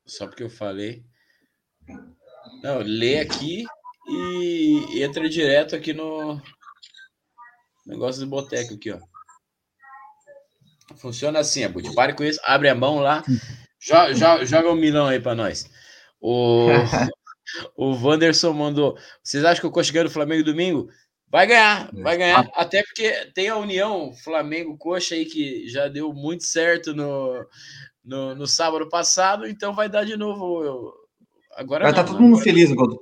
só 0.10 0.28
porque 0.28 0.44
eu 0.44 0.50
falei. 0.50 1.04
Não, 2.64 2.80
lê 2.80 3.20
aqui 3.20 3.64
e 4.08 5.04
entra 5.04 5.30
direto 5.30 5.76
aqui 5.76 5.94
no 5.94 6.42
negócio 7.86 8.22
do 8.22 8.28
boteco 8.28 8.74
aqui, 8.74 8.92
ó. 8.92 9.00
Funciona 10.98 11.40
assim, 11.40 11.64
Abud. 11.64 11.94
Pare 11.94 12.14
com 12.14 12.24
isso, 12.24 12.40
abre 12.44 12.68
a 12.70 12.76
mão 12.76 13.00
lá, 13.00 13.24
joga, 13.80 14.14
joga, 14.14 14.46
joga 14.46 14.72
um 14.72 14.76
milão 14.76 15.08
aí 15.08 15.20
para 15.20 15.36
nós. 15.36 15.70
O, 16.20 16.68
o 17.78 17.94
Wanderson 17.94 18.52
mandou. 18.54 18.98
Vocês 19.24 19.46
acham 19.46 19.62
que 19.62 19.68
o 19.68 19.72
Coxa 19.72 19.94
ganha 19.94 20.06
do 20.06 20.12
Flamengo 20.12 20.44
domingo? 20.44 20.90
Vai 21.32 21.46
ganhar, 21.46 21.92
vai 21.94 22.18
ganhar. 22.18 22.50
Até 22.56 22.82
porque 22.82 23.12
tem 23.36 23.50
a 23.50 23.58
União 23.58 24.12
Flamengo-Coxa 24.24 25.14
aí 25.14 25.26
que 25.26 25.70
já 25.70 25.88
deu 25.88 26.12
muito 26.12 26.44
certo 26.44 26.92
no, 26.92 27.46
no, 28.10 28.34
no 28.34 28.48
sábado 28.48 28.90
passado, 28.90 29.48
então 29.48 29.74
vai 29.74 29.88
dar 29.88 30.04
de 30.04 30.18
novo 30.18 30.94
Agora 31.56 31.84
Vai 31.84 31.92
estar 31.92 32.04
tá 32.04 32.12
todo 32.12 32.22
mundo 32.22 32.38
feliz 32.38 32.70
enquanto 32.70 33.00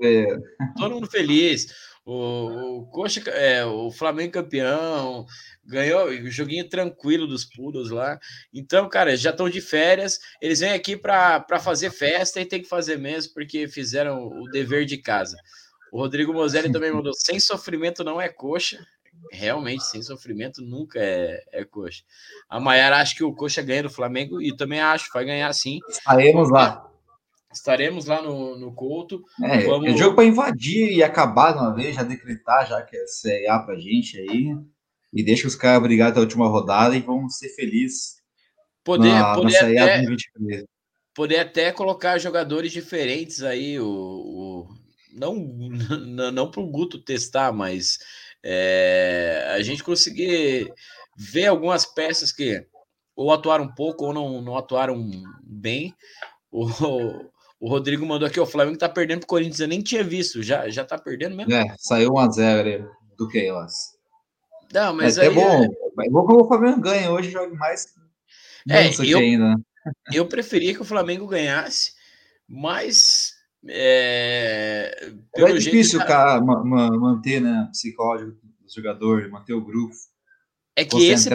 Todo 0.78 0.96
mundo 0.96 1.08
feliz. 1.08 1.68
O, 2.04 2.80
o 2.80 2.86
Coxa, 2.88 3.22
é, 3.30 3.66
o 3.66 3.92
Flamengo 3.92 4.32
campeão, 4.32 5.26
ganhou 5.64 6.08
o 6.08 6.32
joguinho 6.32 6.68
tranquilo 6.68 7.28
dos 7.28 7.46
pulos 7.46 7.92
lá. 7.92 8.18
Então, 8.54 8.90
cara, 8.90 9.16
já 9.16 9.30
estão 9.30 9.50
de 9.50 9.62
férias. 9.62 10.18
Eles 10.42 10.62
vêm 10.62 10.72
aqui 10.72 10.98
para 10.98 11.60
fazer 11.60 11.92
festa 11.92 12.42
e 12.42 12.46
tem 12.46 12.62
que 12.62 12.70
fazer 12.70 12.98
mesmo, 12.98 13.34
porque 13.34 13.68
fizeram 13.68 14.28
o 14.28 14.50
dever 14.50 14.86
de 14.86 14.98
casa. 14.98 15.38
O 15.92 16.00
Rodrigo 16.00 16.34
Moselli 16.34 16.72
também 16.72 16.92
mandou: 16.94 17.14
sem 17.14 17.40
sofrimento 17.40 18.04
não 18.04 18.20
é 18.20 18.30
coxa. 18.30 18.84
Realmente, 19.32 19.84
sem 19.86 20.02
sofrimento 20.02 20.62
nunca 20.62 21.00
é, 21.00 21.44
é 21.52 21.66
coxa. 21.66 22.04
A 22.50 22.60
Maiara 22.60 22.98
acha 22.98 23.16
que 23.16 23.24
o 23.24 23.34
coxa 23.34 23.62
ganha 23.62 23.84
do 23.84 23.90
Flamengo 23.90 24.42
e 24.42 24.56
também 24.56 24.80
acho, 24.80 25.10
vai 25.14 25.26
ganhar 25.26 25.52
sim. 25.54 25.80
Saímos 26.04 26.50
lá. 26.50 26.88
Estaremos 27.52 28.06
lá 28.06 28.22
no, 28.22 28.58
no 28.58 28.74
Couto. 28.74 29.24
É, 29.44 29.66
Vamos... 29.66 29.90
é 29.90 29.98
jogo 29.98 30.16
para 30.16 30.26
invadir 30.26 30.92
e 30.92 31.04
acabar 31.04 31.54
de 31.54 31.60
uma 31.60 31.74
vez, 31.74 31.96
já 31.96 32.04
decretar, 32.04 32.68
já 32.68 32.82
que 32.82 32.96
é 32.96 33.06
CA 33.48 33.60
pra 33.60 33.76
gente 33.76 34.18
aí. 34.20 34.56
E 35.14 35.24
deixa 35.24 35.48
os 35.48 35.56
caras 35.56 35.82
brigar 35.82 36.10
até 36.10 36.20
a 36.20 36.22
última 36.22 36.48
rodada 36.48 36.96
e 36.96 37.00
vamos 37.00 37.38
ser 37.38 37.50
felizes. 37.50 38.18
Poder, 38.84 39.10
na, 39.10 39.34
poder, 39.34 39.74
na 39.74 39.84
até, 39.84 40.06
poder 41.14 41.40
até 41.40 41.72
colocar 41.72 42.18
jogadores 42.20 42.72
diferentes 42.72 43.44
aí, 43.44 43.80
o, 43.80 43.86
o 43.86 44.68
não, 45.14 45.36
não, 46.06 46.32
não 46.32 46.52
para 46.52 46.62
o 46.62 46.68
Guto 46.68 47.02
testar, 47.02 47.52
mas 47.52 47.98
é, 48.44 49.54
a 49.56 49.62
gente 49.62 49.84
conseguir 49.84 50.74
ver 51.18 51.48
algumas 51.48 51.86
peças 51.86 52.32
que 52.32 52.66
ou 53.16 53.34
atuaram 53.34 53.66
um 53.66 53.74
pouco 53.74 54.06
ou 54.06 54.14
não, 54.14 54.42
não 54.42 54.56
atuaram 54.56 55.10
bem. 55.44 55.96
O, 56.52 56.66
o 57.60 57.70
Rodrigo 57.70 58.06
mandou 58.06 58.28
aqui, 58.28 58.40
o 58.40 58.46
Flamengo 58.46 58.78
tá 58.78 58.88
perdendo 58.88 59.20
pro 59.20 59.28
Corinthians, 59.28 59.60
eu 59.60 59.68
nem 59.68 59.82
tinha 59.82 60.04
visto, 60.04 60.44
já, 60.44 60.70
já 60.70 60.86
tá 60.86 60.98
perdendo 60.98 61.36
mesmo? 61.36 61.52
É, 61.54 61.76
saiu 61.80 62.12
1x0 62.12 62.88
do 63.18 63.28
Keilas. 63.28 63.98
Não, 64.72 64.94
mas 64.94 65.18
é, 65.18 65.26
é 65.26 65.30
bom, 65.30 65.64
é... 65.64 66.10
bom 66.10 66.28
que 66.28 66.34
o 66.34 66.48
Flamengo 66.48 66.82
ganhe 66.82 67.08
hoje, 67.08 67.32
jogue 67.32 67.56
mais. 67.56 67.88
É, 68.70 68.90
eu, 69.04 69.18
ainda. 69.18 69.56
eu 70.14 70.28
preferia 70.28 70.74
que 70.76 70.82
o 70.82 70.86
Flamengo 70.86 71.26
ganhasse, 71.26 71.94
mas 72.48 73.27
é, 73.70 75.12
é 75.36 75.54
difícil, 75.54 76.00
jeito, 76.00 76.08
cara, 76.08 76.42
ma 76.42 76.64
ma 76.64 76.90
manter, 76.92 77.42
né, 77.42 77.68
psicológico 77.72 78.38
dos 78.62 78.74
jogadores, 78.74 79.30
manter 79.30 79.54
o 79.54 79.64
grupo. 79.64 79.96
É 80.76 80.86
que 80.86 81.08
esse, 81.08 81.30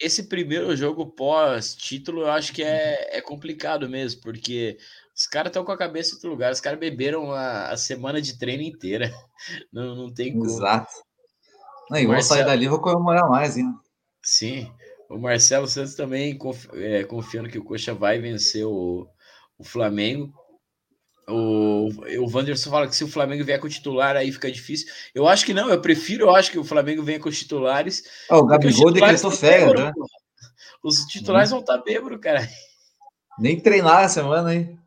esse 0.00 0.22
primeiro 0.24 0.74
jogo 0.76 1.06
pós-título 1.06 2.22
eu 2.22 2.30
acho 2.30 2.52
que 2.52 2.62
é, 2.62 3.18
é 3.18 3.20
complicado 3.20 3.88
mesmo, 3.88 4.20
porque 4.20 4.78
os 5.14 5.26
caras 5.26 5.50
estão 5.50 5.64
com 5.64 5.72
a 5.72 5.78
cabeça 5.78 6.10
em 6.10 6.14
outro 6.14 6.30
lugar, 6.30 6.52
os 6.52 6.60
caras 6.60 6.78
beberam 6.78 7.32
a, 7.32 7.70
a, 7.70 7.76
semana 7.76 8.20
de 8.20 8.38
treino 8.38 8.62
inteira. 8.62 9.12
Não, 9.72 9.96
não 9.96 10.12
tem 10.12 10.32
como. 10.32 10.44
Exato. 10.44 10.92
Não, 11.90 11.98
e 11.98 12.06
Marcelo... 12.06 12.38
sair 12.38 12.44
dali 12.44 12.68
vou 12.68 12.80
comemorar 12.80 13.28
mais, 13.28 13.56
hein? 13.56 13.74
Sim. 14.22 14.72
O 15.10 15.18
Marcelo 15.18 15.66
Santos 15.66 15.94
também 15.94 16.38
é, 16.74 17.04
confiando 17.04 17.48
que 17.48 17.58
o 17.58 17.64
Coxa 17.64 17.92
vai 17.92 18.20
vencer 18.20 18.64
o, 18.64 19.08
o 19.58 19.64
Flamengo. 19.64 20.32
O, 21.28 21.88
o 22.18 22.30
Wanderson 22.34 22.70
fala 22.70 22.88
que 22.88 22.96
se 22.96 23.04
o 23.04 23.08
Flamengo 23.08 23.44
vier 23.44 23.60
com 23.60 23.66
o 23.66 23.70
titular, 23.70 24.16
aí 24.16 24.32
fica 24.32 24.50
difícil. 24.50 24.88
Eu 25.14 25.28
acho 25.28 25.46
que 25.46 25.54
não, 25.54 25.70
eu 25.70 25.80
prefiro, 25.80 26.26
eu 26.26 26.34
acho 26.34 26.50
que 26.50 26.58
o 26.58 26.64
Flamengo 26.64 27.02
venha 27.02 27.20
com 27.20 27.28
os 27.28 27.38
titulares. 27.38 28.02
Oh, 28.28 28.38
o 28.38 28.46
Gabigol 28.46 28.90
decretou 28.90 29.30
férias, 29.30 29.72
né? 29.72 29.92
Os 30.82 31.04
titulares 31.06 31.50
hum. 31.50 31.56
vão 31.56 31.60
estar 31.60 31.78
tá 31.78 31.84
bêbado, 31.84 32.18
cara. 32.18 32.48
Nem 33.38 33.58
treinar 33.58 34.04
a 34.04 34.08
semana, 34.08 34.54
hein? 34.54 34.78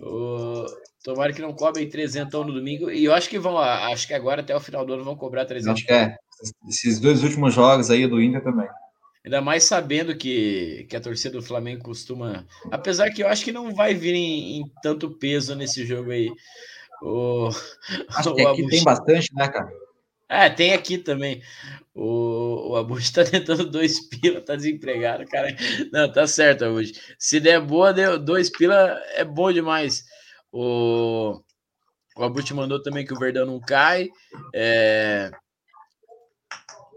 O... 0.00 0.64
Tomara 1.04 1.34
que 1.34 1.42
não 1.42 1.52
cobrem 1.52 1.88
300 1.88 2.46
no 2.46 2.52
domingo. 2.52 2.90
E 2.90 3.04
eu 3.04 3.12
acho 3.12 3.28
que 3.28 3.38
vão, 3.38 3.58
acho 3.58 4.06
que 4.06 4.14
agora 4.14 4.40
até 4.40 4.56
o 4.56 4.60
final 4.60 4.86
do 4.86 4.94
ano 4.94 5.04
vão 5.04 5.14
cobrar 5.14 5.44
300. 5.44 5.74
Acho 5.74 5.86
que 5.86 5.92
é. 5.92 6.16
Esses 6.66 6.98
dois 6.98 7.22
últimos 7.22 7.54
jogos 7.54 7.90
aí 7.90 8.06
do 8.06 8.20
Inter 8.20 8.42
também. 8.42 8.66
Ainda 9.24 9.40
mais 9.40 9.64
sabendo 9.64 10.14
que, 10.14 10.86
que 10.88 10.94
a 10.94 11.00
torcida 11.00 11.38
do 11.38 11.42
Flamengo 11.42 11.82
costuma. 11.82 12.46
Apesar 12.70 13.10
que 13.10 13.22
eu 13.22 13.28
acho 13.28 13.42
que 13.42 13.52
não 13.52 13.74
vai 13.74 13.94
vir 13.94 14.14
em, 14.14 14.58
em 14.58 14.64
tanto 14.82 15.10
peso 15.18 15.54
nesse 15.54 15.86
jogo 15.86 16.10
aí. 16.10 16.30
O, 17.02 17.48
acho 18.16 18.30
o 18.30 18.34
que 18.34 18.46
aqui 18.46 18.66
tem 18.66 18.84
bastante, 18.84 19.34
né, 19.34 19.48
cara? 19.48 19.72
É, 20.28 20.50
tem 20.50 20.74
aqui 20.74 20.98
também. 20.98 21.42
O, 21.94 22.72
o 22.72 22.76
Abuji 22.76 23.12
tá 23.14 23.24
tentando 23.24 23.64
dois 23.64 23.98
pila, 24.08 24.42
tá 24.42 24.56
desempregado, 24.56 25.24
cara. 25.26 25.56
Não, 25.90 26.12
tá 26.12 26.26
certo, 26.26 26.66
Abuji. 26.66 26.92
Se 27.18 27.40
der 27.40 27.62
boa, 27.62 27.94
deu 27.94 28.18
dois 28.18 28.50
pila 28.50 29.00
é 29.14 29.24
bom 29.24 29.50
demais. 29.50 30.04
O, 30.52 31.40
o 32.14 32.22
Abuji 32.22 32.52
mandou 32.52 32.82
também 32.82 33.06
que 33.06 33.14
o 33.14 33.18
Verdão 33.18 33.46
não 33.46 33.58
cai. 33.58 34.10
É, 34.54 35.30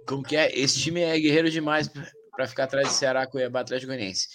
como 0.05 0.23
que 0.23 0.35
é? 0.35 0.57
Esse 0.57 0.79
time 0.79 1.01
é 1.01 1.17
guerreiro 1.17 1.49
demais 1.49 1.89
para 2.37 2.47
ficar 2.47 2.65
atrás 2.65 2.87
do 2.87 2.93
Ceará, 2.93 3.25
Cuiabá, 3.25 3.61
Atlético 3.61 3.91
Goianiense. 3.91 4.27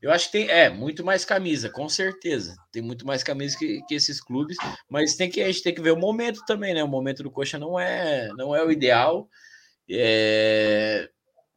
Eu 0.00 0.12
acho 0.12 0.26
que 0.26 0.32
tem, 0.32 0.48
é, 0.48 0.70
muito 0.70 1.04
mais 1.04 1.24
camisa, 1.24 1.68
com 1.68 1.88
certeza. 1.88 2.54
Tem 2.70 2.80
muito 2.80 3.04
mais 3.04 3.24
camisa 3.24 3.58
que, 3.58 3.80
que, 3.88 3.96
esses 3.96 4.20
clubes, 4.20 4.56
mas 4.88 5.16
tem 5.16 5.28
que 5.28 5.42
a 5.42 5.46
gente 5.48 5.64
tem 5.64 5.74
que 5.74 5.82
ver 5.82 5.90
o 5.90 5.98
momento 5.98 6.40
também, 6.46 6.72
né? 6.72 6.84
O 6.84 6.88
momento 6.88 7.24
do 7.24 7.32
Coxa 7.32 7.58
não 7.58 7.78
é, 7.78 8.28
não 8.36 8.54
é 8.54 8.64
o 8.64 8.70
ideal. 8.70 9.28
É, 9.90 11.10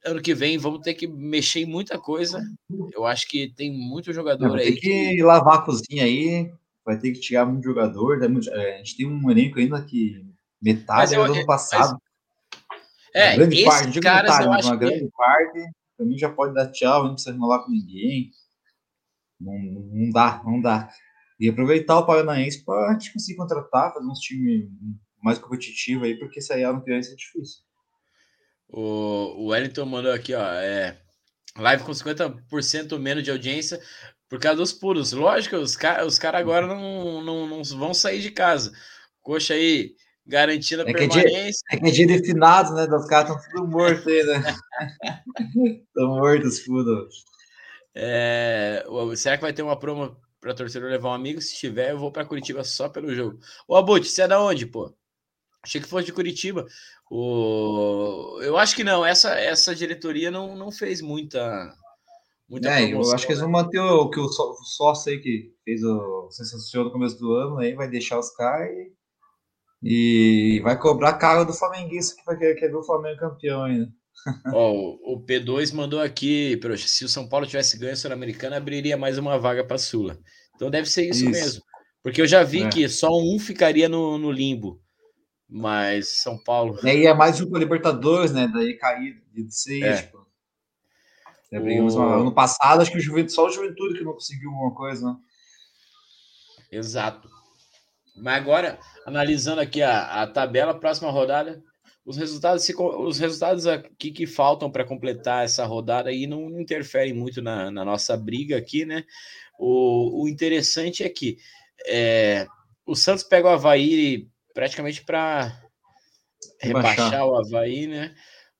ano 0.04 0.20
que 0.24 0.34
vem 0.34 0.58
vamos 0.58 0.82
ter 0.82 0.96
que 0.96 1.06
mexer 1.06 1.60
em 1.60 1.66
muita 1.68 2.00
coisa. 2.00 2.42
Eu 2.96 3.06
acho 3.06 3.28
que 3.30 3.54
tem 3.56 3.72
muito 3.72 4.12
jogador 4.12 4.58
é, 4.58 4.64
aí. 4.64 4.72
Tem 4.72 4.82
que, 4.82 5.16
que 5.18 5.24
lavar 5.24 5.60
a 5.60 5.62
cozinha 5.62 6.04
aí, 6.04 6.52
vai 6.84 6.98
ter 6.98 7.12
que 7.12 7.20
tirar 7.20 7.46
muito 7.46 7.64
jogador. 7.64 8.18
Né? 8.18 8.28
É, 8.54 8.74
a 8.74 8.78
gente 8.78 8.98
tem 8.98 9.06
um 9.06 9.30
elenco 9.30 9.60
ainda 9.60 9.80
que 9.84 10.26
metade 10.60 11.14
do 11.14 11.22
ano 11.22 11.46
passado. 11.46 11.96
Mas, 13.14 13.24
é, 13.24 13.36
grande 13.36 13.64
parte, 13.66 14.00
caras 14.00 14.32
metade, 14.32 14.48
eu 14.48 14.54
acho 14.54 14.68
uma 14.68 14.80
que... 14.80 14.86
grande 14.86 15.12
parte 15.16 15.81
para 16.02 16.08
mim 16.08 16.18
já 16.18 16.30
pode 16.30 16.56
dar 16.56 16.72
tchau, 16.72 17.04
não 17.04 17.14
precisa 17.14 17.36
enrolar 17.36 17.64
com 17.64 17.72
ninguém. 17.72 18.32
Não, 19.40 19.54
não 19.54 20.10
dá, 20.10 20.42
não 20.44 20.60
dá. 20.60 20.90
E 21.40 21.48
aproveitar 21.48 22.00
o 22.00 22.06
Paranaense 22.06 22.64
para 22.66 22.90
a 22.90 22.94
gente 22.94 23.14
conseguir 23.14 23.38
contratar, 23.38 23.94
fazer 23.94 24.08
uns 24.08 24.20
times 24.20 24.68
mais 25.22 25.38
competitivos 25.38 26.08
aí, 26.08 26.18
porque 26.18 26.42
sair 26.42 26.64
ano 26.64 26.84
que 26.84 26.90
vem 26.90 26.98
é 26.98 27.02
difícil. 27.02 27.62
O, 28.68 29.44
o 29.44 29.46
Wellington 29.48 29.86
mandou 29.86 30.12
aqui, 30.12 30.34
ó, 30.34 30.44
é, 30.44 31.00
live 31.58 31.84
com 31.84 31.92
50% 31.92 32.98
menos 32.98 33.24
de 33.24 33.32
audiência 33.32 33.80
por 34.28 34.40
causa 34.40 34.58
dos 34.58 34.74
puros. 34.74 35.12
Lógico, 35.12 35.56
os 35.58 35.76
caras 35.76 36.08
os 36.08 36.18
cara 36.18 36.40
agora 36.40 36.66
não, 36.66 37.22
não, 37.22 37.48
não 37.48 37.64
vão 37.64 37.94
sair 37.94 38.22
de 38.22 38.32
casa. 38.32 38.72
Coxa 39.22 39.54
aí, 39.54 39.96
garantindo 40.32 40.84
a 40.84 40.90
é 40.90 40.94
permanência. 40.94 41.28
É, 41.28 41.32
dia, 41.42 41.54
é 41.72 41.78
que 41.78 41.88
é 41.88 41.92
dia 41.92 42.08
de 42.08 42.26
finados, 42.26 42.74
né? 42.74 42.84
Os 42.86 43.06
caras 43.06 43.30
estão 43.30 43.52
tudo 43.52 43.68
mortos 43.68 44.08
aí, 44.08 44.24
né? 44.24 44.56
Estão 45.88 46.08
mortos, 46.08 46.60
tudo. 46.64 47.10
É, 47.94 48.86
será 49.18 49.36
que 49.36 49.44
vai 49.44 49.52
ter 49.52 49.62
uma 49.62 49.78
promo 49.78 50.16
para 50.40 50.54
torcedor 50.54 50.90
levar 50.90 51.10
um 51.10 51.14
amigo? 51.14 51.42
Se 51.42 51.58
tiver, 51.58 51.92
eu 51.92 52.00
vou 52.00 52.12
para 52.12 52.26
Curitiba 52.26 52.64
só 52.64 52.88
pelo 52.88 53.14
jogo. 53.14 53.38
Ô, 53.68 53.76
Abut, 53.76 54.08
você 54.08 54.22
é 54.22 54.28
da 54.28 54.42
onde, 54.42 54.66
pô? 54.66 54.96
Achei 55.62 55.82
que 55.82 55.88
fosse 55.88 56.06
de 56.06 56.14
Curitiba. 56.14 56.66
O... 57.10 58.40
Eu 58.42 58.58
acho 58.58 58.76
que 58.76 58.86
não. 58.86 59.06
Essa, 59.06 59.38
essa 59.38 59.76
diretoria 59.76 60.32
não, 60.32 60.56
não 60.56 60.72
fez 60.72 61.02
muita. 61.02 61.76
muita 62.50 62.70
é, 62.70 62.88
promoção, 62.88 63.12
eu 63.12 63.16
acho 63.16 63.26
que 63.26 63.34
eles 63.34 63.42
vão 63.42 63.52
manter 63.52 63.80
o 63.80 64.10
que 64.10 64.20
o, 64.20 64.30
sócio 64.30 65.12
aí 65.12 65.20
que 65.20 65.54
fez 65.66 65.84
o 65.84 66.32
sensacional 66.32 66.86
no 66.86 66.94
começo 66.94 67.20
do 67.20 67.34
ano 67.34 67.58
aí, 67.60 67.76
vai 67.76 67.90
deixar 67.90 68.18
os 68.18 68.32
caras 68.32 68.70
e 68.70 69.01
e 69.84 70.60
vai 70.64 70.78
cobrar 70.78 71.14
caro 71.14 71.46
do 71.46 71.54
flamenguista 71.54 72.16
que 72.16 72.26
vai 72.26 72.38
querer, 72.38 72.56
querer 72.56 72.72
ver 72.72 72.78
o 72.78 72.84
Flamengo 72.84 73.20
campeão 73.20 73.64
ainda. 73.64 73.92
oh, 74.54 75.00
o 75.04 75.26
P2 75.26 75.74
mandou 75.74 76.00
aqui, 76.00 76.60
se 76.78 77.04
o 77.04 77.10
São 77.10 77.28
Paulo 77.28 77.48
tivesse 77.48 77.78
ganho 77.78 77.94
a 77.94 77.96
Sul-Americana, 77.96 78.58
abriria 78.58 78.96
mais 78.96 79.18
uma 79.18 79.40
vaga 79.40 79.64
para 79.64 79.78
a 79.78 79.80
Sula. 79.80 80.20
Então 80.56 80.70
deve 80.70 80.90
ser 80.90 81.10
isso, 81.10 81.24
isso, 81.24 81.32
mesmo. 81.32 81.64
Porque 82.04 82.22
eu 82.22 82.28
já 82.28 82.44
vi 82.44 82.64
é. 82.64 82.70
que 82.70 82.88
só 82.88 83.10
um 83.12 83.40
ficaria 83.40 83.90
no, 83.90 84.18
no 84.18 84.32
limbo. 84.32 84.80
Mas 85.50 86.22
São 86.22 86.38
Paulo. 86.38 86.80
E 86.84 86.90
aí 86.90 87.06
é 87.06 87.14
mais 87.14 87.42
um 87.42 87.50
para 87.50 87.60
Libertadores, 87.60 88.32
né? 88.32 88.50
Daí 88.54 88.78
cair 88.78 89.22
de 89.34 89.54
ser, 89.54 89.84
é. 89.84 90.02
tipo. 90.04 90.22
É, 91.52 91.60
o... 91.60 92.02
Ano 92.02 92.32
passado, 92.32 92.82
acho 92.82 92.92
que 92.92 92.98
o 92.98 93.02
Juventude, 93.02 93.34
só 93.34 93.48
o 93.48 93.50
Juventude 93.50 93.98
que 93.98 94.06
não 94.06 94.14
conseguiu 94.14 94.50
alguma 94.52 94.74
coisa, 94.74 95.06
né? 95.06 95.18
Exato. 96.72 97.30
Mas 98.16 98.36
agora, 98.42 98.80
analisando 99.06 99.62
aqui 99.62 99.82
a, 99.82 100.24
a 100.24 100.28
tabela, 100.28 100.80
próxima 100.80 101.10
rodada, 101.10 101.62
os 102.06 102.18
resultados, 102.18 102.68
os 102.70 103.20
resultados 103.20 103.68
aqui 103.68 104.12
que 104.12 104.26
faltam 104.26 104.72
para 104.72 104.86
completar 104.86 105.46
essa 105.46 105.66
rodada 105.66 106.10
aí 106.10 106.26
não, 106.26 106.50
não 106.50 106.60
interferem 106.60 107.14
muito 107.14 107.42
na, 107.42 107.70
na, 107.70 107.86
nossa 107.86 108.18
briga 108.18 108.58
aqui, 108.58 108.86
né? 108.86 109.04
O, 109.60 110.24
o 110.24 110.28
interessante 110.28 111.04
é 111.04 111.10
que 111.10 111.38
é, 111.86 112.48
o 112.86 112.96
Santos 112.96 113.24
pega 113.24 113.48
o 113.48 113.52
Havaí 113.52 114.28
praticamente 114.54 115.04
para 115.04 115.62
rebaixar 116.60 117.26
o 117.26 117.36
Havaí, 117.36 117.88
né? 117.88 118.16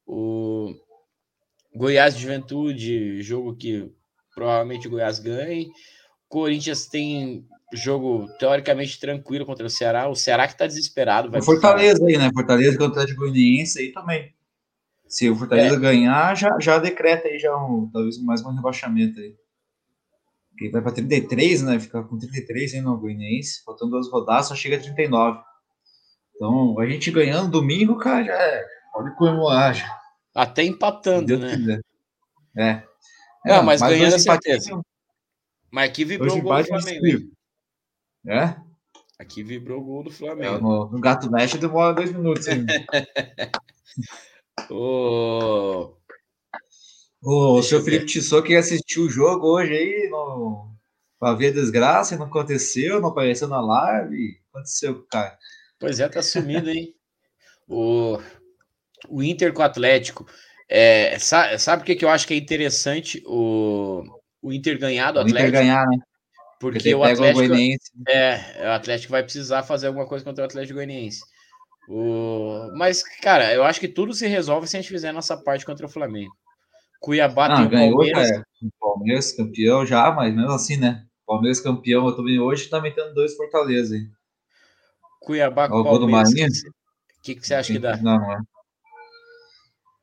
O 0.06 0.74
Goiás 1.76 2.16
de 2.16 2.22
Juventude, 2.22 3.22
jogo 3.22 3.56
que 3.56 3.92
provavelmente 4.36 4.88
o 4.88 4.92
Goiás 4.92 5.20
ganhe. 5.20 5.70
Corinthians 6.28 6.88
tem 6.88 7.46
jogo 7.74 8.28
teoricamente 8.40 9.00
tranquilo 9.00 9.46
contra 9.46 9.66
o 9.66 9.70
Ceará. 9.70 10.08
O 10.08 10.16
Ceará 10.16 10.48
que 10.48 10.58
tá 10.58 10.68
desesperado. 10.68 11.32
Vai 11.32 11.40
o 11.40 11.44
Fortaleza 11.44 12.06
aí, 12.06 12.18
né? 12.18 12.30
Fortaleza 12.34 12.78
contra 12.78 12.88
o 12.88 12.92
Atlético 12.92 13.22
Goianiense 13.22 13.80
aí 13.80 13.92
também. 13.92 14.34
Se 15.08 15.30
o 15.30 15.36
Fortaleza 15.36 15.76
é. 15.76 15.80
ganhar, 15.80 16.36
já, 16.36 16.58
já 16.60 16.80
decreta 16.80 17.28
aí 17.28 17.38
já 17.38 17.56
um, 17.56 17.90
talvez 17.92 18.18
mais 18.22 18.42
um 18.44 18.54
rebaixamento 18.54 19.20
aí. 19.20 19.36
Porque 20.52 20.70
vai 20.70 20.82
para 20.82 20.92
33, 20.92 21.64
né? 21.64 21.80
Fica 21.80 22.04
com 22.04 22.18
33 22.18 22.76
aí 22.76 22.82
no 22.82 22.98
Goianiense. 22.98 23.64
Faltando 23.64 23.92
duas 23.92 24.10
rodadas, 24.10 24.48
só 24.48 24.56
chega 24.56 24.78
a 24.78 24.80
39. 24.80 25.40
Então, 26.36 26.80
a 26.80 26.86
gente 26.88 27.12
ganhando 27.12 27.52
domingo, 27.52 27.98
cara, 27.98 28.24
já 28.24 28.34
é. 28.34 28.66
Pode 28.94 29.16
comemorar 29.16 29.74
já. 29.74 30.02
Até 30.34 30.64
empatando, 30.64 31.38
né? 31.38 31.80
É. 32.58 32.64
é. 32.64 32.84
Não, 33.46 33.64
mas, 33.64 33.82
mas 33.82 33.92
ganhando 33.92 34.16
é 34.16 34.20
certeza. 34.20 34.82
Mas 35.72 35.90
aqui 35.90 36.04
vibrou 36.04 36.38
o 36.38 36.42
gol 36.42 36.58
do 36.58 36.66
Flamengo. 36.66 37.32
É? 38.28 38.56
Aqui 39.20 39.44
vibrou 39.44 39.82
o 39.82 39.84
gol 39.84 40.04
do 40.04 40.12
Flamengo. 40.12 40.56
É, 40.56 40.60
no, 40.60 40.90
no, 40.90 41.00
Gato 41.00 41.32
Mesh 41.32 41.54
demora 41.54 41.94
dois 41.94 42.12
minutos 42.12 42.48
ainda. 42.48 42.74
o... 44.70 45.94
o 47.22 47.62
seu 47.62 47.84
Felipe 47.84 48.08
Tissot 48.08 48.46
que 48.46 48.56
assistiu 48.56 49.04
o 49.04 49.10
jogo 49.10 49.48
hoje 49.48 49.74
aí 49.74 50.10
no... 50.10 50.74
pra 51.20 51.34
ver 51.34 51.50
a 51.50 51.54
desgraça, 51.54 52.18
não 52.18 52.26
aconteceu, 52.26 53.00
não 53.00 53.10
apareceu 53.10 53.48
na 53.48 53.62
live. 53.62 54.40
Aconteceu, 54.50 55.06
cara. 55.10 55.38
Pois 55.80 56.00
é, 56.00 56.10
tá 56.10 56.22
sumido, 56.22 56.70
hein? 56.70 56.96
o... 57.68 58.20
o 59.08 59.22
Inter 59.22 59.54
com 59.54 59.62
o 59.62 59.66
Atlético. 59.66 60.26
É, 60.68 61.18
sabe, 61.20 61.84
o 61.84 61.86
que, 61.86 61.96
que 61.96 62.06
eu 62.06 62.10
acho 62.10 62.26
que 62.26 62.34
é 62.34 62.38
interessante? 62.38 63.22
O, 63.28 64.04
o 64.42 64.54
Inter 64.54 64.80
ganhar 64.80 65.12
do 65.12 65.20
Atlético. 65.20 65.44
O 65.44 65.48
Inter 65.48 65.52
ganhar, 65.52 65.86
né? 65.88 65.98
Porque 66.62 66.94
o 66.94 67.04
Atlético, 67.04 67.40
o 67.40 68.12
é, 68.12 68.68
o 68.68 68.70
Atlético 68.70 69.12
vai 69.12 69.24
precisar 69.24 69.64
fazer 69.64 69.88
alguma 69.88 70.06
coisa 70.06 70.24
contra 70.24 70.44
o 70.44 70.46
Atlético 70.46 70.76
Goianiense. 70.76 71.22
O... 71.90 72.70
Mas, 72.78 73.02
cara, 73.02 73.52
eu 73.52 73.64
acho 73.64 73.80
que 73.80 73.88
tudo 73.88 74.14
se 74.14 74.28
resolve 74.28 74.68
se 74.68 74.78
a 74.78 74.80
gente 74.82 74.92
fizer 74.92 75.12
nossa 75.12 75.36
parte 75.36 75.66
contra 75.66 75.88
o 75.88 75.90
Flamengo. 75.90 76.32
Cuiabá 77.00 77.48
ah, 77.48 77.56
tem 77.58 77.66
o 77.66 77.70
ganhou, 77.70 77.96
Palmeiras. 77.98 78.30
Cara. 78.30 78.46
Palmeiras 78.80 79.32
campeão 79.32 79.84
já, 79.88 80.12
mas 80.12 80.36
mesmo 80.36 80.52
assim, 80.52 80.78
né? 80.78 81.04
Palmeiras 81.26 81.60
campeão, 81.60 82.08
eu 82.08 82.16
também 82.16 82.40
hoje 82.40 82.70
tá 82.70 82.80
metendo 82.80 83.16
dois 83.16 83.36
Fortaleza, 83.36 83.98
hein? 83.98 84.08
Cuiabá 85.20 85.68
com 85.68 85.80
o 85.80 85.84
Palmeiras. 85.84 86.60
O 86.60 87.24
que, 87.24 87.34
que 87.34 87.48
você 87.48 87.56
acha 87.56 87.74
que 87.74 87.80
dá? 87.80 87.98
Não, 87.98 88.20
não 88.20 88.34
é. 88.34 88.40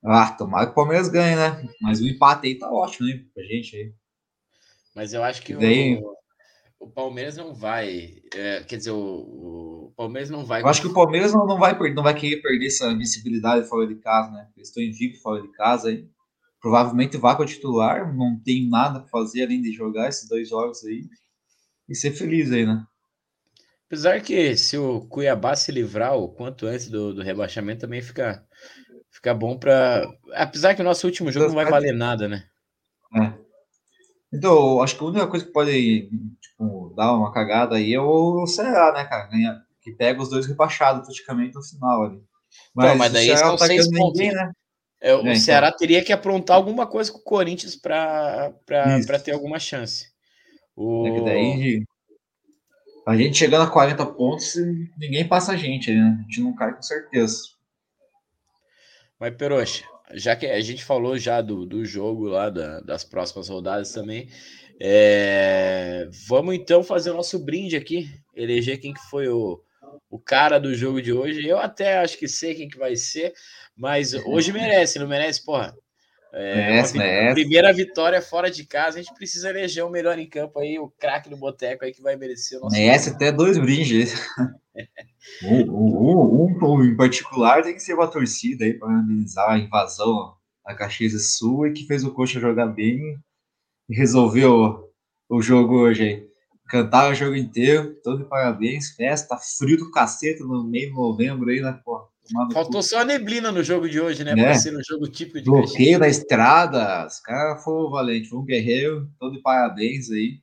Ah, 0.04 0.30
tomara 0.32 0.66
que 0.66 0.72
o 0.72 0.74
Palmeiras 0.74 1.08
ganhe, 1.08 1.36
né? 1.36 1.68
Mas 1.80 2.00
o 2.00 2.08
empate 2.08 2.48
aí 2.48 2.58
tá 2.58 2.68
ótimo, 2.68 3.06
né? 3.06 3.20
Pra 3.32 3.44
gente 3.44 3.76
aí. 3.76 3.92
Mas 4.94 5.12
eu 5.12 5.22
acho 5.22 5.42
que 5.42 5.54
daí... 5.54 5.96
o, 5.96 6.17
o 6.80 6.88
Palmeiras 6.88 7.36
não 7.36 7.54
vai. 7.54 8.22
É, 8.34 8.62
quer 8.62 8.76
dizer, 8.76 8.92
o, 8.92 9.88
o, 9.88 9.92
Palmeiras 9.96 10.30
não 10.30 10.44
vai. 10.44 10.62
Eu 10.62 10.68
acho 10.68 10.80
que 10.80 10.86
o 10.86 10.94
Palmeiras 10.94 11.32
não, 11.32 11.46
não, 11.46 11.58
vai, 11.58 11.76
não 11.92 12.02
vai 12.02 12.14
querer 12.14 12.40
perder 12.40 12.66
essa 12.66 12.96
visibilidade 12.96 13.68
fora 13.68 13.86
de 13.86 13.96
casa, 13.96 14.30
né? 14.30 14.48
Eles 14.56 14.68
estão 14.68 14.82
invicto 14.82 15.20
fora 15.20 15.42
de 15.42 15.50
casa 15.52 15.88
aí. 15.88 16.08
Provavelmente 16.60 17.16
vá 17.16 17.36
com 17.36 17.42
o 17.42 17.46
titular, 17.46 18.14
não 18.14 18.40
tem 18.44 18.68
nada 18.68 19.00
para 19.00 19.08
fazer 19.08 19.44
além 19.44 19.62
de 19.62 19.72
jogar 19.72 20.08
esses 20.08 20.28
dois 20.28 20.48
jogos 20.48 20.84
aí 20.84 21.08
e 21.88 21.94
ser 21.94 22.12
feliz 22.12 22.50
aí, 22.52 22.66
né? 22.66 22.84
Apesar 23.86 24.20
que 24.20 24.56
se 24.56 24.76
o 24.76 25.00
Cuiabá 25.02 25.56
se 25.56 25.72
livrar 25.72 26.14
o 26.14 26.28
quanto 26.28 26.66
antes 26.66 26.90
do, 26.90 27.14
do 27.14 27.22
rebaixamento 27.22 27.80
também 27.80 28.02
fica, 28.02 28.44
fica 29.10 29.32
bom 29.32 29.58
para. 29.58 30.06
Apesar 30.34 30.74
que 30.74 30.82
o 30.82 30.84
nosso 30.84 31.06
último 31.06 31.32
jogo 31.32 31.46
não 31.46 31.54
vai 31.54 31.64
valer 31.64 31.94
nada, 31.94 32.28
né? 32.28 32.44
É. 33.16 33.37
Então, 34.32 34.82
acho 34.82 34.96
que 34.96 35.02
a 35.02 35.06
única 35.06 35.26
coisa 35.26 35.44
que 35.44 35.52
pode 35.52 36.10
tipo, 36.40 36.92
dar 36.96 37.14
uma 37.14 37.32
cagada 37.32 37.76
aí 37.76 37.94
é 37.94 38.00
o 38.00 38.46
Ceará, 38.46 38.92
né, 38.92 39.04
cara? 39.04 39.26
Ganha, 39.26 39.56
que 39.80 39.92
pega 39.92 40.20
os 40.20 40.28
dois 40.28 40.46
rebaixados 40.46 41.06
praticamente 41.06 41.54
no 41.54 41.62
final 41.62 42.04
ali. 42.04 42.22
Mas, 42.74 42.86
então, 42.86 42.98
mas 42.98 43.12
daí 43.12 43.36
são 43.36 43.56
tá 43.56 43.66
seis 43.66 43.90
pontos. 43.90 44.18
Ninguém, 44.18 44.34
né? 44.34 44.52
É, 45.00 45.14
o 45.14 45.18
é, 45.18 45.20
então. 45.20 45.34
Ceará 45.36 45.68
então. 45.68 45.78
teria 45.78 46.04
que 46.04 46.12
aprontar 46.12 46.56
alguma 46.56 46.86
coisa 46.86 47.10
com 47.10 47.18
o 47.18 47.22
Corinthians 47.22 47.76
para 47.76 48.52
ter 49.24 49.32
alguma 49.32 49.58
chance. 49.58 50.06
O... 50.76 51.06
É 51.06 51.20
daí, 51.24 51.84
a 53.06 53.16
gente 53.16 53.38
chegando 53.38 53.62
a 53.62 53.70
40 53.70 54.04
pontos, 54.06 54.54
ninguém 54.98 55.26
passa 55.26 55.52
a 55.52 55.56
gente, 55.56 55.92
né? 55.92 56.18
A 56.18 56.22
gente 56.22 56.40
não 56.40 56.54
cai 56.54 56.74
com 56.74 56.82
certeza. 56.82 57.38
Mas, 59.18 59.34
Peroxa, 59.34 59.84
já 60.14 60.36
que 60.36 60.46
a 60.46 60.60
gente 60.60 60.84
falou 60.84 61.18
já 61.18 61.40
do, 61.40 61.66
do 61.66 61.84
jogo 61.84 62.24
lá, 62.24 62.48
da, 62.50 62.80
das 62.80 63.04
próximas 63.04 63.48
rodadas 63.48 63.92
também, 63.92 64.28
é, 64.80 66.08
vamos 66.28 66.54
então 66.54 66.82
fazer 66.82 67.10
o 67.10 67.14
nosso 67.14 67.38
brinde 67.38 67.76
aqui, 67.76 68.08
eleger 68.34 68.78
quem 68.78 68.94
que 68.94 69.10
foi 69.10 69.28
o, 69.28 69.60
o 70.08 70.18
cara 70.18 70.58
do 70.58 70.74
jogo 70.74 71.02
de 71.02 71.12
hoje. 71.12 71.46
Eu 71.46 71.58
até 71.58 71.98
acho 71.98 72.16
que 72.16 72.28
sei 72.28 72.54
quem 72.54 72.68
que 72.68 72.78
vai 72.78 72.94
ser, 72.94 73.32
mas 73.76 74.14
hoje 74.14 74.52
merece, 74.52 74.98
não 74.98 75.08
merece, 75.08 75.44
porra? 75.44 75.76
É, 76.32 76.54
merece, 76.54 76.96
merece. 76.96 77.34
Primeira 77.34 77.72
vitória 77.72 78.20
fora 78.22 78.50
de 78.50 78.64
casa, 78.64 78.98
a 78.98 79.02
gente 79.02 79.14
precisa 79.14 79.50
eleger 79.50 79.84
o 79.84 79.90
melhor 79.90 80.18
em 80.18 80.28
campo 80.28 80.60
aí, 80.60 80.78
o 80.78 80.88
craque 80.88 81.28
do 81.28 81.36
Boteco 81.36 81.84
aí 81.84 81.92
que 81.92 82.02
vai 82.02 82.16
merecer 82.16 82.58
o 82.58 82.62
nosso. 82.62 82.76
Merece 82.76 83.10
até 83.10 83.32
dois 83.32 83.58
brindes. 83.58 84.12
um, 85.42 85.60
um, 85.70 86.44
um, 86.44 86.58
um, 86.60 86.84
em 86.84 86.96
particular 86.96 87.62
tem 87.62 87.74
que 87.74 87.82
ser 87.82 87.94
uma 87.94 88.08
torcida 88.08 88.64
aí 88.64 88.74
para 88.74 88.88
analisar 88.88 89.50
a 89.50 89.58
invasão 89.58 90.34
da 90.66 90.74
Caxias 90.74 91.12
do 91.12 91.20
Sul 91.20 91.66
e 91.66 91.72
que 91.72 91.86
fez 91.86 92.04
o 92.04 92.12
Coxa 92.12 92.40
jogar 92.40 92.66
bem 92.66 93.18
e 93.88 93.96
resolveu 93.96 94.90
o 95.28 95.42
jogo 95.42 95.78
hoje 95.78 96.02
aí. 96.02 96.28
Cantar 96.68 97.10
o 97.10 97.14
jogo 97.14 97.34
inteiro, 97.34 97.94
todo 98.02 98.18
de 98.18 98.28
parabéns, 98.28 98.90
festa, 98.90 99.38
frio 99.58 99.78
do 99.78 99.90
cacete 99.90 100.42
no 100.42 100.64
meio 100.64 100.90
de 100.90 100.94
novembro 100.94 101.48
aí, 101.48 101.60
né, 101.62 101.80
porra. 101.84 102.04
Faltou 102.52 102.82
só 102.82 103.00
a 103.00 103.04
neblina 103.04 103.50
no 103.50 103.62
jogo 103.62 103.88
de 103.88 103.98
hoje, 103.98 104.22
né? 104.22 104.32
É. 104.32 104.34
Para 104.34 104.54
ser 104.54 104.76
um 104.76 104.82
jogo 104.86 105.08
típico 105.08 105.38
de 105.38 105.44
Bloqueio 105.44 105.98
na 105.98 106.08
estrada, 106.08 107.06
os 107.06 107.20
caras 107.20 107.64
foram 107.64 107.90
valentes, 107.90 108.28
foi 108.28 108.38
um 108.38 108.44
guerreiro, 108.44 109.08
todo 109.18 109.32
de 109.32 109.40
parabéns 109.40 110.10
aí. 110.10 110.40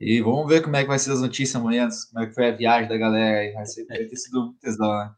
E 0.00 0.20
vamos 0.20 0.46
ver 0.46 0.62
como 0.62 0.76
é 0.76 0.82
que 0.82 0.88
vai 0.88 0.98
ser 0.98 1.12
as 1.12 1.20
notícias 1.20 1.56
amanhã, 1.56 1.88
como 2.12 2.24
é 2.24 2.28
que 2.28 2.34
foi 2.34 2.48
a 2.50 2.56
viagem 2.56 2.88
da 2.88 2.98
galera 2.98 3.40
aí. 3.40 3.52
Vai, 3.52 3.66
ser, 3.66 3.84
ter 3.86 4.16
sido 4.16 4.54
tesão, 4.60 4.90
né? 4.90 5.10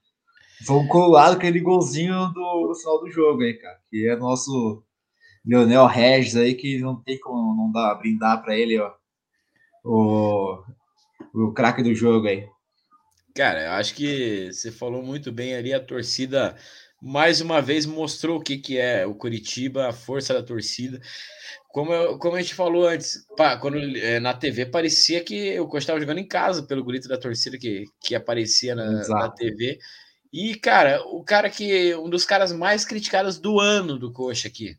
Um 0.70 0.86
colado 0.88 1.36
aquele 1.36 1.60
golzinho 1.60 2.28
do, 2.28 2.68
do 2.68 2.74
final 2.74 3.00
do 3.00 3.10
jogo 3.10 3.42
aí, 3.42 3.54
cara. 3.54 3.78
Que 3.90 4.08
é 4.08 4.16
nosso 4.16 4.82
Leonel 5.44 5.86
Regis 5.86 6.36
aí, 6.36 6.54
que 6.54 6.78
não 6.80 7.02
tem 7.02 7.18
como 7.18 7.56
não 7.56 7.72
dar, 7.72 7.94
brindar 7.96 8.42
para 8.42 8.56
ele, 8.56 8.78
ó. 8.78 8.92
O, 9.84 10.62
o 11.34 11.52
craque 11.52 11.82
do 11.82 11.94
jogo 11.94 12.26
aí. 12.26 12.46
Cara, 13.34 13.66
eu 13.66 13.72
acho 13.72 13.94
que 13.94 14.52
você 14.52 14.70
falou 14.70 15.02
muito 15.02 15.30
bem 15.30 15.54
ali, 15.54 15.72
a 15.72 15.80
torcida 15.80 16.56
mais 17.00 17.40
uma 17.40 17.62
vez 17.62 17.86
mostrou 17.86 18.38
o 18.38 18.42
que, 18.42 18.58
que 18.58 18.76
é 18.78 19.06
o 19.06 19.14
Curitiba, 19.14 19.88
a 19.88 19.92
força 19.92 20.34
da 20.34 20.42
torcida. 20.42 21.00
Como, 21.68 21.92
eu, 21.92 22.18
como 22.18 22.36
a 22.36 22.40
gente 22.40 22.54
falou 22.54 22.88
antes, 22.88 23.26
pá, 23.36 23.56
quando 23.56 23.78
é, 23.78 24.18
na 24.18 24.32
TV 24.32 24.66
parecia 24.66 25.22
que 25.22 25.58
o 25.60 25.64
Costa 25.64 25.78
estava 25.78 26.00
jogando 26.00 26.18
em 26.18 26.26
casa 26.26 26.62
pelo 26.62 26.84
grito 26.84 27.08
da 27.08 27.18
torcida 27.18 27.58
que, 27.58 27.84
que 28.00 28.14
aparecia 28.14 28.74
na, 28.74 29.06
na, 29.06 29.30
TV. 29.30 29.78
E, 30.32 30.54
cara, 30.54 31.02
o 31.06 31.22
cara 31.22 31.50
que. 31.50 31.94
Um 31.96 32.08
dos 32.08 32.24
caras 32.24 32.52
mais 32.52 32.84
criticados 32.84 33.38
do 33.38 33.60
ano 33.60 33.98
do 33.98 34.12
Coxa 34.12 34.48
aqui. 34.48 34.76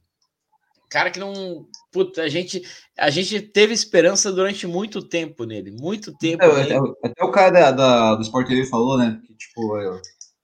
Cara 0.89 1.11
que 1.11 1.19
não. 1.19 1.67
Puta, 1.91 2.23
a 2.23 2.27
gente, 2.27 2.63
a 2.97 3.11
gente 3.11 3.39
teve 3.39 3.73
esperança 3.73 4.31
durante 4.31 4.65
muito 4.65 5.01
tempo 5.01 5.43
nele. 5.43 5.71
Muito 5.71 6.15
tempo. 6.17 6.43
É, 6.43 6.63
até, 6.63 6.77
até, 7.03 7.23
o 7.23 7.31
cara 7.31 7.51
da, 7.51 7.71
da, 7.71 8.15
do 8.15 8.23
Sport 8.23 8.47
TV 8.47 8.65
falou, 8.65 8.97
né? 8.97 9.21
Que, 9.25 9.35
tipo, 9.35 9.77
eu, 9.77 10.01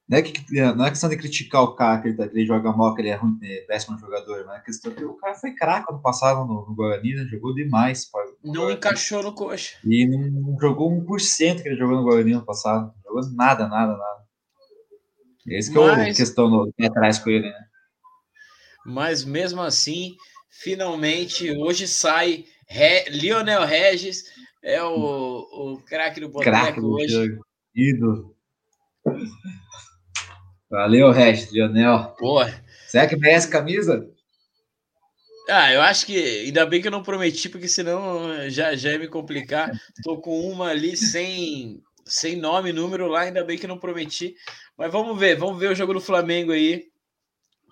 não, 0.07 0.17
é 0.17 0.21
que, 0.21 0.61
não 0.75 0.85
é 0.85 0.89
questão 0.89 1.09
de 1.09 1.17
criticar 1.17 1.63
o 1.63 1.75
cara 1.75 2.01
que 2.01 2.09
ele, 2.09 2.17
tá, 2.17 2.27
que 2.27 2.37
ele 2.37 2.45
joga 2.45 2.71
mal, 2.71 2.93
que 2.93 3.01
ele 3.01 3.09
é 3.09 3.15
ruim, 3.15 3.39
é 3.41 3.61
péssimo 3.61 3.97
jogador, 3.97 4.45
mas 4.45 4.59
é 4.59 4.63
questão 4.63 4.91
que 4.91 5.03
o 5.03 5.15
cara 5.15 5.35
foi 5.35 5.53
craque 5.53 5.91
ano 5.91 6.01
passado 6.01 6.45
no, 6.45 6.65
no 6.67 6.75
Guarani, 6.75 7.15
né? 7.15 7.25
Jogou 7.25 7.53
demais. 7.53 8.09
não 8.43 8.53
Guarani. 8.53 8.75
encaixou 8.75 9.23
no 9.23 9.33
coxa. 9.33 9.77
E 9.83 10.05
não 10.05 10.57
jogou 10.59 10.91
1% 10.91 11.61
que 11.61 11.69
ele 11.69 11.77
jogou 11.77 11.97
no 11.97 12.03
Guarani 12.03 12.33
ano 12.33 12.45
passado. 12.45 12.93
Não 13.03 13.21
jogou 13.21 13.35
nada, 13.35 13.67
nada, 13.67 13.93
nada. 13.93 14.25
Esse 15.47 15.71
que 15.71 15.77
mas, 15.77 15.97
é 15.99 16.11
a 16.11 16.15
questão 16.15 16.49
do 16.49 16.73
atrás 16.83 17.19
com 17.19 17.29
ele, 17.29 17.49
né? 17.49 17.65
Mas 18.85 19.23
mesmo 19.23 19.61
assim 19.61 20.15
finalmente 20.49 21.51
hoje 21.51 21.87
sai 21.87 22.45
Re, 22.67 23.09
Lionel 23.09 23.65
Regis, 23.65 24.23
é 24.63 24.81
o, 24.83 24.93
o 24.93 25.81
craque 25.85 26.19
do 26.19 26.29
Boteco 26.29 26.81
hoje. 26.81 27.37
Ídolo. 27.75 28.35
Valeu, 30.75 31.09
Regis, 31.09 31.53
Lionel. 31.53 32.13
Porra. 32.17 32.61
Será 32.89 33.07
que 33.07 33.15
merece 33.15 33.49
camisa? 33.49 34.11
Ah, 35.47 35.71
eu 35.71 35.81
acho 35.81 36.05
que 36.05 36.17
ainda 36.17 36.65
bem 36.65 36.81
que 36.81 36.87
eu 36.89 36.91
não 36.91 37.01
prometi, 37.01 37.47
porque 37.47 37.69
senão 37.69 38.49
já, 38.49 38.75
já 38.75 38.91
ia 38.91 38.99
me 38.99 39.07
complicar. 39.07 39.71
Tô 40.03 40.17
com 40.17 40.51
uma 40.51 40.67
ali 40.67 40.97
sem, 40.97 41.81
sem 42.03 42.35
nome, 42.35 42.73
número 42.73 43.07
lá, 43.07 43.21
ainda 43.21 43.41
bem 43.41 43.57
que 43.57 43.67
não 43.67 43.77
prometi. 43.77 44.35
Mas 44.77 44.91
vamos 44.91 45.17
ver, 45.17 45.37
vamos 45.37 45.57
ver 45.57 45.71
o 45.71 45.75
jogo 45.75 45.93
do 45.93 46.01
Flamengo 46.01 46.51
aí. 46.51 46.89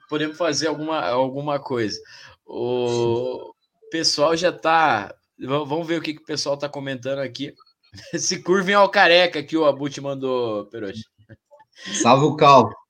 Podemos 0.07 0.37
fazer 0.37 0.67
alguma, 0.67 1.01
alguma 1.01 1.59
coisa. 1.59 1.99
O 2.45 3.53
pessoal 3.91 4.33
já 4.37 4.53
tá. 4.53 5.13
Vamos 5.37 5.85
ver 5.85 5.99
o 5.99 6.01
que, 6.01 6.13
que 6.13 6.21
o 6.21 6.25
pessoal 6.25 6.55
tá 6.55 6.69
comentando 6.69 7.19
aqui. 7.19 7.53
Se 8.17 8.41
curvem 8.41 8.75
ao 8.75 8.87
careca 8.87 9.43
que 9.43 9.57
o 9.57 9.65
Abut 9.65 9.99
mandou, 9.99 10.67
Perotti. 10.67 11.03
Salve 12.01 12.27
o 12.27 12.37
Calvo. 12.37 12.82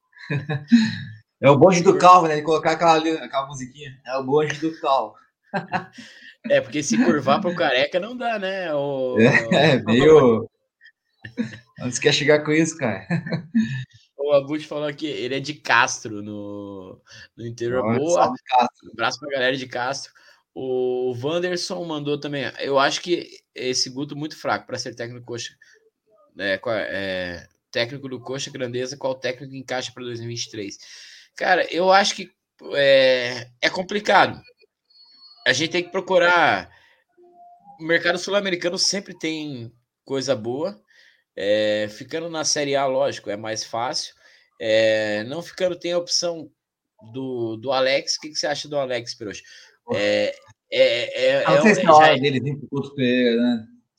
É 1.41 1.49
o 1.49 1.57
bonde 1.57 1.81
do 1.81 1.97
Calvo, 1.97 2.27
né? 2.27 2.37
De 2.37 2.41
colocar 2.41 2.71
aquela, 2.71 2.97
aquela 2.97 3.47
musiquinha. 3.47 3.91
É 4.05 4.15
o 4.17 4.23
bonde 4.23 4.59
do 4.59 4.79
Calvo. 4.79 5.15
É, 6.49 6.59
porque 6.59 6.83
se 6.83 6.97
curvar 6.97 7.39
pro 7.39 7.55
careca 7.55 7.99
não 7.99 8.17
dá, 8.17 8.37
né? 8.37 8.73
O... 8.73 9.17
É, 9.51 9.81
meio. 9.83 10.49
Onde 11.81 11.99
quer 11.99 12.13
chegar 12.13 12.43
com 12.43 12.51
isso, 12.51 12.77
cara? 12.77 13.05
O 14.17 14.31
Abut 14.31 14.65
falou 14.65 14.93
que 14.93 15.05
ele 15.05 15.35
é 15.35 15.39
de 15.39 15.53
Castro 15.53 16.21
no, 16.21 17.01
no 17.35 17.45
interior. 17.45 17.83
Nossa, 17.83 17.99
Boa. 17.99 18.33
Castro. 18.45 18.87
Um 18.87 18.91
abraço 18.93 19.19
pra 19.19 19.29
galera 19.29 19.57
de 19.57 19.67
Castro. 19.67 20.13
O 20.55 21.13
Wanderson 21.21 21.83
mandou 21.83 22.17
também. 22.17 22.45
Eu 22.59 22.79
acho 22.79 23.01
que 23.01 23.27
esse 23.53 23.89
Guto 23.89 24.15
muito 24.15 24.37
fraco 24.37 24.65
para 24.65 24.77
ser 24.77 24.95
técnico 24.95 25.25
coxa. 25.25 25.53
É, 26.37 26.59
é, 26.67 27.47
técnico 27.73 28.07
do 28.07 28.21
Coxa 28.21 28.51
Grandeza, 28.51 28.95
qual 28.95 29.15
técnico 29.15 29.55
encaixa 29.55 29.91
para 29.91 30.03
2023? 30.03 30.77
Cara, 31.35 31.65
eu 31.73 31.91
acho 31.91 32.15
que 32.15 32.31
é, 32.75 33.47
é 33.59 33.69
complicado. 33.69 34.39
A 35.45 35.51
gente 35.51 35.71
tem 35.71 35.83
que 35.83 35.91
procurar. 35.91 36.69
O 37.81 37.83
mercado 37.83 38.19
sul-americano 38.19 38.77
sempre 38.77 39.17
tem 39.17 39.73
coisa 40.05 40.35
boa. 40.35 40.79
É, 41.35 41.87
ficando 41.89 42.29
na 42.29 42.45
Série 42.45 42.75
A, 42.75 42.85
lógico, 42.85 43.29
é 43.29 43.35
mais 43.35 43.63
fácil. 43.63 44.13
É, 44.61 45.23
não 45.23 45.41
ficando, 45.41 45.77
tem 45.77 45.91
a 45.91 45.97
opção 45.97 46.49
do, 47.11 47.57
do 47.57 47.71
Alex. 47.71 48.15
O 48.15 48.21
que, 48.21 48.29
que 48.29 48.35
você 48.35 48.45
acha 48.45 48.69
do 48.69 48.77
Alex, 48.77 49.15
Pirocho? 49.15 49.41
É, 49.93 50.35
é, 50.71 51.41
é, 51.41 51.45
não 51.45 51.61
sei 51.63 51.75
se 51.75 51.81
é 51.81 51.85
a 51.87 51.93
hora 51.93 52.17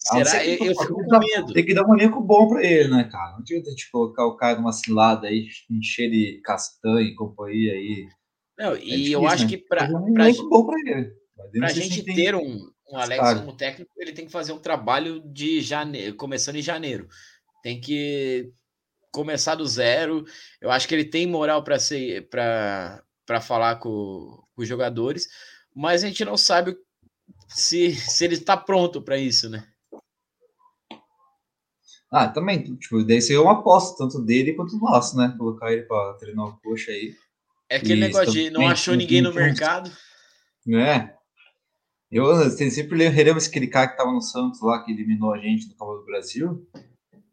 Será? 0.05 0.45
Eu, 0.45 0.67
eu 0.67 0.79
fico 0.79 1.03
com 1.03 1.19
medo. 1.19 1.53
Tem 1.53 1.65
que 1.65 1.75
dar 1.75 1.87
um 1.87 1.95
elenco 1.95 2.21
bom 2.21 2.49
para 2.49 2.63
ele, 2.63 2.89
né, 2.89 3.09
cara? 3.11 3.33
Não 3.33 3.39
adianta 3.39 3.69
a 3.69 3.71
gente 3.71 3.91
colocar 3.91 4.27
o 4.27 4.37
cara 4.37 4.59
numa 4.59 4.73
cilada 4.73 5.29
aí, 5.29 5.49
encher 5.71 6.11
de 6.11 6.41
castanha 6.45 7.09
e 7.09 7.15
companhia 7.15 7.73
aí. 7.73 8.07
Não, 8.59 8.75
é 8.75 8.79
e 8.79 8.85
difícil, 8.85 9.13
eu 9.13 9.27
acho 9.27 9.45
né? 9.45 9.49
que 9.49 9.59
para 9.59 9.91
um 9.91 10.09
elenco 10.09 10.49
bom 10.49 10.67
para 10.67 10.79
ele. 10.79 11.13
Para 11.59 11.67
a 11.67 11.73
gente 11.73 12.03
ter 12.03 12.35
um, 12.35 12.71
um 12.93 12.97
Alex 12.99 13.41
como 13.41 13.57
técnico, 13.57 13.91
ele 13.97 14.13
tem 14.13 14.27
que 14.27 14.33
fazer 14.33 14.53
um 14.53 14.59
trabalho 14.59 15.21
de 15.21 15.61
janeiro, 15.63 16.15
começando 16.17 16.57
em 16.57 16.63
janeiro. 16.63 17.09
Tem 17.63 17.81
que 17.81 18.53
começar 19.11 19.55
do 19.55 19.67
zero. 19.67 20.25
Eu 20.61 20.71
acho 20.71 20.87
que 20.87 20.95
ele 20.95 21.05
tem 21.05 21.27
moral 21.27 21.65
para 21.65 21.79
ser 21.79 22.29
para 22.29 23.41
falar 23.41 23.77
com, 23.77 24.45
com, 24.55 24.63
os 24.63 24.69
jogadores, 24.69 25.29
mas 25.75 26.05
a 26.05 26.09
gente 26.09 26.25
não 26.27 26.37
sabe 26.37 26.77
se, 27.49 27.95
se 27.95 28.25
ele 28.25 28.35
está 28.35 28.55
pronto 28.55 29.01
para 29.01 29.17
isso, 29.17 29.49
né? 29.49 29.67
Ah, 32.17 32.29
também, 32.29 32.77
tipo, 32.77 33.03
daí 33.03 33.21
seria 33.21 33.43
uma 33.43 33.55
aposta, 33.55 33.97
tanto 33.99 34.25
dele 34.25 34.53
quanto 34.53 34.79
nosso, 34.79 35.17
né? 35.17 35.35
Colocar 35.37 35.73
ele 35.73 35.83
para 35.83 36.15
treinar 36.15 36.47
o 36.47 36.57
coxa 36.61 36.93
aí. 36.93 37.17
É 37.69 37.77
aquele 37.77 38.01
negócio 38.01 38.33
de 38.33 38.51
não 38.51 38.69
achou 38.69 38.95
ninguém 38.95 39.21
no 39.21 39.35
mercado. 39.35 39.91
É, 40.69 41.13
eu 42.15 42.49
sempre 42.51 42.97
lembro 42.97 43.43
aquele 43.45 43.67
cara 43.67 43.89
que 43.89 43.97
tava 43.97 44.13
no 44.13 44.23
Santos 44.23 44.63
lá, 44.63 44.85
que 44.85 44.93
eliminou 44.93 45.35
a 45.35 45.39
gente 45.39 45.69
no 45.69 45.75
Copa 45.75 45.99
do 45.99 46.07
Brasil. 46.07 46.65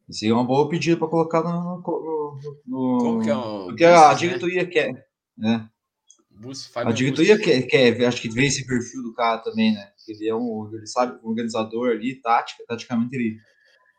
Isso 0.09 0.25
é 0.25 0.33
uma 0.33 0.43
boa 0.43 0.67
pedida 0.67 0.97
para 0.97 1.07
colocar 1.07 1.43
no, 1.43 1.77
no, 1.77 2.39
no, 2.65 2.97
Como 2.97 3.21
que 3.21 3.29
é 3.29 3.35
o 3.35 3.65
Porque 3.65 3.85
a 3.85 4.09
né? 4.09 4.15
diretoria 4.15 4.65
quer, 4.65 5.07
né? 5.37 5.69
a 6.73 6.91
diretoria 6.91 7.37
quer, 7.37 7.61
quer, 7.61 8.05
acho 8.05 8.19
que 8.19 8.29
vê 8.29 8.47
esse 8.47 8.65
perfil 8.65 9.03
do 9.03 9.13
cara 9.13 9.37
também, 9.37 9.71
né? 9.73 9.91
Ele 10.07 10.27
é 10.27 10.33
um, 10.33 10.67
ele 10.73 10.87
sabe, 10.87 11.19
um 11.23 11.29
organizador 11.29 11.91
ali, 11.91 12.15
tática, 12.15 12.63
taticamente 12.67 13.15
ele. 13.15 13.37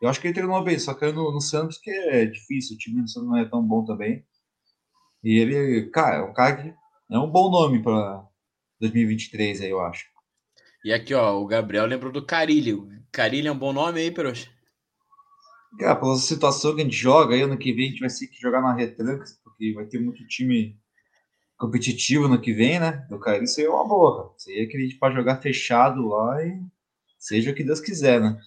Eu 0.03 0.09
acho 0.09 0.19
que 0.19 0.27
ele 0.27 0.33
treinou 0.33 0.61
bem, 0.61 0.77
só 0.77 0.93
que 0.93 1.09
no, 1.13 1.31
no 1.31 1.39
Santos 1.39 1.77
que 1.77 1.89
é 1.89 2.25
difícil, 2.25 2.75
o 2.75 2.77
time 2.77 3.01
do 3.01 3.09
Santos 3.09 3.29
não 3.29 3.37
é 3.37 3.45
tão 3.45 3.65
bom 3.65 3.85
também. 3.85 4.21
E 5.23 5.39
ele, 5.39 5.89
cara, 5.91 6.17
é 6.17 6.21
um 6.21 6.33
cara 6.33 6.57
que 6.57 6.73
é 7.09 7.17
um 7.17 7.31
bom 7.31 7.49
nome 7.49 7.81
para 7.81 8.21
2023 8.81 9.61
aí, 9.61 9.69
eu 9.69 9.79
acho. 9.79 10.05
E 10.83 10.91
aqui, 10.91 11.13
ó, 11.13 11.39
o 11.39 11.47
Gabriel 11.47 11.85
lembrou 11.85 12.11
do 12.11 12.25
Carilho. 12.25 12.89
Carilho 13.13 13.47
é 13.47 13.51
um 13.53 13.57
bom 13.57 13.71
nome 13.71 14.01
aí, 14.01 14.11
Peroxa? 14.11 14.49
Cara, 15.79 15.95
pela 15.95 16.17
situação 16.17 16.75
que 16.75 16.81
a 16.81 16.83
gente 16.83 16.97
joga 16.97 17.33
aí, 17.33 17.41
ano 17.41 17.57
que 17.57 17.71
vem 17.71 17.87
a 17.87 17.89
gente 17.91 18.01
vai 18.01 18.09
ter 18.09 18.27
que 18.27 18.41
jogar 18.41 18.61
na 18.61 18.75
retranca, 18.75 19.23
porque 19.41 19.71
vai 19.71 19.85
ter 19.85 20.01
muito 20.01 20.27
time 20.27 20.77
competitivo 21.57 22.27
no 22.27 22.41
que 22.41 22.51
vem, 22.51 22.77
né? 22.77 23.07
Do 23.09 23.21
Carilho 23.21 23.47
seria 23.47 23.71
uma 23.71 23.87
boa. 23.87 24.35
Seria 24.37 24.67
que 24.67 24.75
a 24.75 24.81
gente 24.81 24.95
pode 24.95 25.15
jogar 25.15 25.41
fechado 25.41 26.09
lá 26.09 26.45
e 26.45 26.61
seja 27.17 27.51
o 27.51 27.55
que 27.55 27.63
Deus 27.63 27.79
quiser, 27.79 28.19
né? 28.19 28.37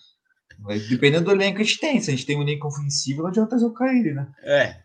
Dependendo 0.89 1.27
do 1.27 1.33
elenco 1.33 1.57
que 1.57 1.63
a 1.63 1.65
gente 1.65 1.81
tem. 1.81 2.01
Se 2.01 2.11
a 2.11 2.15
gente 2.15 2.27
tem 2.27 2.37
um 2.37 2.43
elenco 2.43 2.67
ofensivo, 2.67 3.23
não 3.23 3.29
adianta 3.29 3.57
o 3.57 3.73
Carilho, 3.73 4.15
né? 4.15 4.29
É, 4.43 4.77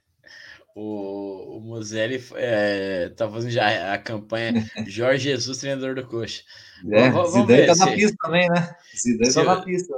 o, 0.75 1.57
o 1.57 1.61
Moselli 1.61 2.23
é, 2.35 3.09
tá 3.09 3.29
fazendo 3.29 3.51
já 3.51 3.93
a 3.93 3.97
campanha 3.97 4.65
Jorge 4.87 5.29
Jesus, 5.29 5.57
treinador 5.57 5.95
do 5.95 6.05
Coxa. 6.05 6.43
É, 6.89 7.09
vamos, 7.09 7.33
vamos 7.33 7.47
ver, 7.47 7.67
tá 7.67 7.75
se, 7.75 7.79
na 7.79 7.91
pista 7.91 8.17
também, 8.21 8.49
né? 8.49 8.75
Zidane 8.95 9.33
tá 9.33 9.43
na 9.43 9.61
pista. 9.61 9.93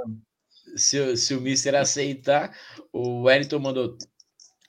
Se, 0.76 1.16
se 1.16 1.34
o 1.34 1.40
Mister 1.40 1.74
aceitar, 1.76 2.56
o 2.92 3.22
Wellington 3.22 3.58
mandou. 3.60 3.96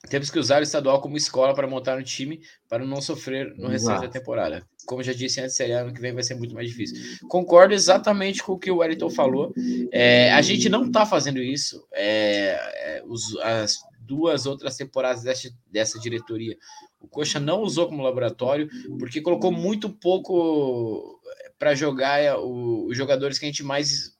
Temos 0.08 0.30
que 0.30 0.38
usar 0.38 0.60
o 0.60 0.64
estadual 0.64 1.02
como 1.02 1.18
escola 1.18 1.56
para 1.56 1.68
montar 1.68 1.98
um 1.98 2.04
time 2.04 2.40
para 2.70 2.86
não 2.86 3.02
sofrer 3.02 3.56
no 3.58 3.68
restante 3.68 4.02
da 4.02 4.08
temporada. 4.08 4.64
Como 4.86 5.04
já 5.04 5.14
disse 5.14 5.42
antes, 5.42 5.60
ano 5.60 5.94
que 5.94 6.02
vem 6.02 6.14
vai 6.14 6.24
ser 6.24 6.36
muito 6.36 6.54
mais 6.54 6.70
difícil. 6.70 7.18
Concordo 7.28 7.74
exatamente 7.74 8.44
com 8.44 8.54
o 8.54 8.60
que 8.60 8.72
o 8.72 8.78
Wellington 8.78 9.10
falou. 9.10 9.54
É, 9.92 10.32
a 10.32 10.42
gente 10.42 10.70
não 10.70 10.86
está 10.86 11.06
fazendo 11.06 11.40
isso. 11.40 11.86
É, 11.92 13.00
é, 13.00 13.04
os, 13.06 13.36
as 13.38 13.80
duas 14.06 14.46
outras 14.46 14.78
temporadas 14.78 15.24
dessa, 15.24 15.50
dessa 15.72 16.00
diretoria. 16.00 16.58
O 17.00 17.08
Coxa 17.08 17.40
não 17.40 17.62
usou 17.62 17.88
como 17.88 18.04
laboratório, 18.04 18.70
porque 19.00 19.22
colocou 19.22 19.52
muito 19.52 19.90
pouco 19.90 21.20
eh, 21.40 21.52
para 21.58 21.76
jogar 21.76 22.20
eh, 22.22 22.36
os 22.36 22.96
jogadores 22.96 23.38
que 23.38 23.46
a 23.46 23.48
gente 23.48 23.64
mais. 23.64 24.16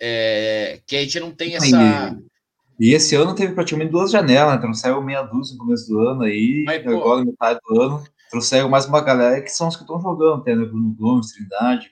É, 0.00 0.80
que 0.86 0.96
a 0.96 1.00
gente 1.00 1.20
não 1.20 1.30
tem 1.30 1.54
essa. 1.54 2.18
E, 2.80 2.92
esse 2.92 3.14
ano 3.14 3.34
teve 3.34 3.54
praticamente 3.54 3.92
duas 3.92 4.10
janelas, 4.10 4.56
né? 4.56 4.60
trouxeram 4.60 5.00
meia 5.00 5.22
dúzia 5.22 5.54
no 5.54 5.60
começo 5.60 5.88
do 5.88 5.98
ano 6.00 6.22
aí, 6.22 6.64
Mas, 6.66 6.84
agora 6.84 7.22
pô, 7.22 7.30
metade 7.30 7.60
do 7.68 7.80
ano, 7.80 8.04
trouxeram 8.34 8.68
mais 8.68 8.84
uma 8.86 9.00
galera 9.00 9.40
que 9.40 9.48
são 9.48 9.68
os 9.68 9.76
que 9.76 9.82
estão 9.82 10.00
jogando, 10.00 10.42
tem 10.42 10.54
o 10.54 10.66
Bruno 10.66 10.92
Gomes, 10.92 11.32
Trindade. 11.32 11.88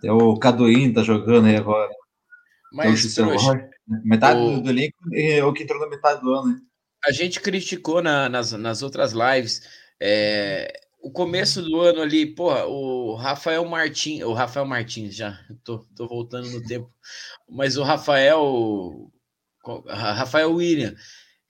Tem 0.00 0.10
o 0.10 0.36
Cadoim 0.36 0.92
tá 0.92 1.04
jogando 1.04 1.46
aí 1.46 1.54
agora. 1.54 1.88
Mas, 2.72 3.04
então, 3.04 3.28
Metade 3.86 4.40
o... 4.40 4.60
do 4.60 4.70
elenco 4.70 4.96
é 5.14 5.44
o 5.44 5.52
que 5.52 5.62
entrou 5.62 5.80
na 5.80 5.88
metade 5.88 6.20
do 6.20 6.32
ano. 6.34 6.48
Né? 6.48 6.60
A 7.04 7.12
gente 7.12 7.40
criticou 7.40 8.02
na, 8.02 8.28
nas, 8.28 8.50
nas 8.52 8.82
outras 8.82 9.12
lives 9.12 9.62
é, 10.00 10.80
o 11.00 11.12
começo 11.12 11.62
do 11.62 11.80
ano 11.80 12.00
ali, 12.00 12.26
porra, 12.26 12.66
o 12.66 13.14
Rafael 13.14 13.64
Martins, 13.64 14.24
o 14.24 14.32
Rafael 14.32 14.66
Martins 14.66 15.14
já, 15.14 15.38
tô, 15.62 15.78
tô 15.94 16.08
voltando 16.08 16.50
no 16.50 16.62
tempo, 16.64 16.92
mas 17.48 17.76
o 17.76 17.84
Rafael, 17.84 19.12
Rafael 19.86 20.52
William, 20.52 20.92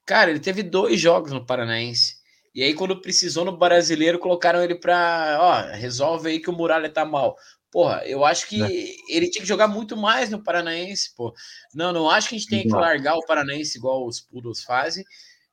cara, 0.04 0.30
ele 0.30 0.40
teve 0.40 0.62
dois 0.62 1.00
jogos 1.00 1.32
no 1.32 1.46
Paranaense. 1.46 2.21
E 2.54 2.62
aí, 2.62 2.74
quando 2.74 3.00
precisou 3.00 3.44
no 3.44 3.56
brasileiro, 3.56 4.18
colocaram 4.18 4.62
ele 4.62 4.74
para, 4.74 5.38
ó, 5.40 5.74
resolve 5.74 6.28
aí 6.28 6.40
que 6.40 6.50
o 6.50 6.52
Muralha 6.52 6.90
tá 6.90 7.04
mal. 7.04 7.36
Porra, 7.70 8.02
eu 8.04 8.22
acho 8.22 8.46
que 8.46 8.62
é. 8.62 9.16
ele 9.16 9.30
tinha 9.30 9.40
que 9.40 9.48
jogar 9.48 9.66
muito 9.66 9.96
mais 9.96 10.28
no 10.28 10.42
Paranaense, 10.42 11.14
pô. 11.16 11.34
Não, 11.74 11.90
não 11.90 12.10
acho 12.10 12.28
que 12.28 12.34
a 12.34 12.38
gente 12.38 12.50
tem 12.50 12.62
que 12.62 12.68
largar 12.68 13.16
o 13.16 13.24
Paranaense 13.24 13.78
igual 13.78 14.06
os 14.06 14.20
Pudos 14.20 14.62
fazem. 14.62 15.02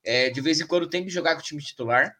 É, 0.04 0.30
de 0.30 0.42
vez 0.42 0.60
em 0.60 0.68
quando 0.68 0.90
tem 0.90 1.04
que 1.04 1.10
jogar 1.10 1.36
com 1.36 1.42
o 1.42 1.44
time 1.44 1.62
titular, 1.62 2.14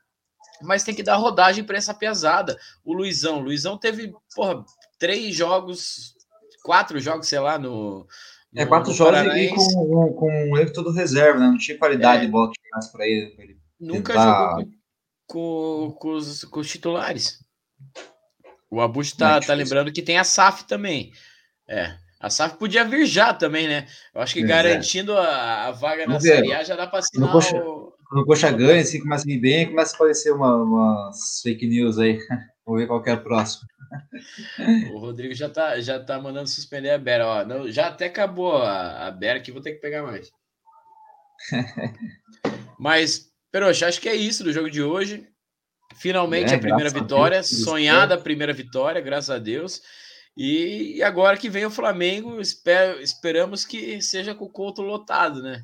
mas 0.62 0.84
tem 0.84 0.96
que 0.96 1.04
dar 1.04 1.18
rodagem 1.18 1.64
para 1.66 1.78
essa 1.78 1.94
pesada. 1.94 2.58
O 2.84 2.94
Luizão, 2.94 3.40
o 3.40 3.42
Luizão 3.42 3.78
teve, 3.78 4.14
porra, 4.34 4.64
três 4.98 5.36
jogos, 5.36 6.16
quatro 6.64 7.00
jogos, 7.00 7.28
sei 7.28 7.40
lá, 7.40 7.58
no. 7.58 8.08
no 8.54 8.62
é, 8.62 8.66
quatro 8.66 8.94
jogos 8.94 9.20
e 9.36 9.50
com, 9.50 10.14
com 10.14 10.52
um 10.52 10.58
erro 10.58 10.74
todo 10.74 10.92
reserva, 10.92 11.40
né? 11.40 11.48
Não 11.48 11.58
tinha 11.58 11.78
qualidade 11.78 12.24
é, 12.24 12.26
de 12.26 12.32
bola 12.32 12.52
que 12.52 12.62
chegasse 12.62 12.92
para 12.92 13.06
ele, 13.06 13.36
ele. 13.38 13.59
Nunca 13.80 14.14
tentar... 14.14 14.50
jogou 14.50 14.66
com, 15.28 15.92
com, 15.92 15.92
com, 16.00 16.14
os, 16.16 16.44
com 16.46 16.60
os 16.60 16.70
titulares. 16.70 17.40
O 18.70 18.82
Abush 18.82 19.14
tá, 19.14 19.38
é 19.38 19.40
tá 19.40 19.54
lembrando 19.54 19.92
que 19.92 20.02
tem 20.02 20.18
a 20.18 20.24
SAF 20.24 20.66
também. 20.66 21.12
É. 21.68 21.96
A 22.20 22.30
SAF 22.30 22.58
podia 22.58 22.84
vir 22.84 23.06
já 23.06 23.34
também, 23.34 23.68
né? 23.68 23.88
Eu 24.14 24.22
acho 24.22 24.34
que 24.34 24.42
pois 24.42 24.52
é. 24.52 24.54
garantindo 24.54 25.14
é. 25.14 25.20
a, 25.20 25.68
a, 25.68 25.72
vaga 25.72 26.06
na. 26.06 26.20
Série 26.20 26.54
A 26.54 26.64
já 26.64 26.76
dá 26.76 26.86
para 26.86 27.00
assinar 27.00 27.32
Coxa, 27.32 27.56
o... 27.58 27.94
No 28.12 28.26
Coxa 28.26 28.52
ganha, 28.52 28.82
assim, 28.82 29.00
começa 29.00 29.28
a 29.28 29.32
ir 29.32 29.40
bem, 29.40 29.70
começa 29.70 29.94
a 29.94 29.96
aparecer 29.96 30.34
uma, 30.34 30.56
umas 30.56 31.42
fake 31.42 31.66
news 31.66 31.98
aí. 31.98 32.20
Vamos 32.66 32.82
ver 32.82 32.88
qual 32.88 33.04
é 33.04 33.14
o 33.14 33.24
próximo. 33.24 33.68
O 34.94 35.00
Rodrigo 35.00 35.34
já 35.34 35.50
tá, 35.50 35.80
já 35.80 36.00
tá 36.00 36.20
mandando 36.20 36.48
suspender 36.48 36.92
a 36.92 36.98
Bera. 37.00 37.26
Ó, 37.26 37.46
não, 37.46 37.72
já 37.72 37.88
até 37.88 38.06
acabou 38.06 38.58
a, 38.58 39.08
a 39.08 39.12
Bera 39.12 39.40
aqui, 39.40 39.52
vou 39.52 39.62
ter 39.62 39.74
que 39.74 39.82
pegar 39.82 40.04
mais. 40.04 40.30
Mas, 42.78 43.29
Peroxa, 43.52 43.88
acho 43.88 44.02
que 44.02 44.10
é 44.10 44.16
isso 44.16 44.44
do 44.44 44.54
jogo 44.54 44.70
de 44.70 44.82
hoje. 44.82 45.28
Finalmente 45.96 46.54
é, 46.54 46.56
a 46.56 46.60
primeira 46.60 46.90
vitória, 46.90 47.40
a 47.40 47.44
sonhada 47.44 48.16
a 48.16 48.22
primeira 48.22 48.54
vitória, 48.54 49.02
graças 49.02 49.30
a 49.30 49.40
Deus. 49.40 49.82
E 50.38 51.02
agora 51.04 51.38
que 51.38 51.50
vem 51.50 51.66
o 51.66 51.72
Flamengo, 51.72 52.40
espero, 52.40 53.02
esperamos 53.02 53.66
que 53.66 54.02
seja 54.02 54.36
com 54.36 54.46
o 54.46 54.50
Couto 54.50 54.82
lotado, 54.82 55.42
né? 55.42 55.64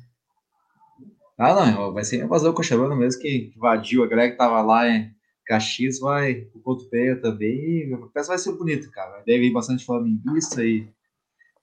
Ah, 1.38 1.54
não, 1.54 1.92
vai 1.92 2.04
ser 2.04 2.26
fazer 2.28 2.48
o 2.48 2.54
Cochabamba 2.54 2.96
mesmo 2.96 3.20
que 3.20 3.52
invadiu 3.56 4.02
a 4.02 4.06
galera 4.06 4.30
que 4.30 4.36
tava 4.36 4.60
lá 4.62 4.88
em 4.88 5.10
Caxias, 5.46 5.98
vai, 6.00 6.48
o 6.54 6.60
Couto 6.60 6.88
pega 6.90 7.16
também, 7.20 7.94
a 7.94 8.08
festa 8.08 8.28
vai 8.28 8.38
ser 8.38 8.52
bonito, 8.52 8.90
cara. 8.90 9.22
Deve 9.24 9.40
vir 9.40 9.52
bastante 9.52 9.84
flamenguista 9.84 10.64
e 10.64 10.88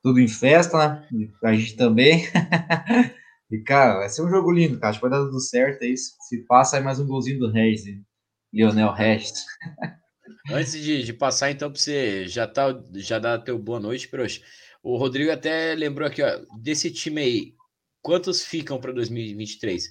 tudo 0.02 0.20
em 0.20 0.28
festa, 0.28 1.06
né? 1.12 1.30
A 1.44 1.54
gente 1.54 1.76
também. 1.76 2.24
e, 3.54 3.64
cara, 3.64 4.00
vai 4.00 4.10
ser 4.10 4.24
um 4.24 4.30
jogo 4.30 4.52
lindo, 4.52 4.80
cara. 4.80 4.90
Acho 4.90 5.00
que 5.00 5.08
vai 5.08 5.12
dar 5.12 5.26
tudo 5.26 5.40
certo 5.40 5.84
aí. 5.84 5.96
Se 5.96 6.44
passa 6.48 6.78
aí 6.78 6.84
mais 6.84 7.00
um 7.00 7.06
golzinho 7.06 7.38
do 7.38 7.52
Reis. 7.52 7.86
Hein? 7.86 8.04
Lionel 8.52 8.92
Regis. 8.92 9.46
Antes 10.50 10.74
de, 10.74 11.04
de, 11.04 11.14
passar, 11.14 11.52
então, 11.52 11.72
para 11.72 11.80
você 11.80 12.28
já, 12.28 12.48
tá, 12.48 12.68
já 12.96 13.20
dar 13.20 13.40
teu 13.40 13.60
boa 13.60 13.80
noite, 13.80 14.08
Proxa. 14.08 14.42
O 14.82 14.98
Rodrigo 14.98 15.32
até 15.32 15.76
lembrou 15.76 16.08
aqui, 16.08 16.22
ó, 16.22 16.42
desse 16.62 16.92
time 16.92 17.22
aí, 17.22 17.54
quantos 18.02 18.44
ficam 18.44 18.80
para 18.80 18.92
2023? 18.92 19.84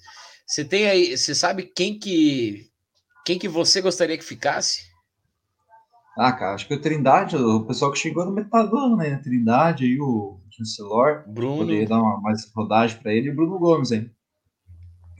Você 0.45 0.65
tem 0.65 0.87
aí, 0.87 1.17
você 1.17 1.33
sabe 1.33 1.71
quem 1.75 1.97
que 1.97 2.69
quem 3.25 3.39
que 3.39 3.47
você 3.47 3.79
gostaria 3.79 4.17
que 4.17 4.23
ficasse? 4.23 4.81
Ah, 6.17 6.31
cara, 6.31 6.53
acho 6.53 6.67
que 6.67 6.73
o 6.73 6.81
Trindade, 6.81 7.35
o 7.35 7.65
pessoal 7.65 7.91
que 7.91 7.97
chegou 7.97 8.23
no 8.25 8.31
metade 8.31 8.69
do 8.69 8.77
ano, 8.77 8.95
né? 8.95 9.15
Trindade 9.17 9.85
aí, 9.85 9.99
o 9.99 10.39
Chancellor. 10.51 11.23
Bruno. 11.27 11.57
Poderia 11.57 11.87
dar 11.87 11.99
uma 11.99 12.21
mais 12.21 12.51
rodagem 12.53 12.99
para 12.99 13.13
ele 13.13 13.27
e 13.27 13.31
o 13.31 13.35
Bruno 13.35 13.57
Gomes, 13.57 13.91
hein? 13.91 14.11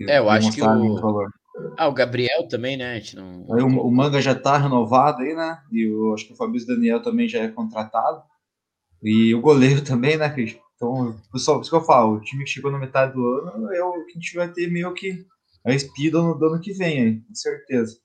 é, 0.01 0.19
eu 0.19 0.29
acho 0.29 0.51
que 0.51 0.61
o, 0.61 1.31
ah, 1.77 1.87
o 1.87 1.93
Gabriel 1.93 2.47
também, 2.47 2.77
né? 2.77 3.01
Não... 3.15 3.45
Aí, 3.53 3.61
o, 3.61 3.67
o, 3.67 3.91
Manga 3.91 4.21
já 4.21 4.35
tá 4.35 4.57
renovado 4.57 5.21
aí, 5.21 5.35
né? 5.35 5.59
E 5.71 5.83
eu 5.83 6.13
acho 6.13 6.25
que 6.27 6.33
o 6.33 6.35
Fabrício 6.35 6.67
Daniel 6.67 7.01
também 7.01 7.27
já 7.27 7.39
é 7.39 7.47
contratado. 7.47 8.23
E 9.01 9.33
o 9.33 9.41
goleiro 9.41 9.81
também, 9.85 10.17
né, 10.17 10.29
Cris? 10.29 10.57
Então, 10.75 11.15
pessoal, 11.31 11.61
isso 11.61 11.69
que 11.69 11.75
eu 11.75 11.83
falo, 11.83 12.15
o 12.15 12.21
time 12.21 12.43
que 12.43 12.49
chegou 12.49 12.71
na 12.71 12.79
metade 12.79 13.13
do 13.13 13.25
ano 13.25 13.73
é 13.73 13.83
o 13.83 14.05
que 14.05 14.11
a 14.11 14.13
gente 14.15 14.35
vai 14.35 14.51
ter 14.51 14.69
meio 14.69 14.93
que 14.93 15.25
a 15.65 15.77
speed 15.77 16.13
no 16.13 16.45
ano 16.45 16.59
que 16.59 16.73
vem 16.73 17.01
aí, 17.01 17.19
com 17.21 17.35
certeza. 17.35 17.97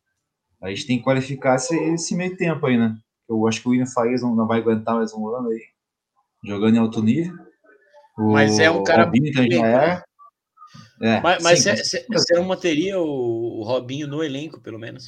A 0.61 0.69
gente 0.71 0.87
tem 0.87 0.99
que 0.99 1.05
qualificar 1.05 1.57
esse, 1.57 1.77
esse 1.93 2.15
meio 2.15 2.37
tempo 2.37 2.67
aí, 2.67 2.77
né? 2.77 2.97
Eu 3.29 3.47
acho 3.47 3.61
que 3.61 3.69
o 3.69 3.71
William 3.71 3.87
Farias 3.87 4.23
não, 4.23 4.35
não 4.35 4.47
vai 4.47 4.61
aguentar 4.61 4.95
mais 4.95 5.13
um 5.13 5.29
ano 5.29 5.51
aí, 5.51 5.63
jogando 6.45 6.77
em 6.77 6.79
alto 6.79 7.03
nível. 7.03 7.35
O 8.17 8.33
Mas 8.33 8.59
é 8.59 8.71
um 8.71 8.83
cara. 8.83 9.05
Robinho 9.05 9.33
já 9.33 9.67
é. 9.67 10.03
É, 11.01 11.21
mas 11.21 11.43
mas 11.43 11.65
você 11.65 12.35
não 12.35 12.45
manteria 12.45 12.99
o, 12.99 13.61
o 13.61 13.63
Robinho 13.63 14.09
no 14.09 14.23
elenco, 14.23 14.61
pelo 14.61 14.79
menos? 14.79 15.07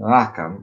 Ah, 0.00 0.26
cara. 0.26 0.58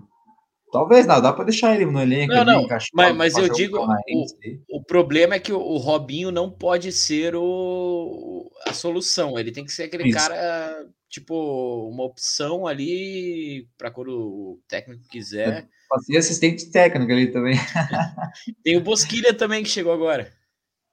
Talvez 0.72 1.06
não, 1.06 1.22
dá 1.22 1.32
para 1.32 1.44
deixar 1.46 1.76
ele 1.76 1.86
no 1.86 2.02
elenco. 2.02 2.34
Não, 2.34 2.42
ali, 2.42 2.52
não, 2.52 2.68
mas, 2.96 3.16
mas 3.16 3.38
eu 3.38 3.48
digo, 3.48 3.78
o, 3.78 4.78
o, 4.78 4.84
problema 4.84 5.36
é 5.36 5.40
que 5.40 5.54
o, 5.54 5.60
o, 5.60 5.78
Robinho 5.78 6.32
não 6.32 6.50
pode 6.50 6.92
ser 6.92 7.36
o, 7.36 8.52
a 8.68 8.74
solução. 8.74 9.38
Ele 9.38 9.52
tem 9.52 9.64
que 9.64 9.72
ser 9.72 9.84
aquele 9.84 10.10
Isso. 10.10 10.18
cara, 10.18 10.88
tipo, 11.14 11.90
uma 11.90 12.04
opção 12.04 12.66
ali 12.66 13.70
para 13.78 13.92
quando 13.92 14.10
o 14.10 14.60
técnico 14.68 15.08
quiser. 15.08 15.70
Pode 15.88 16.06
ser 16.06 16.18
assistente 16.18 16.72
técnico 16.72 17.12
ali 17.12 17.32
também. 17.32 17.54
Tem 18.64 18.76
o 18.76 18.82
Bosquilha 18.82 19.32
também 19.32 19.62
que 19.62 19.70
chegou 19.70 19.94
agora. 19.94 20.34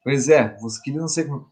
Pois 0.04 0.28
é, 0.28 0.56
o 0.58 0.62
Mosquito 0.62 0.96
não 0.96 1.08
sei 1.08 1.24
como. 1.24 1.50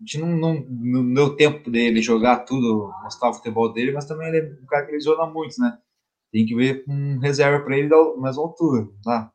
A 0.00 0.04
gente 0.04 0.18
não, 0.18 0.28
não, 0.28 0.66
não 0.68 1.14
deu 1.14 1.36
tempo 1.36 1.70
dele 1.70 2.00
jogar 2.00 2.40
tudo, 2.40 2.90
mostrar 3.02 3.28
o 3.30 3.34
futebol 3.34 3.70
dele, 3.70 3.92
mas 3.92 4.06
também 4.06 4.28
ele 4.28 4.38
é 4.38 4.62
um 4.62 4.66
cara 4.66 4.86
que 4.86 4.92
ele 4.92 5.00
joga 5.00 5.26
muito, 5.26 5.60
né? 5.60 5.76
tem 6.32 6.44
que 6.44 6.54
ver 6.54 6.84
com 6.84 7.18
reserva 7.18 7.64
para 7.64 7.78
ele 7.78 7.88
da 7.88 7.96
mesma 8.16 8.42
altura, 8.42 8.88
tá? 9.02 9.32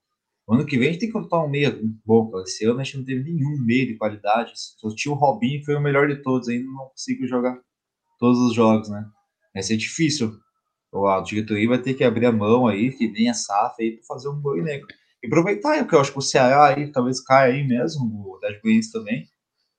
Ano 0.49 0.65
que 0.65 0.77
vem 0.77 0.89
a 0.89 0.91
gente 0.91 1.01
tem 1.01 1.09
que 1.09 1.13
contar 1.13 1.43
um 1.43 1.49
meia 1.49 1.75
bom, 2.05 2.29
cara. 2.29 2.43
Esse 2.43 2.65
ano 2.65 2.79
a 2.79 2.83
gente 2.83 2.97
não 2.97 3.05
teve 3.05 3.23
nenhum 3.23 3.57
meio 3.63 3.87
de 3.87 3.97
qualidade. 3.97 4.51
Só 4.55 4.93
tinha 4.93 5.13
o 5.13 5.17
Robinho, 5.17 5.63
foi 5.63 5.75
o 5.75 5.81
melhor 5.81 6.07
de 6.07 6.21
todos, 6.21 6.49
ainda 6.49 6.65
não 6.65 6.89
conseguiu 6.89 7.27
jogar 7.27 7.57
todos 8.21 8.39
os 8.39 8.53
jogos, 8.53 8.87
né? 8.87 9.03
Vai 9.51 9.63
ser 9.63 9.75
difícil. 9.75 10.39
O 10.93 11.21
diretoria 11.21 11.67
vai 11.67 11.81
ter 11.81 11.95
que 11.95 12.03
abrir 12.03 12.27
a 12.27 12.31
mão 12.31 12.67
aí, 12.67 12.91
que 12.91 13.07
vem 13.07 13.29
a 13.29 13.33
SAF 13.33 13.81
aí 13.81 13.93
para 13.93 14.05
fazer 14.05 14.29
um 14.29 14.35
boi 14.35 14.61
negro. 14.61 14.87
E 15.23 15.27
aproveitar, 15.27 15.79
porque 15.79 15.95
eu 15.95 15.99
acho 15.99 16.11
que 16.11 16.19
o 16.19 16.21
Ceará 16.21 16.67
aí 16.67 16.91
talvez 16.91 17.19
caia 17.19 17.53
aí 17.53 17.67
mesmo, 17.67 18.05
o 18.27 18.35
Atlético 18.35 18.63
Goianiense 18.63 18.91
também. 18.91 19.27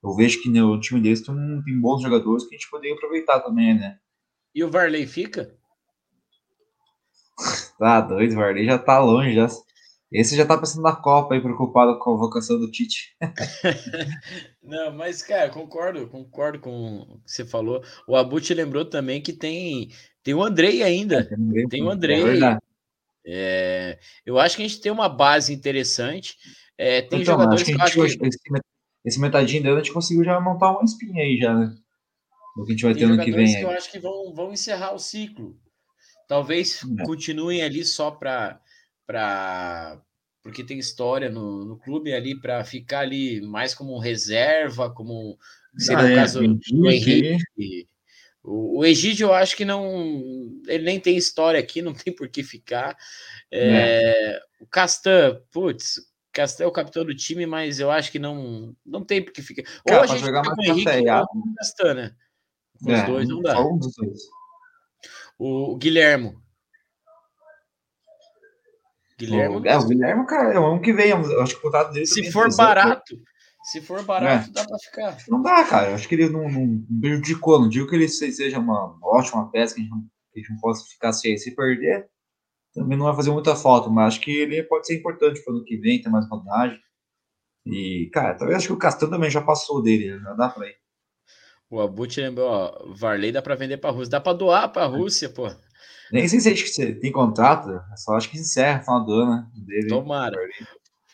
Eu 0.03 0.15
vejo 0.17 0.43
que 0.43 0.49
no 0.49 0.81
time 0.81 1.01
deles 1.01 1.21
tem, 1.21 1.35
tem 1.65 1.81
bons 1.81 2.03
jogadores 2.03 2.45
que 2.45 2.55
a 2.55 2.59
gente 2.59 2.69
poderia 2.69 2.97
aproveitar 2.97 3.41
também, 3.41 3.79
né? 3.79 3.99
E 4.53 4.65
o 4.65 4.71
Varley 4.71 5.07
fica? 5.07 5.55
Tá 7.79 8.01
doido, 8.01 8.33
o 8.33 8.37
Varley 8.37 8.65
já 8.65 8.79
tá 8.79 9.01
longe 9.01 9.35
já. 9.35 9.49
Esse 10.13 10.37
já 10.37 10.45
tá 10.45 10.59
pensando 10.59 10.83
na 10.83 10.95
Copa 10.95 11.35
aí, 11.35 11.41
preocupado 11.41 11.95
com 11.95 11.99
a 11.99 12.05
convocação 12.05 12.59
do 12.59 12.71
Tite. 12.71 13.17
Não, 14.63 14.93
mas, 14.93 15.23
cara, 15.23 15.49
concordo, 15.49 16.07
concordo 16.07 16.59
com 16.59 16.99
o 16.99 17.19
que 17.25 17.33
você 17.33 17.45
falou. 17.45 17.83
O 18.07 18.15
Abut 18.15 18.53
lembrou 18.53 18.85
também 18.85 19.23
que 19.23 19.33
tem, 19.33 19.91
tem 20.23 20.35
o 20.35 20.43
Andrei 20.43 20.83
ainda. 20.83 21.21
É, 21.21 21.25
tem, 21.25 21.69
tem 21.69 21.83
o 21.83 21.91
Andrei. 21.91 22.23
É 22.43 22.59
é, 23.25 23.99
eu 24.27 24.39
acho 24.39 24.57
que 24.57 24.63
a 24.63 24.69
gente 24.69 24.81
tem 24.81 24.91
uma 24.91 25.09
base 25.09 25.53
interessante. 25.53 26.37
É, 26.77 27.01
tem 27.03 27.23
então, 27.23 27.35
jogadores 27.35 27.63
que, 27.63 27.81
acho 27.81 27.95
que... 27.95 28.27
Esse, 28.27 28.39
esse 29.05 29.21
metadinho 29.21 29.63
dele 29.63 29.77
a 29.77 29.79
gente 29.79 29.93
conseguiu 29.93 30.25
já 30.25 30.41
montar 30.41 30.73
uma 30.73 30.85
espinha 30.85 31.23
aí 31.23 31.39
já, 31.39 31.55
né? 31.55 31.75
Do 32.57 32.65
que 32.65 32.73
a 32.73 32.75
gente 32.75 32.85
vai 32.85 32.95
ter 32.95 33.05
ano 33.05 33.23
que 33.23 33.31
vem. 33.31 33.47
Que 33.47 33.63
eu 33.63 33.71
acho 33.71 33.91
que 33.91 33.99
vão, 33.99 34.35
vão 34.35 34.53
encerrar 34.53 34.93
o 34.93 34.99
ciclo. 34.99 35.57
Talvez 36.29 36.83
é. 36.99 37.05
continuem 37.05 37.63
ali 37.63 37.85
só 37.85 38.11
para 38.11 38.61
para 39.13 40.01
porque 40.43 40.65
tem 40.65 40.79
história 40.79 41.31
no, 41.31 41.65
no 41.65 41.79
clube 41.79 42.13
ali 42.13 42.39
para 42.39 42.65
ficar 42.65 43.01
ali 43.01 43.41
mais 43.43 43.75
como 43.75 43.99
reserva, 43.99 44.91
como 44.91 45.39
seria 45.77 46.03
ah, 46.03 46.07
o 46.07 46.09
é, 46.09 46.15
caso 46.17 46.41
do 46.41 46.91
Henrique. 46.91 47.89
O, 48.43 48.81
o 48.81 48.85
Egídio, 48.85 49.29
eu 49.29 49.35
acho 49.35 49.57
que 49.57 49.65
não. 49.65 50.61
Ele 50.67 50.85
nem 50.85 50.99
tem 50.99 51.17
história 51.17 51.61
aqui, 51.61 51.81
não 51.83 51.95
tem 51.95 52.13
por 52.13 52.29
que 52.29 52.43
ficar. 52.43 52.97
É, 53.51 54.39
é. 54.39 54.41
O 54.59 54.67
Castan, 54.67 55.41
putz, 55.53 56.01
Castan 56.33 56.65
é 56.65 56.67
o 56.67 56.73
capitão 56.73 57.05
do 57.05 57.15
time, 57.15 57.47
mas 57.47 57.79
eu 57.79 57.91
acho 57.91 58.11
que 58.11 58.19
não, 58.19 58.75
não 58.85 59.05
tem 59.05 59.23
por 59.23 59.33
que 59.33 59.43
ficar. 59.43 59.63
Ou 59.89 60.01
a 60.01 60.07
gente 60.07 60.25
jogar 60.25 60.43
mais 60.43 60.57
com 60.57 60.63
o 60.63 60.65
Henrique 60.65 60.91
ou 60.91 61.53
o 61.53 61.55
Castan, 61.55 61.95
né? 61.95 62.15
Com 62.83 62.93
os 62.93 62.99
é, 62.99 63.07
dois 63.07 63.29
não 63.29 63.41
dá. 63.41 63.61
Um 63.61 63.79
dos 63.79 63.95
dois. 63.95 64.23
O, 65.39 65.73
o 65.73 65.77
Guilhermo. 65.77 66.42
Guilherme. 69.27 69.69
É, 69.69 69.79
o 69.79 69.87
Guilherme, 69.87 70.27
cara, 70.27 70.55
é 70.55 70.59
o 70.59 70.67
ano 70.67 70.81
que 70.81 70.93
vem. 70.93 71.13
Acho 71.13 71.55
que 71.55 71.59
o 71.59 71.63
contrato 71.63 71.93
dele. 71.93 72.07
Se 72.07 72.31
for 72.31 72.49
barato, 72.57 73.17
se 73.65 73.81
for 73.81 74.03
barato, 74.03 74.51
é. 74.51 74.53
dá 74.53 74.65
para 74.65 74.79
ficar. 74.79 75.17
Não 75.29 75.41
dá, 75.41 75.65
cara. 75.65 75.91
Eu 75.91 75.95
acho 75.95 76.09
que 76.09 76.15
ele 76.15 76.29
não, 76.29 76.49
não, 76.49 77.01
prejudicou. 77.01 77.61
Não 77.61 77.69
digo 77.69 77.89
que 77.89 77.95
ele 77.95 78.09
seja 78.09 78.59
uma 78.59 78.99
ótima 79.03 79.51
peça, 79.51 79.75
que 79.75 79.81
a 79.81 79.85
gente 79.85 79.93
não, 79.93 79.99
a 79.99 80.39
gente 80.39 80.51
não 80.51 80.59
possa 80.59 80.85
ficar 80.85 81.13
sem 81.13 81.37
se 81.37 81.55
perder. 81.55 82.09
Também 82.75 82.99
não 82.99 83.07
vai 83.07 83.15
fazer 83.15 83.31
muita 83.31 83.55
falta, 83.55 83.89
mas 83.89 84.15
acho 84.15 84.21
que 84.21 84.31
ele 84.31 84.63
pode 84.63 84.87
ser 84.87 84.97
importante 84.97 85.43
para 85.45 85.53
o 85.53 85.57
ano 85.57 85.65
que 85.65 85.77
vem, 85.77 86.01
ter 86.01 86.09
mais 86.09 86.29
vantagem. 86.29 86.81
E, 87.67 88.11
cara, 88.13 88.35
talvez 88.35 88.59
acho 88.59 88.69
que 88.69 88.73
o 88.73 88.79
Castan 88.79 89.09
também 89.09 89.31
já 89.31 89.43
passou 89.43 89.83
dele, 89.83 90.19
já 90.19 90.33
dá 90.33 90.49
para 90.49 90.67
ir. 90.67 90.77
O 91.71 91.81
Abut 91.81 92.21
lembrou, 92.21 92.49
ó, 92.49 92.93
Varley 92.95 93.31
dá 93.31 93.41
para 93.41 93.55
vender 93.55 93.77
para 93.77 93.91
a 93.91 93.93
Rússia, 93.93 94.11
dá 94.11 94.21
para 94.21 94.37
doar 94.37 94.73
para 94.73 94.83
a 94.83 94.87
Rússia, 94.87 95.29
pô. 95.29 95.49
Nem 96.13 96.29
sei 96.29 96.41
se 96.41 96.49
a 96.49 96.55
gente 96.55 96.95
tem 96.97 97.11
contrato, 97.11 97.81
só 97.97 98.17
acho 98.17 98.31
que 98.31 98.39
encerra 98.39 98.79
no 98.79 98.85
final 98.85 99.05
do 99.07 99.13
ano, 99.13 99.31
né? 99.31 99.47
Dele, 99.55 99.89
Tomara. 99.89 100.37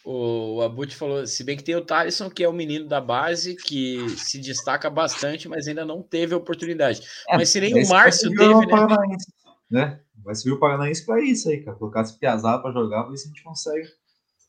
O, 0.04 0.60
Abut 0.62 0.96
falou, 0.96 1.26
se 1.26 1.44
bem 1.44 1.56
que 1.56 1.62
tem 1.62 1.76
o 1.76 1.84
Thaleson, 1.84 2.28
que 2.28 2.42
é 2.42 2.48
o 2.48 2.52
menino 2.52 2.88
da 2.88 3.00
base, 3.00 3.54
que 3.54 4.08
se 4.16 4.40
destaca 4.40 4.90
bastante, 4.90 5.48
mas 5.48 5.68
ainda 5.68 5.84
não 5.84 6.02
teve 6.02 6.34
oportunidade. 6.34 7.02
É, 7.28 7.36
mas 7.36 7.50
se 7.50 7.60
nem 7.60 7.74
o 7.74 7.88
Márcio 7.88 8.30
teve, 8.30 8.54
né? 8.54 8.66
Paranaense, 8.68 9.32
né? 9.70 10.00
Vai 10.24 10.34
subir 10.34 10.52
o 10.52 10.58
Paranaense 10.58 11.06
para 11.06 11.22
isso 11.22 11.48
aí, 11.48 11.62
cara. 11.62 11.76
Colocar 11.76 12.02
esse 12.02 12.18
piazado 12.18 12.62
para 12.62 12.72
jogar, 12.72 13.04
ver 13.04 13.16
se 13.18 13.26
a 13.26 13.28
gente 13.28 13.42
consegue 13.42 13.86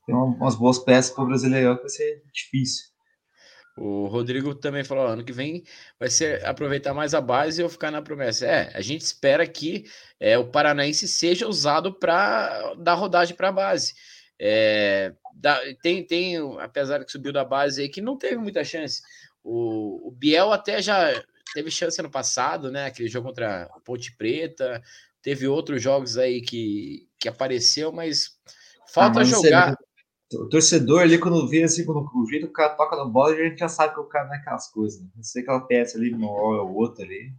ter 0.05 0.13
umas 0.13 0.55
boas 0.55 0.79
peças 0.79 1.11
para 1.11 1.25
o 1.25 1.27
brasileiro, 1.27 1.75
que 1.75 1.81
vai 1.81 1.89
ser 1.89 2.23
difícil. 2.33 2.88
O 3.81 4.07
Rodrigo 4.07 4.53
também 4.53 4.83
falou: 4.83 5.07
ano 5.07 5.23
que 5.23 5.31
vem 5.31 5.63
vai 5.97 6.09
ser 6.09 6.45
aproveitar 6.45 6.93
mais 6.93 7.13
a 7.13 7.21
base 7.21 7.63
ou 7.63 7.69
ficar 7.69 7.89
na 7.89 8.01
promessa. 8.01 8.45
É, 8.45 8.71
a 8.73 8.81
gente 8.81 9.01
espera 9.01 9.47
que 9.47 9.85
é, 10.19 10.37
o 10.37 10.45
Paranaense 10.45 11.07
seja 11.07 11.47
usado 11.47 11.93
para 11.93 12.73
dar 12.77 12.95
rodagem 12.95 13.37
para 13.37 13.47
a 13.47 13.53
base. 13.53 13.93
É, 14.37 15.13
dá, 15.33 15.57
tem, 15.81 16.03
tem, 16.03 16.35
apesar 16.59 17.05
que 17.05 17.11
subiu 17.11 17.31
da 17.31 17.45
base 17.45 17.81
aí, 17.81 17.87
que 17.87 18.01
não 18.01 18.17
teve 18.17 18.35
muita 18.35 18.65
chance. 18.65 19.01
O, 19.41 20.09
o 20.09 20.11
Biel 20.11 20.51
até 20.51 20.81
já 20.81 21.13
teve 21.53 21.71
chance 21.71 22.01
ano 22.01 22.11
passado, 22.11 22.69
né? 22.69 22.85
Aquele 22.85 23.07
jogo 23.07 23.29
contra 23.29 23.63
a 23.63 23.79
Ponte 23.79 24.13
Preta. 24.17 24.83
Teve 25.21 25.47
outros 25.47 25.81
jogos 25.81 26.17
aí 26.17 26.41
que, 26.41 27.07
que 27.17 27.29
apareceu, 27.29 27.93
mas 27.93 28.37
falta 28.93 29.21
ah, 29.21 29.23
jogar. 29.23 29.77
O 30.33 30.47
torcedor 30.47 31.01
ali, 31.01 31.17
quando 31.17 31.47
vê 31.47 31.63
assim, 31.63 31.85
quando 31.85 32.07
o 32.13 32.25
jeito 32.27 32.45
que 32.45 32.51
o 32.51 32.53
cara 32.53 32.75
toca 32.75 32.95
na 32.95 33.05
bola, 33.05 33.33
a 33.33 33.43
gente 33.43 33.59
já 33.59 33.69
sabe 33.69 33.93
que 33.93 33.99
o 33.99 34.05
cara 34.05 34.27
não 34.27 34.35
é 34.35 34.37
aquelas 34.37 34.69
coisas. 34.69 35.01
Né? 35.01 35.07
Não 35.15 35.23
sei 35.23 35.41
aquela 35.41 35.61
peça 35.61 35.97
ali, 35.97 36.13
uma 36.13 36.31
hora 36.31 36.61
ou 36.61 36.75
outra 36.75 37.03
ali. 37.03 37.33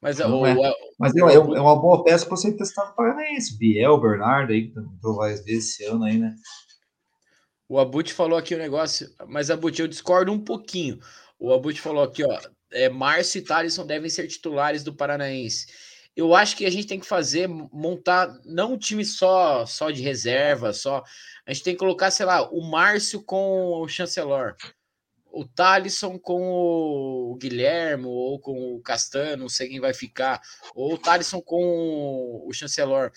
Mas, 0.00 0.20
o, 0.20 0.46
é. 0.46 0.54
Mas 0.98 1.16
é, 1.16 1.20
é, 1.20 1.38
uma 1.38 1.80
boa 1.80 2.04
peça 2.04 2.24
para 2.24 2.36
você 2.36 2.52
testar 2.52 2.86
no 2.86 2.94
Paranaense. 2.94 3.58
Biel, 3.58 4.00
Bernardo 4.00 4.52
aí, 4.52 4.70
que 4.70 4.78
entrou 4.78 5.16
várias 5.16 5.44
vezes 5.44 5.70
esse 5.70 5.84
ano 5.84 6.04
aí, 6.04 6.18
né? 6.18 6.34
O 7.68 7.78
Abut 7.78 8.12
falou 8.14 8.38
aqui 8.38 8.54
o 8.54 8.58
um 8.58 8.60
negócio, 8.60 9.08
mas 9.26 9.50
Abut, 9.50 9.78
eu 9.78 9.88
discordo 9.88 10.32
um 10.32 10.42
pouquinho. 10.42 10.98
O 11.38 11.52
Abut 11.52 11.80
falou 11.80 12.02
aqui, 12.02 12.24
ó, 12.24 12.40
é, 12.72 12.88
Márcio 12.88 13.38
e 13.38 13.42
Thaleson 13.42 13.86
devem 13.86 14.08
ser 14.08 14.26
titulares 14.26 14.82
do 14.82 14.94
Paranaense. 14.94 15.66
Eu 16.18 16.34
acho 16.34 16.56
que 16.56 16.66
a 16.66 16.70
gente 16.70 16.88
tem 16.88 16.98
que 16.98 17.06
fazer, 17.06 17.46
montar, 17.46 18.28
não 18.44 18.72
um 18.72 18.76
time 18.76 19.04
só, 19.04 19.64
só 19.64 19.88
de 19.88 20.02
reserva, 20.02 20.72
só. 20.72 21.04
A 21.46 21.52
gente 21.52 21.62
tem 21.62 21.74
que 21.74 21.78
colocar, 21.78 22.10
sei 22.10 22.26
lá, 22.26 22.42
o 22.50 22.60
Márcio 22.60 23.22
com 23.22 23.80
o 23.80 23.88
Chancelor 23.88 24.56
o 25.30 25.44
Thalisson 25.44 26.18
com 26.18 26.40
o 26.42 27.36
Guilhermo 27.36 28.08
ou 28.08 28.40
com 28.40 28.74
o 28.74 28.80
Castano, 28.80 29.42
não 29.42 29.48
sei 29.48 29.68
quem 29.68 29.78
vai 29.78 29.94
ficar, 29.94 30.40
ou 30.74 30.94
o 30.94 30.98
Thalisson 30.98 31.40
com 31.40 32.42
o 32.44 32.52
Chancelor, 32.52 33.12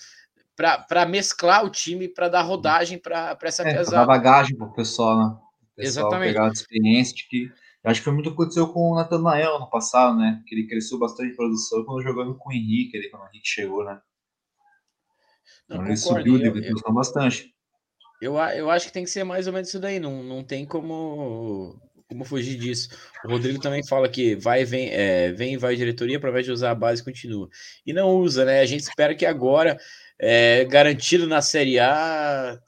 para 0.56 1.06
mesclar 1.06 1.66
o 1.66 1.70
time, 1.70 2.08
para 2.08 2.30
dar 2.30 2.43
rodagem 2.43 2.99
para 2.99 3.38
essa 3.41 3.68
é, 3.68 3.74
pesada. 3.74 3.97
Dar 3.97 4.06
bagagem 4.06 4.56
para 4.56 4.68
o 4.68 4.74
pessoal, 4.74 5.18
né? 5.18 5.24
O 5.26 5.76
pessoal 5.76 6.08
Exatamente. 6.08 6.34
pegar 6.34 6.49
a 6.49 6.52
experiência 6.52 7.16
de 7.16 7.28
que. 7.28 7.52
Acho 7.84 8.00
que 8.00 8.06
foi 8.06 8.14
muito 8.14 8.30
aconteceu 8.30 8.68
com 8.68 8.92
o 8.92 8.96
Nathanael 8.96 9.60
no 9.60 9.70
passado, 9.70 10.18
né? 10.18 10.44
Que 10.46 10.54
ele 10.54 10.68
cresceu 10.68 11.00
bastante 11.00 11.32
em 11.32 11.36
produção 11.36 11.84
quando 11.84 12.04
jogando 12.04 12.38
com 12.38 12.50
o 12.50 12.54
Henrique, 12.54 12.98
ali, 12.98 13.10
quando 13.10 13.24
o 13.24 13.28
Henrique 13.28 13.48
chegou, 13.48 13.84
né? 13.84 14.00
Não, 15.68 15.78
então, 15.78 15.88
ele 15.88 15.98
subiu 15.98 16.38
de 16.38 16.52
produção 16.52 16.94
bastante. 16.94 17.56
Eu, 18.22 18.36
eu 18.36 18.70
acho 18.70 18.86
que 18.86 18.94
tem 18.94 19.04
que 19.04 19.10
ser 19.10 19.24
mais 19.24 19.48
ou 19.48 19.54
menos 19.54 19.70
isso 19.70 19.80
daí, 19.80 20.00
não, 20.00 20.22
não 20.22 20.44
tem 20.44 20.64
como 20.64 21.76
como 22.12 22.26
fugir 22.26 22.58
disso. 22.58 22.90
O 23.24 23.30
Rodrigo 23.30 23.58
também 23.60 23.88
fala 23.88 24.10
que 24.10 24.36
vai 24.36 24.66
vem, 24.66 24.90
é, 24.90 25.32
vem 25.32 25.54
e 25.54 25.58
vai 25.58 25.78
diretoria, 25.78 26.20
para 26.20 26.30
invés 26.30 26.46
de 26.46 26.52
usar 26.52 26.72
a 26.72 26.76
base, 26.76 27.04
continua. 27.04 27.48
E 27.86 27.94
não 27.94 28.18
usa, 28.18 28.44
né? 28.44 28.60
A 28.60 28.66
gente 28.66 28.82
espera 28.82 29.16
que 29.16 29.26
agora, 29.26 29.78
é, 30.20 30.66
garantido 30.66 31.26
na 31.26 31.42
Série 31.42 31.80
A, 31.80 32.60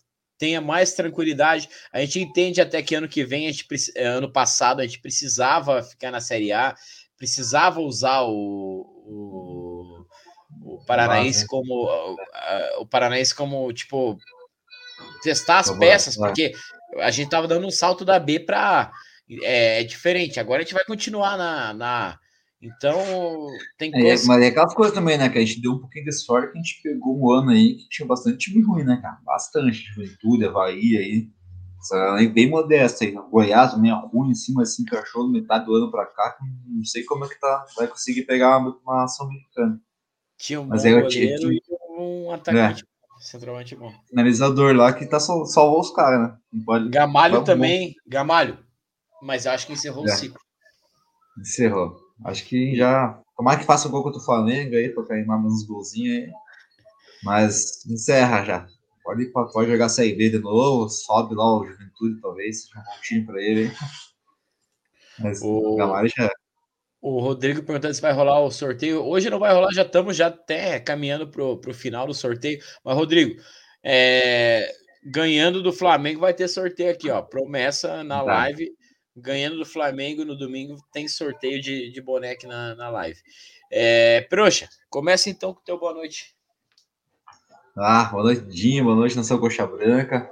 tenha 0.43 0.59
mais 0.59 0.91
tranquilidade. 0.91 1.69
A 1.93 2.01
gente 2.01 2.19
entende 2.19 2.59
até 2.59 2.81
que 2.81 2.95
ano 2.95 3.07
que 3.07 3.23
vem, 3.23 3.47
a 3.47 3.51
gente, 3.53 3.65
é, 3.95 4.07
ano 4.07 4.29
passado, 4.29 4.81
a 4.81 4.83
gente 4.85 4.99
precisava 4.99 5.81
ficar 5.81 6.11
na 6.11 6.19
Série 6.19 6.51
A, 6.51 6.75
precisava 7.17 7.79
usar 7.79 8.23
o, 8.23 8.85
o, 9.05 10.05
o 10.61 10.85
Paranaense 10.85 11.47
como 11.47 11.73
o, 11.73 12.17
o 12.81 12.85
Paranaense 12.85 13.33
como 13.33 13.71
tipo 13.71 14.17
testar 15.23 15.59
as 15.59 15.71
peças, 15.77 16.17
porque 16.17 16.51
a 16.97 17.09
gente 17.09 17.29
tava 17.29 17.47
dando 17.47 17.65
um 17.65 17.71
salto 17.71 18.03
da 18.03 18.19
B 18.19 18.41
para 18.41 18.91
é, 19.43 19.79
é, 19.79 19.83
diferente. 19.85 20.41
Agora 20.41 20.61
a 20.61 20.65
gente 20.65 20.73
vai 20.73 20.83
continuar 20.83 21.37
na. 21.37 21.73
na... 21.73 22.19
Então, 22.63 22.97
tem 23.77 23.91
coisa... 23.91 24.07
É, 24.07 24.27
mas 24.27 24.41
é 24.43 24.47
aquelas 24.47 24.73
coisas 24.73 24.93
também, 24.93 25.17
né? 25.17 25.29
Que 25.29 25.37
a 25.37 25.41
gente 25.45 25.61
deu 25.61 25.73
um 25.73 25.79
pouquinho 25.79 26.05
de 26.05 26.11
sorte 26.13 26.51
que 26.51 26.57
a 26.57 26.61
gente 26.61 26.81
pegou 26.81 27.19
um 27.19 27.31
ano 27.31 27.51
aí 27.51 27.75
que 27.75 27.89
tinha 27.89 28.07
bastante 28.07 28.37
time 28.37 28.63
ruim, 28.63 28.83
né, 28.83 28.99
cara? 29.01 29.19
Bastante. 29.23 29.83
Juventude, 29.93 30.45
Havaí 30.45 30.97
aí. 30.97 31.29
Essa, 31.79 32.17
bem 32.33 32.49
modesta 32.49 33.03
aí. 33.03 33.11
Goiás 33.11 33.77
meio 33.77 33.95
ruim 34.07 34.31
em 34.31 34.35
cima, 34.35 34.63
assim, 34.63 34.83
encaixou 34.83 35.29
metade 35.29 35.65
do 35.65 35.75
ano 35.75 35.91
pra 35.91 36.05
cá. 36.05 36.37
Não 36.67 36.85
sei 36.85 37.03
como 37.03 37.25
é 37.25 37.29
que 37.29 37.39
tá. 37.39 37.65
Vai 37.77 37.87
conseguir 37.87 38.23
pegar 38.23 38.57
uma, 38.57 38.77
uma 38.83 39.03
ação 39.03 39.27
americana. 39.27 39.79
Tinha 40.37 40.61
um 40.61 40.65
mas 40.65 40.83
bom 40.83 40.89
goleiro 40.89 41.09
tinha, 41.09 41.35
tinha... 41.35 41.53
e 41.53 41.61
um 41.99 42.31
atacante. 42.31 42.83
É. 42.83 42.93
Centralmente 43.19 43.75
bom. 43.75 43.93
Finalizador 44.09 44.75
lá 44.75 44.91
que 44.91 45.05
tá 45.05 45.19
salvou 45.19 45.79
os 45.79 45.91
caras, 45.91 46.21
né? 46.21 46.37
Pode... 46.65 46.89
Gamalho 46.89 47.43
também. 47.43 47.89
Bom. 47.89 47.95
Gamalho 48.07 48.57
mas 49.23 49.47
acho 49.47 49.67
que 49.67 49.73
encerrou 49.73 50.05
é. 50.05 50.11
o 50.11 50.15
ciclo. 50.15 50.39
Encerrou. 51.39 51.95
Acho 52.25 52.45
que 52.45 52.75
já. 52.75 53.19
Tomara 53.35 53.59
que 53.59 53.65
faça 53.65 53.87
um 53.87 53.91
gol 53.91 54.03
contra 54.03 54.19
o 54.19 54.23
Flamengo 54.23 54.75
aí, 54.75 54.89
pra 54.89 55.05
cair 55.05 55.25
mais 55.25 55.43
uns 55.43 55.65
golzinhos 55.65 56.23
aí. 56.23 56.31
Mas 57.23 57.85
encerra 57.85 58.43
já. 58.43 58.67
Pode, 59.03 59.25
pode 59.25 59.69
jogar 59.69 59.89
Série 59.89 60.15
B 60.15 60.29
de 60.29 60.39
novo, 60.39 60.87
sobe 60.89 61.35
lá 61.35 61.59
o 61.59 61.65
Juventude, 61.65 62.21
talvez, 62.21 62.63
seja 62.63 62.79
um 62.79 63.01
time 63.01 63.25
para 63.25 63.41
ele. 63.41 63.71
Mas 65.19 65.41
o 65.41 65.75
Gamalho 65.75 66.09
já. 66.15 66.31
O 67.01 67.19
Rodrigo 67.19 67.61
perguntando 67.63 67.93
se 67.93 68.01
vai 68.01 68.13
rolar 68.13 68.39
o 68.39 68.49
sorteio. 68.49 69.03
Hoje 69.03 69.29
não 69.29 69.37
vai 69.37 69.53
rolar, 69.53 69.73
já 69.73 69.81
estamos 69.81 70.15
já 70.15 70.27
até 70.27 70.79
caminhando 70.79 71.27
para 71.27 71.43
o 71.43 71.73
final 71.73 72.07
do 72.07 72.13
sorteio. 72.13 72.59
Mas, 72.83 72.95
Rodrigo, 72.95 73.41
é, 73.83 74.71
ganhando 75.03 75.61
do 75.61 75.73
Flamengo 75.73 76.21
vai 76.21 76.33
ter 76.33 76.47
sorteio 76.47 76.91
aqui, 76.91 77.09
ó. 77.09 77.21
Promessa 77.21 78.05
na 78.05 78.19
tá. 78.19 78.23
live. 78.23 78.71
Ganhando 79.15 79.57
do 79.57 79.65
Flamengo 79.65 80.25
no 80.25 80.35
domingo 80.35 80.77
tem 80.91 81.07
sorteio 81.07 81.61
de, 81.61 81.91
de 81.91 82.01
boneco 82.01 82.47
na, 82.47 82.73
na 82.75 82.89
live. 82.89 83.19
É, 83.71 84.21
Proxa, 84.21 84.67
começa 84.89 85.29
então 85.29 85.53
com 85.53 85.59
o 85.59 85.63
teu 85.63 85.79
boa 85.79 85.93
noite. 85.93 86.35
Ah, 87.75 88.05
boa 88.05 88.23
noite, 88.23 88.41
Dinho. 88.43 88.83
Boa 88.83 88.95
noite, 88.95 89.15
Nação 89.15 89.39
Coxa 89.39 89.65
Branca. 89.65 90.31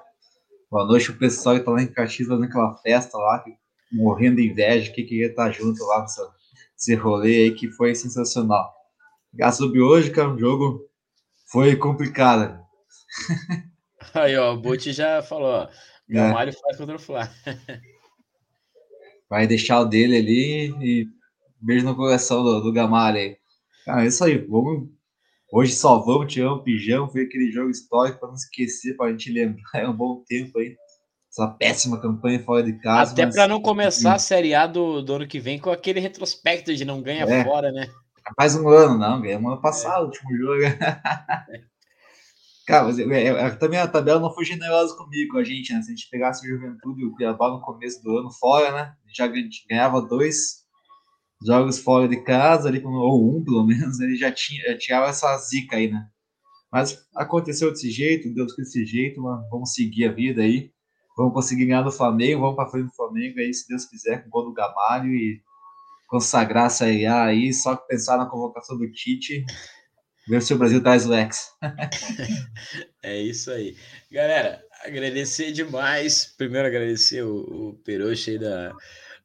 Boa 0.70 0.86
noite 0.86 1.12
o 1.12 1.18
pessoal 1.18 1.56
que 1.56 1.66
tá 1.66 1.72
lá 1.72 1.82
em 1.82 1.88
Caxias 1.88 2.28
fazendo 2.28 2.46
aquela 2.46 2.76
festa 2.78 3.18
lá, 3.18 3.44
morrendo 3.92 4.38
de 4.38 4.48
inveja, 4.48 4.92
que 4.92 5.04
queria 5.04 5.28
estar 5.28 5.52
junto 5.52 5.84
lá 5.86 6.02
nessa, 6.02 6.34
nesse 6.74 6.96
rolê 6.96 7.44
aí, 7.44 7.52
que 7.52 7.68
foi 7.70 7.94
sensacional. 7.94 8.74
Ao 9.42 9.68
hoje, 9.84 10.12
cara, 10.12 10.30
o 10.30 10.40
jogo 10.40 10.90
foi 11.48 11.76
complicado. 11.76 12.60
Aí, 14.14 14.36
ó, 14.38 14.54
o 14.54 14.58
Bote 14.58 14.92
já 14.92 15.22
falou, 15.22 15.52
ó. 15.52 15.70
Gamalho 16.08 16.50
é. 16.50 16.54
faz 16.54 16.78
contra 16.78 16.96
o 16.96 17.00
Flá. 17.00 17.30
Vai 19.32 19.48
deixar 19.48 19.80
o 19.80 19.86
dele 19.86 20.18
ali 20.18 20.76
e 20.82 21.08
beijo 21.62 21.86
no 21.86 21.96
coração 21.96 22.44
do, 22.44 22.60
do 22.60 22.74
Gamalho 22.74 23.18
aí. 23.18 23.38
Cara, 23.86 24.04
é 24.04 24.08
isso 24.08 24.24
aí. 24.26 24.38
Vamos 24.38 24.90
Hoje 25.54 25.74
só 25.74 26.00
vamos, 26.00 26.32
tiramos 26.32 26.60
o 26.60 26.64
pijama, 26.64 27.10
foi 27.10 27.24
aquele 27.24 27.52
jogo 27.52 27.70
histórico 27.70 28.20
para 28.20 28.30
não 28.30 28.36
esquecer, 28.36 28.96
para 28.96 29.08
a 29.08 29.12
gente 29.12 29.32
lembrar. 29.32 29.62
É 29.76 29.88
um 29.88 29.96
bom 29.96 30.22
tempo 30.28 30.60
aí. 30.60 30.76
Essa 31.30 31.48
péssima 31.48 32.00
campanha 32.02 32.44
fora 32.44 32.62
de 32.64 32.74
casa. 32.80 33.14
Até 33.14 33.26
mas... 33.26 33.36
para 33.36 33.48
não 33.48 33.62
começar 33.62 34.16
a 34.16 34.20
Série 34.20 34.54
A 34.54 34.68
do, 34.68 35.02
do 35.02 35.16
ano 35.16 35.28
que 35.28 35.40
vem 35.40 35.60
com 35.60 35.70
aquele 35.70 36.02
retrospecto 36.02 36.76
de 36.76 36.84
não 36.84 37.02
ganha 37.02 37.24
é. 37.24 37.44
fora, 37.46 37.72
né? 37.72 37.88
Faz 38.36 38.54
um 38.56 38.68
ano, 38.68 38.98
não, 38.98 39.22
ganhamos 39.22 39.52
ano 39.52 39.62
passado, 39.62 40.04
é. 40.04 40.06
último 40.06 40.38
jogo. 40.38 40.62
Cara, 42.72 42.86
mas 42.86 42.98
eu, 42.98 43.12
eu, 43.12 43.60
também 43.60 43.78
a 43.78 43.86
tabela 43.86 44.22
não 44.22 44.34
foi 44.34 44.46
generosa 44.46 44.96
comigo, 44.96 45.34
com 45.34 45.40
a 45.40 45.44
gente, 45.44 45.74
né? 45.74 45.82
Se 45.82 45.92
a 45.92 45.94
gente 45.94 46.10
pegasse 46.10 46.48
o 46.48 46.50
Juventude 46.50 47.02
e 47.02 47.06
o 47.06 47.12
Cuiabá 47.12 47.50
no 47.50 47.60
começo 47.60 48.02
do 48.02 48.18
ano 48.18 48.32
fora, 48.32 48.72
né? 48.72 48.94
Já 49.14 49.30
ganhava 49.68 50.02
dois, 50.02 50.62
jogos 51.46 51.80
fora 51.80 52.08
de 52.08 52.24
casa, 52.24 52.70
ali, 52.70 52.82
ou 52.82 53.38
um 53.38 53.44
pelo 53.44 53.68
menos, 53.68 54.00
ele 54.00 54.16
já 54.16 54.32
tinha 54.32 54.78
tirava 54.78 55.08
essa 55.08 55.38
zica 55.38 55.76
aí, 55.76 55.92
né? 55.92 56.08
Mas 56.72 56.98
aconteceu 57.14 57.72
desse 57.72 57.92
jeito, 57.92 58.34
deu 58.34 58.46
desse 58.46 58.86
jeito, 58.86 59.22
mas 59.22 59.50
vamos 59.50 59.74
seguir 59.74 60.06
a 60.06 60.14
vida 60.14 60.42
aí. 60.42 60.72
Vamos 61.18 61.34
conseguir 61.34 61.66
ganhar 61.66 61.84
no 61.84 61.92
Flamengo, 61.92 62.40
vamos 62.40 62.56
para 62.56 62.70
frente 62.70 62.86
do 62.86 62.96
Flamengo 62.96 63.38
aí, 63.38 63.54
se 63.54 63.68
Deus 63.68 63.84
quiser, 63.84 64.22
com 64.22 64.30
o 64.30 64.32
gol 64.32 64.46
do 64.46 64.54
Gamalho 64.54 65.14
e 65.14 65.42
consagrar 66.08 66.70
a 66.72 67.14
A 67.14 67.26
aí, 67.26 67.54
só 67.54 67.76
que 67.76 67.86
pensar 67.86 68.18
na 68.18 68.28
convocação 68.28 68.78
do 68.78 68.90
Tite, 68.90 69.44
ver 70.28 70.42
se 70.42 70.54
o 70.54 70.58
Brasil 70.58 70.82
traz 70.82 71.06
o 71.06 71.14
ex. 71.14 71.50
é 73.04 73.22
isso 73.22 73.52
aí. 73.52 73.76
Galera, 74.12 74.64
agradecer 74.84 75.52
demais. 75.52 76.34
Primeiro 76.38 76.68
agradecer 76.68 77.24
o, 77.24 77.70
o 77.70 77.74
aí 77.84 78.38
da 78.38 78.74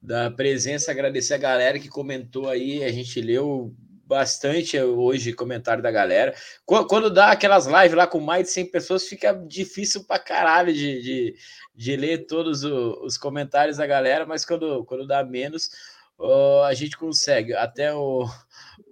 da 0.07 0.30
presença, 0.30 0.92
agradecer 0.92 1.34
a 1.34 1.38
galera 1.38 1.80
que 1.80 1.88
comentou 1.88 2.49
aí, 2.49 2.84
a 2.84 2.92
gente 2.92 3.20
leu 3.20 3.74
bastante 4.07 4.80
hoje 4.80 5.32
comentário 5.32 5.82
da 5.82 5.90
galera. 5.90 6.32
Quando 6.64 7.11
dá 7.11 7.32
aquelas 7.32 7.66
lives 7.66 7.94
lá 7.94 8.07
com 8.07 8.20
mais 8.20 8.44
de 8.44 8.53
100 8.53 8.70
pessoas, 8.70 9.09
fica 9.09 9.32
difícil 9.32 10.05
pra 10.05 10.20
caralho 10.20 10.72
de, 10.72 11.03
de, 11.03 11.34
de 11.74 11.97
ler 11.97 12.26
todos 12.26 12.62
os 12.62 13.18
comentários 13.18 13.78
da 13.78 13.86
galera, 13.86 14.24
mas 14.24 14.44
quando, 14.44 14.84
quando 14.84 15.09
dá 15.09 15.24
menos, 15.24 15.70
a 16.64 16.72
gente 16.72 16.97
consegue. 16.97 17.53
Até 17.55 17.92
o, 17.92 18.28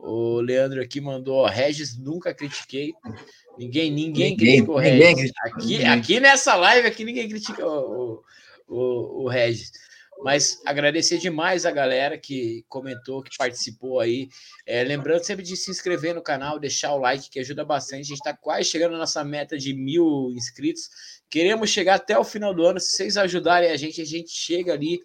o 0.05 0.41
Leandro 0.41 0.83
aqui 0.83 1.01
mandou, 1.01 1.37
ó, 1.37 1.47
Regis, 1.47 1.97
nunca 1.97 2.35
critiquei. 2.35 2.93
Ninguém, 3.57 3.91
ninguém, 3.91 4.31
ninguém 4.33 4.37
critica 4.37 4.73
o 4.73 4.77
Regis. 4.77 5.33
aqui, 5.43 5.85
aqui 5.85 6.21
nessa 6.21 6.55
live, 6.57 6.87
aqui 6.87 7.05
ninguém 7.05 7.27
critica 7.27 7.67
o, 7.67 8.23
o, 8.69 9.25
o 9.25 9.29
Regis. 9.29 9.73
Mas 10.23 10.61
agradecer 10.65 11.19
demais 11.19 11.65
a 11.65 11.71
galera 11.71 12.19
que 12.19 12.65
comentou, 12.69 13.23
que 13.23 13.37
participou 13.37 13.99
aí. 13.99 14.29
É, 14.67 14.85
lembrando 14.85 15.25
sempre 15.25 15.43
de 15.43 15.57
se 15.57 15.71
inscrever 15.71 16.15
no 16.15 16.23
canal, 16.23 16.59
deixar 16.59 16.93
o 16.93 16.99
like, 16.99 17.31
que 17.31 17.41
ajuda 17.41 17.65
bastante. 17.65 18.03
A 18.03 18.05
gente 18.05 18.19
está 18.19 18.35
quase 18.35 18.69
chegando 18.69 18.93
na 18.93 18.99
nossa 18.99 19.25
meta 19.25 19.57
de 19.57 19.73
mil 19.73 20.31
inscritos. 20.33 20.91
Queremos 21.31 21.71
chegar 21.71 21.95
até 21.95 22.19
o 22.19 22.25
final 22.25 22.53
do 22.53 22.65
ano. 22.67 22.79
Se 22.79 22.91
vocês 22.91 23.17
ajudarem 23.17 23.71
a 23.71 23.77
gente, 23.77 24.03
a 24.03 24.07
gente 24.07 24.31
chega 24.31 24.75
ali 24.75 25.01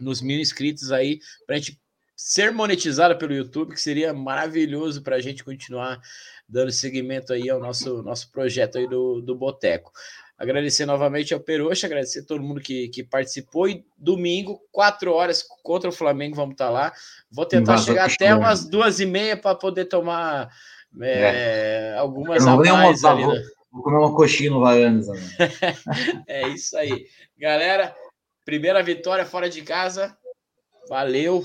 nos 0.00 0.20
mil 0.20 0.38
inscritos 0.40 0.90
aí, 0.90 1.20
para 1.46 1.56
a 1.56 1.58
gente 1.58 1.80
ser 2.16 2.50
monetizado 2.50 3.18
pelo 3.18 3.34
YouTube, 3.34 3.74
que 3.74 3.80
seria 3.80 4.14
maravilhoso 4.14 5.02
para 5.02 5.16
a 5.16 5.20
gente 5.20 5.44
continuar 5.44 6.00
dando 6.48 6.72
seguimento 6.72 7.32
aí 7.32 7.50
ao 7.50 7.60
nosso, 7.60 8.02
nosso 8.02 8.30
projeto 8.32 8.78
aí 8.78 8.88
do, 8.88 9.20
do 9.20 9.34
Boteco. 9.34 9.92
Agradecer 10.38 10.84
novamente 10.84 11.32
ao 11.32 11.40
Peroxa, 11.40 11.86
agradecer 11.86 12.20
a 12.20 12.24
todo 12.24 12.42
mundo 12.42 12.60
que, 12.60 12.88
que 12.88 13.02
participou. 13.02 13.68
E 13.68 13.84
domingo, 13.96 14.60
quatro 14.70 15.12
horas 15.12 15.42
contra 15.62 15.88
o 15.88 15.92
Flamengo, 15.92 16.36
vamos 16.36 16.52
estar 16.52 16.66
tá 16.66 16.70
lá. 16.70 16.92
Vou 17.30 17.46
tentar 17.46 17.78
chegar 17.78 18.10
até 18.10 18.34
umas 18.34 18.68
duas 18.68 19.00
e 19.00 19.06
meia 19.06 19.36
para 19.36 19.54
poder 19.54 19.86
tomar 19.86 20.50
é, 21.00 21.92
é. 21.94 21.98
algumas 21.98 22.46
a 22.46 22.54
mais 22.54 23.02
ali. 23.02 23.24
Vou, 23.24 23.34
né? 23.34 23.42
vou 23.72 23.82
comer 23.82 23.96
uma 23.96 24.14
coxinha 24.14 24.50
no 24.50 24.60
Vaianes. 24.60 25.06
é 26.28 26.48
isso 26.48 26.76
aí. 26.76 27.06
Galera, 27.38 27.96
primeira 28.44 28.82
vitória 28.82 29.24
fora 29.24 29.48
de 29.48 29.62
casa. 29.62 30.16
Valeu, 30.86 31.44